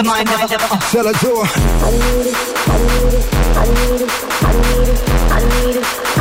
It's 0.08 0.14
the 0.14 0.24
mind 0.24 0.30
of 0.30 0.52
a 0.52 0.78
Tell 0.92 1.06
her 1.06 1.12
to. 1.12 1.32
I 1.34 1.90
need 1.90 2.26
it, 2.26 2.36
I 2.68 2.78
need 2.78 3.14
it, 3.14 3.26
I 3.56 3.66
need 3.66 4.00
it, 4.02 4.14
I 4.30 4.52
need 4.52 4.86
it, 4.86 4.92
I 4.92 4.92
need 4.92 4.94
it, 4.94 5.02
I 5.32 5.64
need 5.64 5.76
it, 5.76 6.15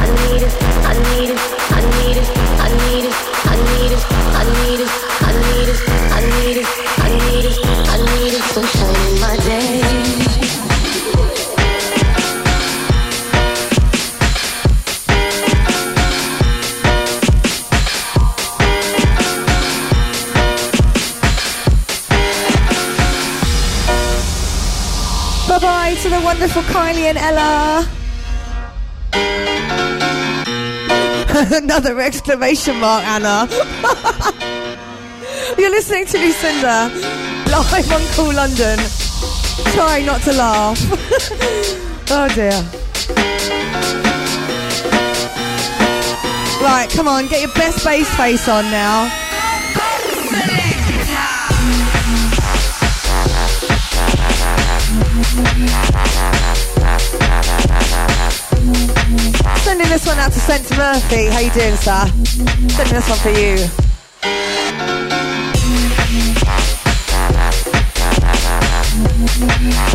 the 26.56 26.62
Kylie 26.72 27.12
and 27.12 27.18
Ella. 27.18 27.86
Another 31.58 32.00
exclamation 32.00 32.80
mark, 32.80 33.04
Anna. 33.06 33.46
You're 35.58 35.70
listening 35.70 36.06
to 36.06 36.18
Lucinda 36.18 36.90
live 37.52 37.92
on 37.92 38.02
Kool 38.14 38.34
London. 38.34 38.80
Try 39.74 40.02
not 40.06 40.22
to 40.22 40.32
laugh. 40.34 40.80
oh 42.12 42.28
dear. 42.34 42.64
Right, 46.62 46.90
come 46.90 47.08
on, 47.08 47.28
get 47.28 47.42
your 47.42 47.54
best 47.54 47.86
bass 47.86 48.10
face 48.16 48.48
on 48.48 48.64
now. 48.72 49.12
This 59.96 60.08
one 60.08 60.20
out 60.20 60.30
to 60.34 60.40
St. 60.40 60.78
Murphy. 60.78 61.28
How 61.28 61.40
you 61.40 61.52
doing, 61.52 61.78
sir? 61.78 62.06
Sending 62.76 62.96
this 62.96 63.10
one 63.10 63.20
for 63.20 63.30
you. 63.30 63.66
We've 69.62 69.95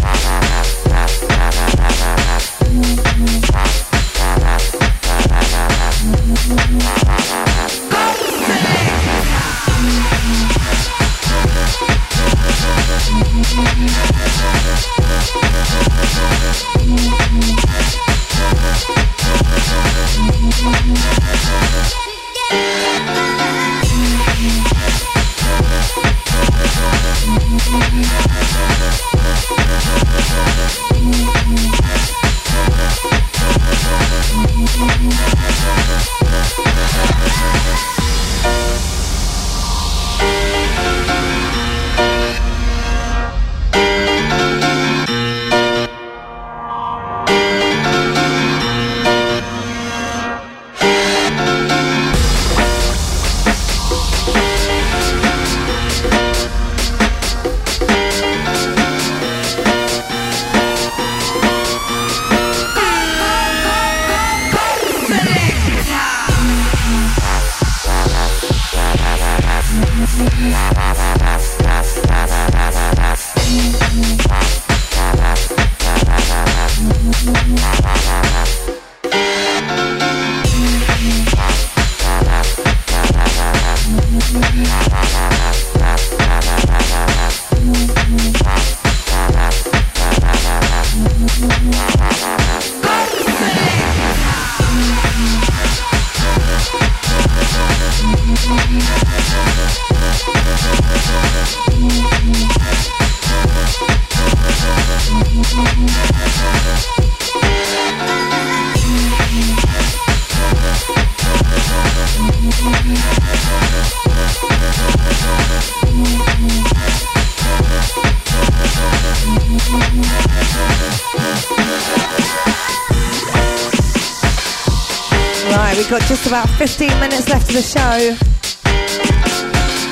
got 125.91 126.03
just 126.03 126.25
about 126.29 126.49
15 126.51 126.89
minutes 127.01 127.29
left 127.29 127.49
of 127.49 127.57
the 127.57 127.63
show. 127.63 128.15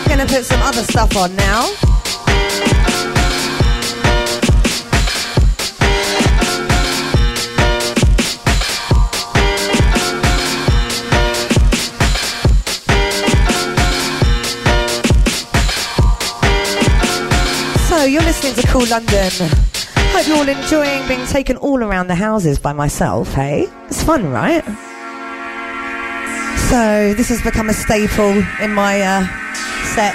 Gonna 0.09 0.27
put 0.27 0.45
some 0.45 0.63
other 0.63 0.85
stuff 0.85 1.17
on 1.17 1.35
now. 1.35 1.67
So 17.89 18.05
you're 18.05 18.23
listening 18.23 18.55
to 18.55 18.67
Kool 18.69 18.87
London. 18.87 19.33
Hope 20.13 20.29
you're 20.29 20.37
all 20.37 20.49
enjoying 20.49 21.09
being 21.09 21.27
taken 21.27 21.57
all 21.57 21.83
around 21.83 22.07
the 22.07 22.15
houses 22.15 22.61
by 22.61 22.73
myself, 22.73 23.35
hey? 23.35 23.67
It's 23.89 24.05
fun, 24.05 24.31
right? 24.31 24.63
So 26.69 27.15
this 27.15 27.31
has 27.31 27.41
become 27.41 27.71
a 27.71 27.73
staple 27.73 28.45
in 28.61 28.75
my 28.75 29.01
uh, 29.01 29.23
sets. 29.95 30.15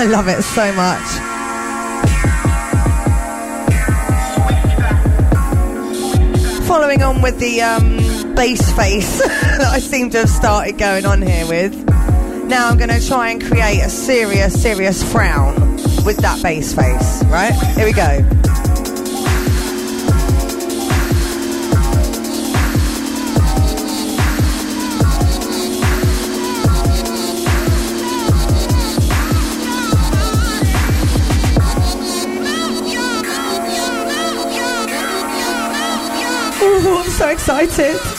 I 0.00 0.06
love 0.06 0.26
it 0.26 0.40
so 0.40 0.72
much. 0.72 1.04
Following 6.66 7.02
on 7.02 7.20
with 7.20 7.38
the 7.38 7.60
um, 7.60 8.34
bass 8.34 8.72
face 8.72 9.18
that 9.20 9.68
I 9.70 9.80
seem 9.80 10.08
to 10.12 10.20
have 10.20 10.30
started 10.30 10.78
going 10.78 11.04
on 11.04 11.20
here 11.20 11.46
with. 11.46 11.74
Now 12.46 12.70
I'm 12.70 12.78
going 12.78 12.88
to 12.88 13.06
try 13.06 13.28
and 13.28 13.42
create 13.44 13.82
a 13.82 13.90
serious, 13.90 14.62
serious 14.62 15.02
frown 15.12 15.60
with 16.06 16.16
that 16.22 16.42
bass 16.42 16.74
face, 16.74 17.22
right? 17.24 17.52
Here 17.76 17.84
we 17.84 17.92
go. 17.92 18.51
so 37.22 37.28
excited. 37.28 38.11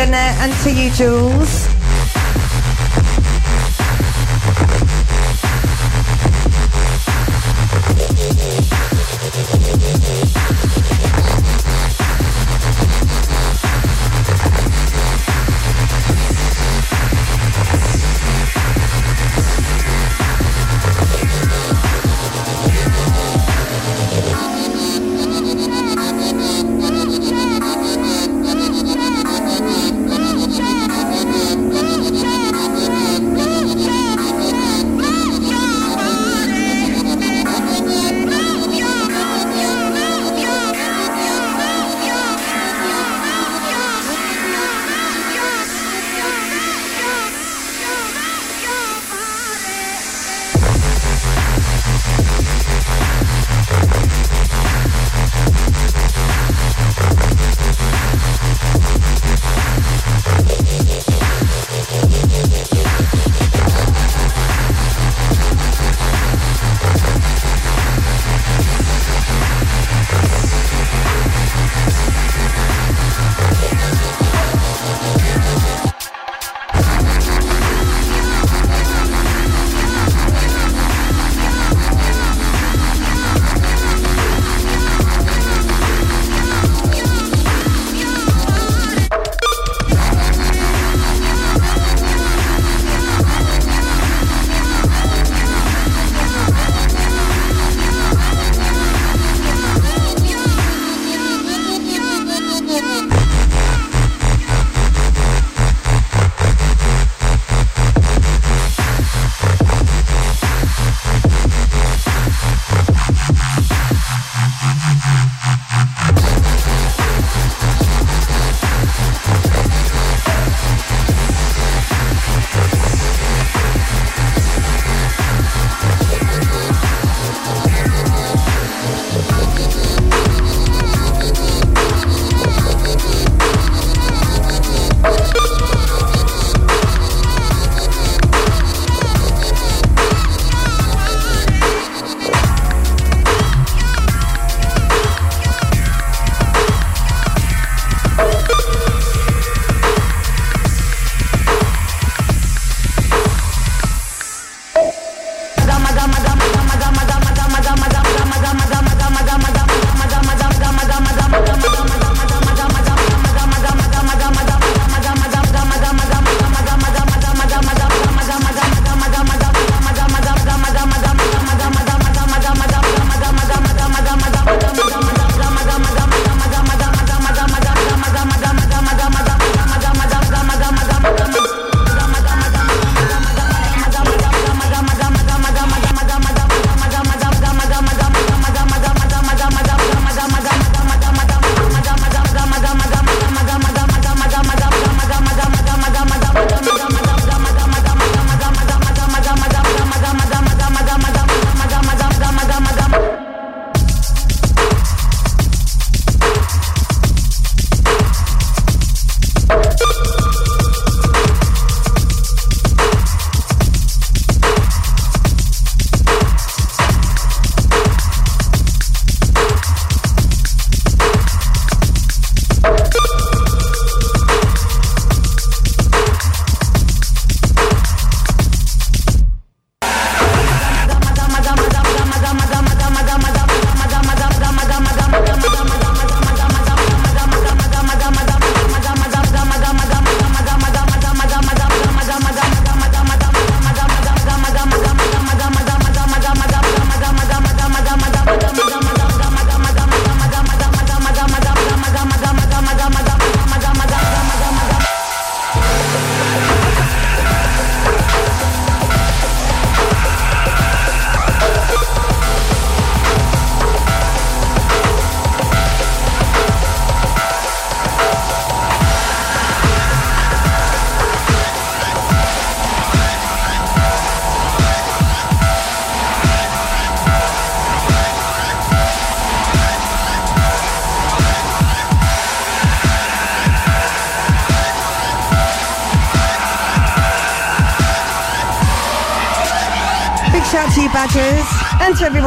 Lynette, 0.00 0.36
and 0.38 0.52
to 0.62 0.72
you, 0.72 0.90
Jules. 0.92 1.59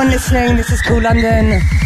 everyone 0.03 0.19
listening, 0.19 0.57
this 0.57 0.69
is 0.69 0.81
Kool 0.81 1.01
London. 1.01 1.82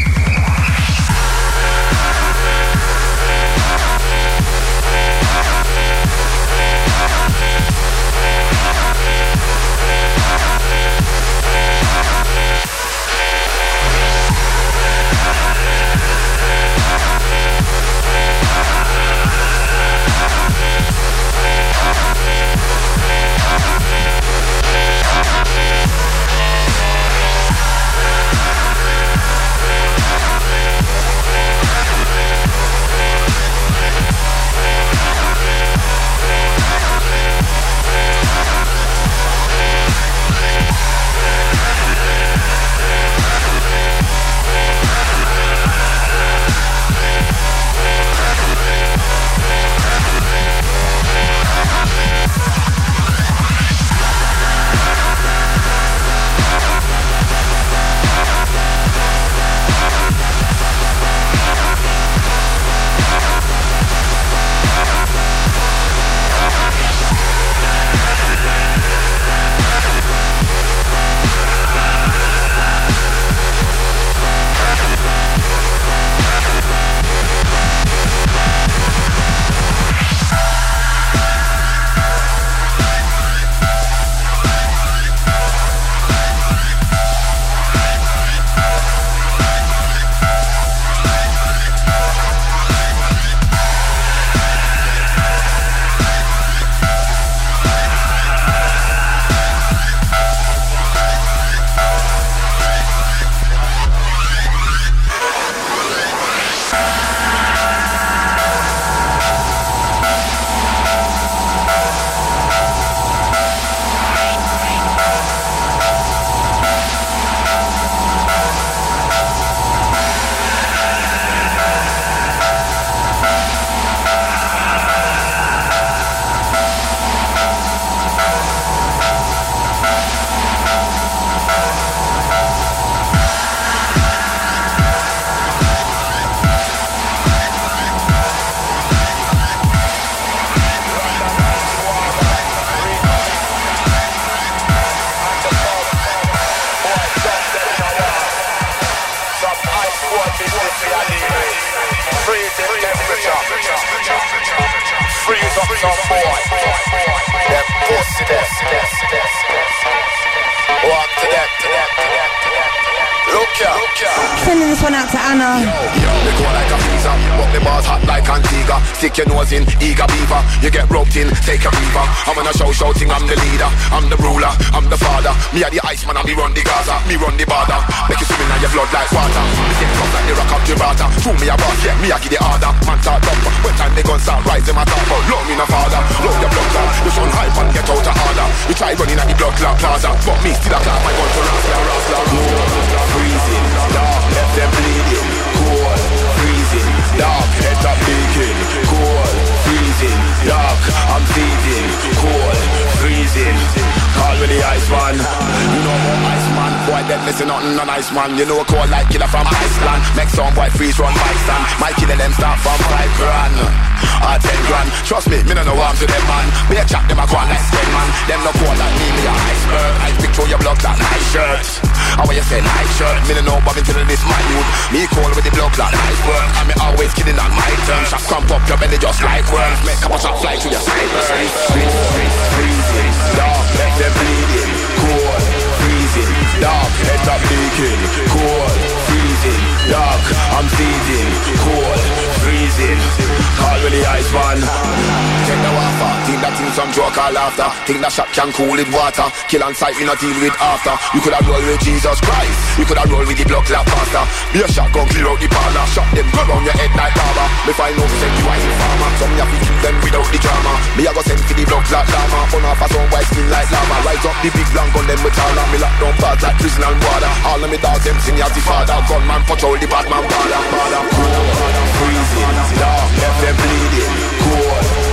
Think 247.88 248.04
that 248.04 248.12
shot 248.12 248.28
can 248.36 248.52
cool 248.52 248.76
in 248.76 248.92
water. 248.92 249.24
Kill 249.48 249.64
on 249.64 249.72
sight, 249.72 249.96
we 249.96 250.04
not 250.04 250.20
deal 250.20 250.36
with 250.44 250.52
after. 250.60 250.92
You 251.16 251.24
could 251.24 251.32
have 251.32 251.48
rolled 251.48 251.64
with 251.64 251.80
Jesus 251.80 252.20
Christ. 252.20 252.60
You 252.76 252.84
could 252.84 253.00
have 253.00 253.08
rolled 253.08 253.32
with 253.32 253.40
the 253.40 253.48
blood 253.48 253.64
clot 253.64 253.88
faster. 253.88 254.28
Be 254.52 254.60
a 254.60 254.68
shot, 254.68 254.92
gun 254.92 255.08
clear 255.08 255.24
out 255.24 255.40
the 255.40 255.48
parlor. 255.48 255.88
Shot 255.96 256.04
them, 256.12 256.28
go 256.36 256.44
round 256.52 256.68
your 256.68 256.76
head 256.76 256.92
like 257.00 257.16
barber. 257.16 257.48
Me 257.64 257.72
find 257.72 257.96
out 257.96 258.12
say 258.20 258.28
you 258.28 258.44
a 258.44 258.56
farmer. 258.76 259.10
Some 259.24 259.34
ya 259.40 259.46
be 259.48 259.58
kill 259.64 259.80
them 259.80 259.96
without 260.04 260.28
the 260.28 260.40
drama. 260.44 260.74
Me 261.00 261.08
a 261.08 261.12
go 261.16 261.22
send 261.24 261.40
for 261.48 261.56
the 261.56 261.64
blood 261.64 261.84
clot 261.88 262.06
llama. 262.12 262.40
On 262.60 262.64
half 262.68 262.84
a 262.84 262.88
sun 262.92 263.08
white 263.08 263.28
skin 263.32 263.48
like 263.48 263.72
lava. 263.72 263.96
Rise 264.04 264.26
up 264.28 264.36
the 264.44 264.50
big 264.52 264.68
blank 264.76 264.92
on 264.92 265.06
them 265.08 265.20
with 265.24 265.36
taller. 265.40 265.66
Me 265.72 265.78
lock 265.80 265.96
down 265.96 266.16
bars 266.20 266.44
like 266.44 266.60
prison 266.60 266.84
and 266.84 267.00
water. 267.00 267.32
All 267.48 267.64
of 267.64 267.72
me 267.72 267.80
dogs 267.80 268.04
them 268.04 268.20
sing 268.20 268.36
as 268.44 268.52
the 268.52 268.60
father. 268.68 269.00
Gunman 269.08 269.48
patrol 269.48 269.80
the 269.80 269.88
Batman 269.88 270.28
border. 270.28 270.60
Border, 270.76 271.04
border, 271.08 271.44
border. 271.56 271.84
Freezing, 272.04 272.52
love, 272.84 273.08
left 273.16 273.40
them 273.48 273.56
bleeding. 273.64 274.12
Cold 274.44 275.07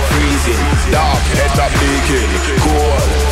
freezing, 0.45 0.91
dark, 0.91 1.23
head 1.33 1.57
up 1.57 1.73
leaking, 1.81 2.29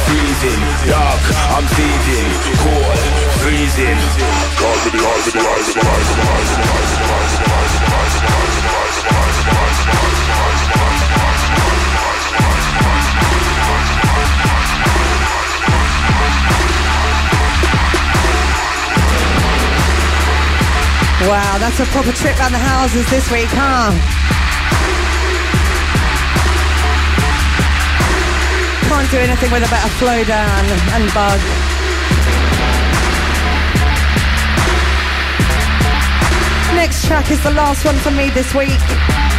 freezing, 0.09 0.61
dark, 0.89 1.21
I'm 1.53 1.65
freezing. 1.69 2.33
Wow, 21.29 21.57
that's 21.57 21.79
a 21.79 21.85
proper 21.85 22.11
trip 22.11 22.37
around 22.39 22.51
the 22.51 22.57
houses 22.57 23.09
this 23.09 23.31
week, 23.31 23.47
huh? 23.49 24.23
Can't 28.93 29.09
do 29.09 29.17
anything 29.17 29.51
with 29.51 29.65
a 29.65 29.69
better 29.71 29.89
flow 29.97 30.23
down 30.23 30.65
and 30.93 31.11
bug. 31.15 31.39
Next 36.75 37.07
track 37.07 37.31
is 37.31 37.41
the 37.41 37.49
last 37.49 37.85
one 37.85 37.95
for 37.95 38.11
me 38.11 38.29
this 38.29 38.53
week. 38.53 39.32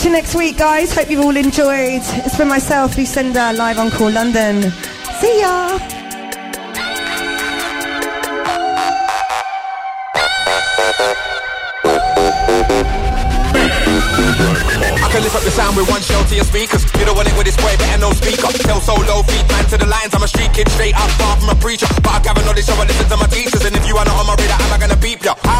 Catch 0.00 0.06
you 0.06 0.12
next 0.12 0.34
week, 0.34 0.56
guys. 0.56 0.94
Hope 0.94 1.10
you've 1.10 1.20
all 1.20 1.36
enjoyed. 1.36 2.00
It's 2.24 2.38
been 2.38 2.48
myself, 2.48 2.96
Lucinda, 2.96 3.52
live 3.52 3.78
on 3.78 3.90
Kool 3.90 4.10
London. 4.10 4.72
See 5.20 5.40
ya. 5.40 5.76
I 14.96 15.08
can 15.12 15.20
lift 15.20 15.36
up 15.36 15.42
the 15.42 15.50
sound 15.52 15.76
with 15.76 15.90
one 15.90 16.00
shell 16.00 16.24
to 16.24 16.34
your 16.34 16.44
speakers. 16.46 16.82
You 16.98 17.04
don't 17.04 17.14
want 17.14 17.28
it 17.28 17.36
with 17.36 17.44
this 17.44 17.58
boy, 17.58 17.76
better 17.76 18.00
no 18.00 18.12
speaker. 18.12 18.48
Tell 18.56 18.80
solo 18.80 19.22
feet, 19.24 19.46
man 19.52 19.66
to 19.66 19.76
the 19.76 19.84
lines. 19.84 20.14
I'm 20.14 20.22
a 20.22 20.28
street 20.28 20.54
kid, 20.54 20.70
straight 20.70 20.94
up, 20.96 21.10
far 21.20 21.36
from 21.36 21.50
a 21.50 21.54
preacher. 21.60 21.84
But 22.00 22.08
I 22.08 22.20
gather 22.20 22.42
knowledge, 22.46 22.64
so 22.64 22.72
I 22.72 22.86
listen 22.88 23.04
to 23.10 23.18
my 23.18 23.26
teachers. 23.26 23.66
And 23.66 23.76
if 23.76 23.86
you 23.86 23.98
are 23.98 24.06
not 24.06 24.16
on 24.16 24.24
my 24.24 24.34
radar, 24.40 24.62
am 24.62 24.72
I 24.72 24.78
gonna 24.80 24.96
beep 24.96 25.22
ya? 25.22 25.34
How 25.44 25.59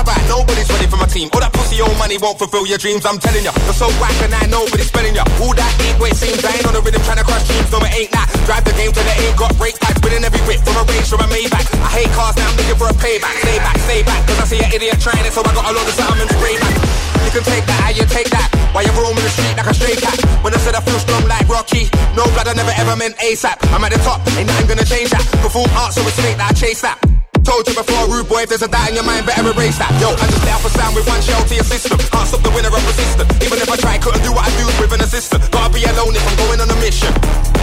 team? 1.10 1.28
All 1.34 1.42
that 1.42 1.52
pussy 1.52 1.82
old 1.82 1.98
money 1.98 2.16
won't 2.16 2.38
fulfill 2.38 2.64
your 2.64 2.78
dreams. 2.78 3.02
I'm 3.02 3.18
telling 3.18 3.42
ya, 3.42 3.50
you're 3.66 3.76
so 3.76 3.90
whack 3.98 4.14
and 4.22 4.32
I 4.32 4.46
know, 4.46 4.62
but 4.70 4.78
it's 4.78 4.88
spelling 4.88 5.18
ya. 5.18 5.26
All 5.42 5.52
that 5.58 5.72
eat 5.82 5.98
weight 5.98 6.14
seems 6.14 6.40
I 6.46 6.54
ain't 6.54 6.66
on 6.66 6.74
the 6.78 6.82
rhythm 6.82 7.02
trying 7.02 7.18
to 7.18 7.26
crush 7.26 7.42
dreams. 7.50 7.68
No, 7.74 7.82
it 7.82 7.92
ain't 7.92 8.10
that. 8.14 8.30
Drive 8.46 8.64
the 8.64 8.74
game 8.78 8.94
till 8.94 9.04
it 9.04 9.18
ain't 9.18 9.36
got 9.36 9.50
brake 9.58 9.76
pads. 9.82 9.98
Spinning 9.98 10.22
every 10.22 10.40
whip 10.46 10.62
from 10.62 10.78
a 10.78 10.84
range 10.86 11.10
from 11.10 11.20
a 11.20 11.28
Maybach. 11.28 11.66
I 11.82 11.90
hate 11.90 12.12
cars 12.14 12.38
now, 12.38 12.48
I'm 12.48 12.56
looking 12.56 12.78
for 12.78 12.88
a 12.88 12.96
payback. 12.96 13.36
Stay 13.42 13.58
back, 13.58 13.76
stay 13.82 14.00
back, 14.06 14.22
cause 14.24 14.38
I 14.38 14.46
see 14.46 14.60
an 14.62 14.70
idiot 14.70 15.02
trying 15.02 15.26
it, 15.26 15.34
so 15.34 15.42
I 15.42 15.50
got 15.50 15.66
a 15.66 15.72
load 15.74 15.84
of 15.84 15.94
something 15.98 16.22
and 16.22 16.30
spray 16.30 16.56
back. 16.62 16.78
You 17.26 17.30
can 17.34 17.44
take 17.44 17.66
that, 17.66 17.78
how 17.84 17.92
you 17.92 18.06
take 18.06 18.30
that. 18.30 18.48
While 18.70 18.86
you 18.86 18.94
roam 18.94 19.18
in 19.18 19.24
the 19.26 19.32
street 19.34 19.54
like 19.58 19.66
a 19.66 19.74
stray 19.74 19.98
cat. 19.98 20.14
When 20.46 20.54
I 20.54 20.58
said 20.62 20.78
I 20.78 20.80
feel 20.80 20.98
strong 21.02 21.26
like 21.26 21.46
Rocky, 21.50 21.90
no 22.14 22.22
blood, 22.38 22.46
I 22.46 22.54
never 22.54 22.72
ever 22.78 22.94
meant 22.94 23.18
ASAP. 23.18 23.58
I'm 23.74 23.82
at 23.82 23.90
the 23.90 23.98
top, 24.06 24.22
ain't 24.38 24.46
nothing 24.46 24.66
gonna 24.70 24.86
change 24.86 25.10
that. 25.10 25.26
Perform 25.42 25.68
art, 25.74 25.92
so 25.92 26.06
it's 26.06 26.18
fake 26.22 26.38
that 26.38 26.50
I 26.50 26.54
chase 26.54 26.82
that. 26.86 27.19
Told 27.50 27.66
you 27.66 27.74
before, 27.74 28.06
rude 28.06 28.30
boy, 28.30 28.46
if 28.46 28.54
there's 28.54 28.62
a 28.62 28.70
doubt 28.70 28.90
in 28.90 28.94
your 28.94 29.02
mind, 29.02 29.26
better 29.26 29.42
erase 29.50 29.74
that. 29.82 29.90
Yo, 29.98 30.14
I 30.14 30.22
just 30.30 30.38
let 30.46 30.54
off 30.54 30.62
a 30.62 30.70
sound 30.70 30.94
with 30.94 31.02
one 31.10 31.18
shell 31.18 31.42
to 31.42 31.50
your 31.50 31.66
system. 31.66 31.98
Can't 31.98 32.22
stop 32.22 32.46
the 32.46 32.52
winner 32.54 32.70
of 32.70 32.78
resistance. 32.86 33.26
Even 33.42 33.58
if 33.58 33.66
I 33.66 33.74
try, 33.74 33.98
couldn't 33.98 34.22
do 34.22 34.30
what 34.30 34.46
I 34.46 34.54
do 34.54 34.70
with 34.78 34.94
an 34.94 35.02
assistant. 35.02 35.42
Gotta 35.50 35.74
be 35.74 35.82
alone 35.82 36.14
if 36.14 36.22
I'm 36.22 36.38
going 36.46 36.62
on 36.62 36.70
a 36.70 36.78
mission. 36.78 37.10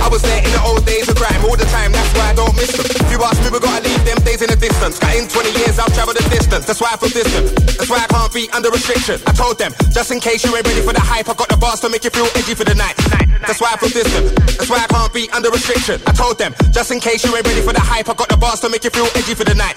I 0.03 0.11
was 0.11 0.19
there 0.27 0.43
in 0.43 0.51
the 0.51 0.59
old 0.68 0.84
days 0.84 1.07
of 1.07 1.15
grime 1.15 1.39
all 1.47 1.55
the 1.55 1.64
time, 1.72 1.95
that's 1.95 2.11
why 2.19 2.31
I 2.31 2.35
don't 2.35 2.51
miss 2.59 2.76
them. 2.76 2.84
If 2.84 3.07
you 3.07 3.19
ask 3.23 3.39
me, 3.39 3.47
we 3.47 3.64
gotta 3.64 3.80
leave 3.88 4.03
them 4.03 4.19
days 4.27 4.43
in 4.43 4.51
the 4.51 4.59
distance. 4.59 4.99
Got 4.99 5.15
in 5.15 5.23
20 5.23 5.55
years, 5.55 5.80
I've 5.80 5.91
traveled 5.95 6.19
the 6.19 6.27
distance. 6.35 6.68
That's 6.68 6.84
why 6.84 6.91
I 6.91 6.99
feel 6.99 7.15
distant. 7.15 7.55
That's 7.80 7.88
why 7.88 8.03
I 8.03 8.07
can't 8.11 8.34
be 8.35 8.51
under 8.51 8.68
restriction. 8.68 9.23
I 9.23 9.31
told 9.31 9.55
them, 9.55 9.72
just 9.95 10.11
in 10.11 10.19
case 10.19 10.43
you 10.43 10.51
ain't 10.51 10.68
ready 10.68 10.84
for 10.84 10.91
the 10.91 10.99
hype, 10.99 11.31
I 11.31 11.34
got 11.34 11.47
the 11.47 11.55
bars 11.55 11.80
to 11.81 11.89
make 11.89 12.03
you 12.03 12.11
feel 12.11 12.27
edgy 12.35 12.59
for 12.59 12.68
the 12.68 12.76
night. 12.76 12.99
That's 13.39 13.64
why 13.64 13.72
I 13.72 13.77
feel 13.80 13.95
distant. 13.95 14.35
That's 14.59 14.69
why 14.69 14.84
I 14.84 14.88
can't 14.91 15.14
be 15.14 15.31
under 15.31 15.49
restriction. 15.49 16.01
I 16.07 16.11
told 16.11 16.38
them, 16.38 16.51
just 16.76 16.91
in 16.91 16.99
case 16.99 17.23
you 17.23 17.31
ain't 17.35 17.47
ready 17.47 17.64
for 17.64 17.72
the 17.72 17.80
hype, 17.80 18.09
I 18.09 18.14
got 18.14 18.27
the 18.27 18.38
bars 18.38 18.59
to 18.61 18.69
make 18.69 18.84
you 18.84 18.91
feel 18.91 19.07
edgy 19.15 19.34
for 19.34 19.45
the 19.47 19.55
night. 19.55 19.77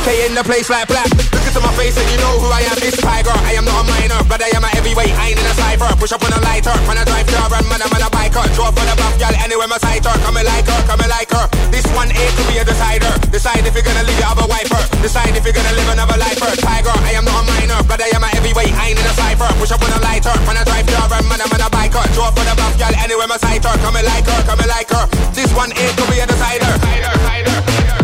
BK 0.00 0.26
in 0.26 0.34
the 0.34 0.44
place 0.44 0.72
like 0.72 0.88
black. 0.88 1.08
Look 1.12 1.44
into 1.44 1.60
my 1.60 1.72
face 1.76 1.92
and 2.00 2.08
you 2.08 2.16
know 2.24 2.40
who 2.40 2.48
I 2.48 2.64
am. 2.64 2.76
This 2.80 2.96
tiger. 2.96 3.36
I 3.44 3.52
am 3.52 3.68
not 3.68 3.84
a 3.84 3.84
minor, 3.84 4.20
but 4.24 4.40
I 4.40 4.48
am 4.56 4.64
a 4.64 4.70
heavyweight. 4.72 5.12
I 5.12 5.32
ain't 5.32 5.40
in 5.40 5.44
a 5.44 5.52
cipher. 5.52 5.92
Push 6.00 6.16
up 6.16 6.24
on 6.24 6.32
a 6.32 6.40
lighter. 6.40 6.72
Man, 6.88 6.96
I 6.96 7.04
drive 7.04 7.28
car 7.28 7.52
and 7.52 7.68
man, 7.68 7.84
I'm 7.84 7.92
on 7.92 8.00
a 8.00 8.08
biker. 8.08 8.44
Draw 8.56 8.72
for 8.72 8.84
the 8.88 8.96
buff, 8.96 9.14
girl. 9.20 9.34
Anywhere 9.44 9.68
my 9.68 9.76
sight 9.76 10.00
her. 10.08 10.16
Coming 10.24 10.48
like 10.48 10.64
her, 10.64 10.80
coming 10.88 11.10
like 11.12 11.28
her. 11.36 11.44
This 11.68 11.84
one 11.92 12.08
A 12.08 12.24
could 12.32 12.48
be 12.48 12.56
a 12.56 12.64
decider. 12.64 13.12
Decide 13.28 13.64
if 13.68 13.76
you're 13.76 13.84
gonna 13.84 14.04
leave 14.08 14.16
your 14.16 14.32
other 14.32 14.48
wiper. 14.48 14.80
Decide 15.04 15.36
if 15.36 15.44
you're 15.44 15.56
gonna 15.56 15.76
live 15.76 15.88
another 15.92 16.16
lifer. 16.16 16.48
Tiger. 16.48 16.96
I 17.04 17.12
am 17.20 17.28
not 17.28 17.36
a 17.36 17.44
minor, 17.44 17.80
but 17.84 18.00
I 18.00 18.08
am 18.16 18.24
a 18.24 18.30
heavyweight. 18.32 18.72
I 18.72 18.96
ain't 18.96 19.00
in 19.00 19.04
a 19.04 19.12
cipher. 19.12 19.52
Push 19.60 19.76
up 19.76 19.84
on 19.84 19.92
a 19.92 20.00
lighter. 20.00 20.32
Man, 20.48 20.56
I 20.56 20.64
drive 20.64 20.88
car 20.88 21.12
and 21.12 21.28
man, 21.28 21.44
I'm 21.44 21.52
on 21.52 21.60
a 21.60 21.68
biker. 21.68 22.04
Draw 22.16 22.32
for 22.32 22.44
the 22.48 22.56
buff, 22.56 22.72
girl. 22.80 22.94
Anywhere 23.04 23.28
my 23.28 23.36
sight 23.36 23.60
her. 23.68 23.76
Coming 23.84 24.08
like 24.08 24.24
her, 24.24 24.40
coming 24.48 24.70
like 24.70 24.88
her. 24.96 25.04
This 25.36 25.52
one 25.52 25.76
A 25.76 25.84
could 25.92 26.08
be 26.08 26.24
a 26.24 26.26
decider. 26.26 26.72
Decider, 26.80 27.12
decider. 27.20 27.99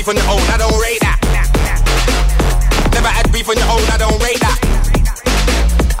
Beef 0.00 0.08
on 0.08 0.16
your 0.16 0.24
own, 0.32 0.40
I 0.48 0.56
don't 0.56 0.80
rate 0.80 1.00
that. 1.00 1.20
Never 2.94 3.08
had 3.08 3.30
beef 3.32 3.46
on 3.50 3.56
your 3.56 3.68
own, 3.68 3.84
I 3.92 3.98
don't 3.98 4.16
rate 4.22 4.40
that. 4.40 4.56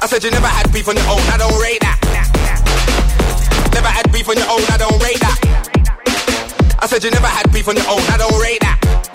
I 0.00 0.06
said 0.06 0.24
you 0.24 0.30
never 0.30 0.46
had 0.46 0.72
beef 0.72 0.88
on 0.88 0.96
your 0.96 1.04
own, 1.04 1.20
I 1.28 1.36
don't 1.36 1.60
rate 1.60 1.80
that. 1.80 2.00
Never 3.74 3.88
had 3.88 4.10
beef 4.10 4.26
on 4.26 4.38
your 4.38 4.48
own, 4.48 4.64
I 4.72 4.78
don't 4.78 5.02
rate 5.02 5.20
that. 5.20 5.36
I 6.80 6.86
said 6.86 7.04
you 7.04 7.10
never 7.10 7.26
had 7.26 7.52
beef 7.52 7.68
on 7.68 7.76
your 7.76 7.88
own, 7.88 8.00
I 8.08 8.16
don't 8.16 8.40
rate 8.40 8.60
that. 8.60 9.09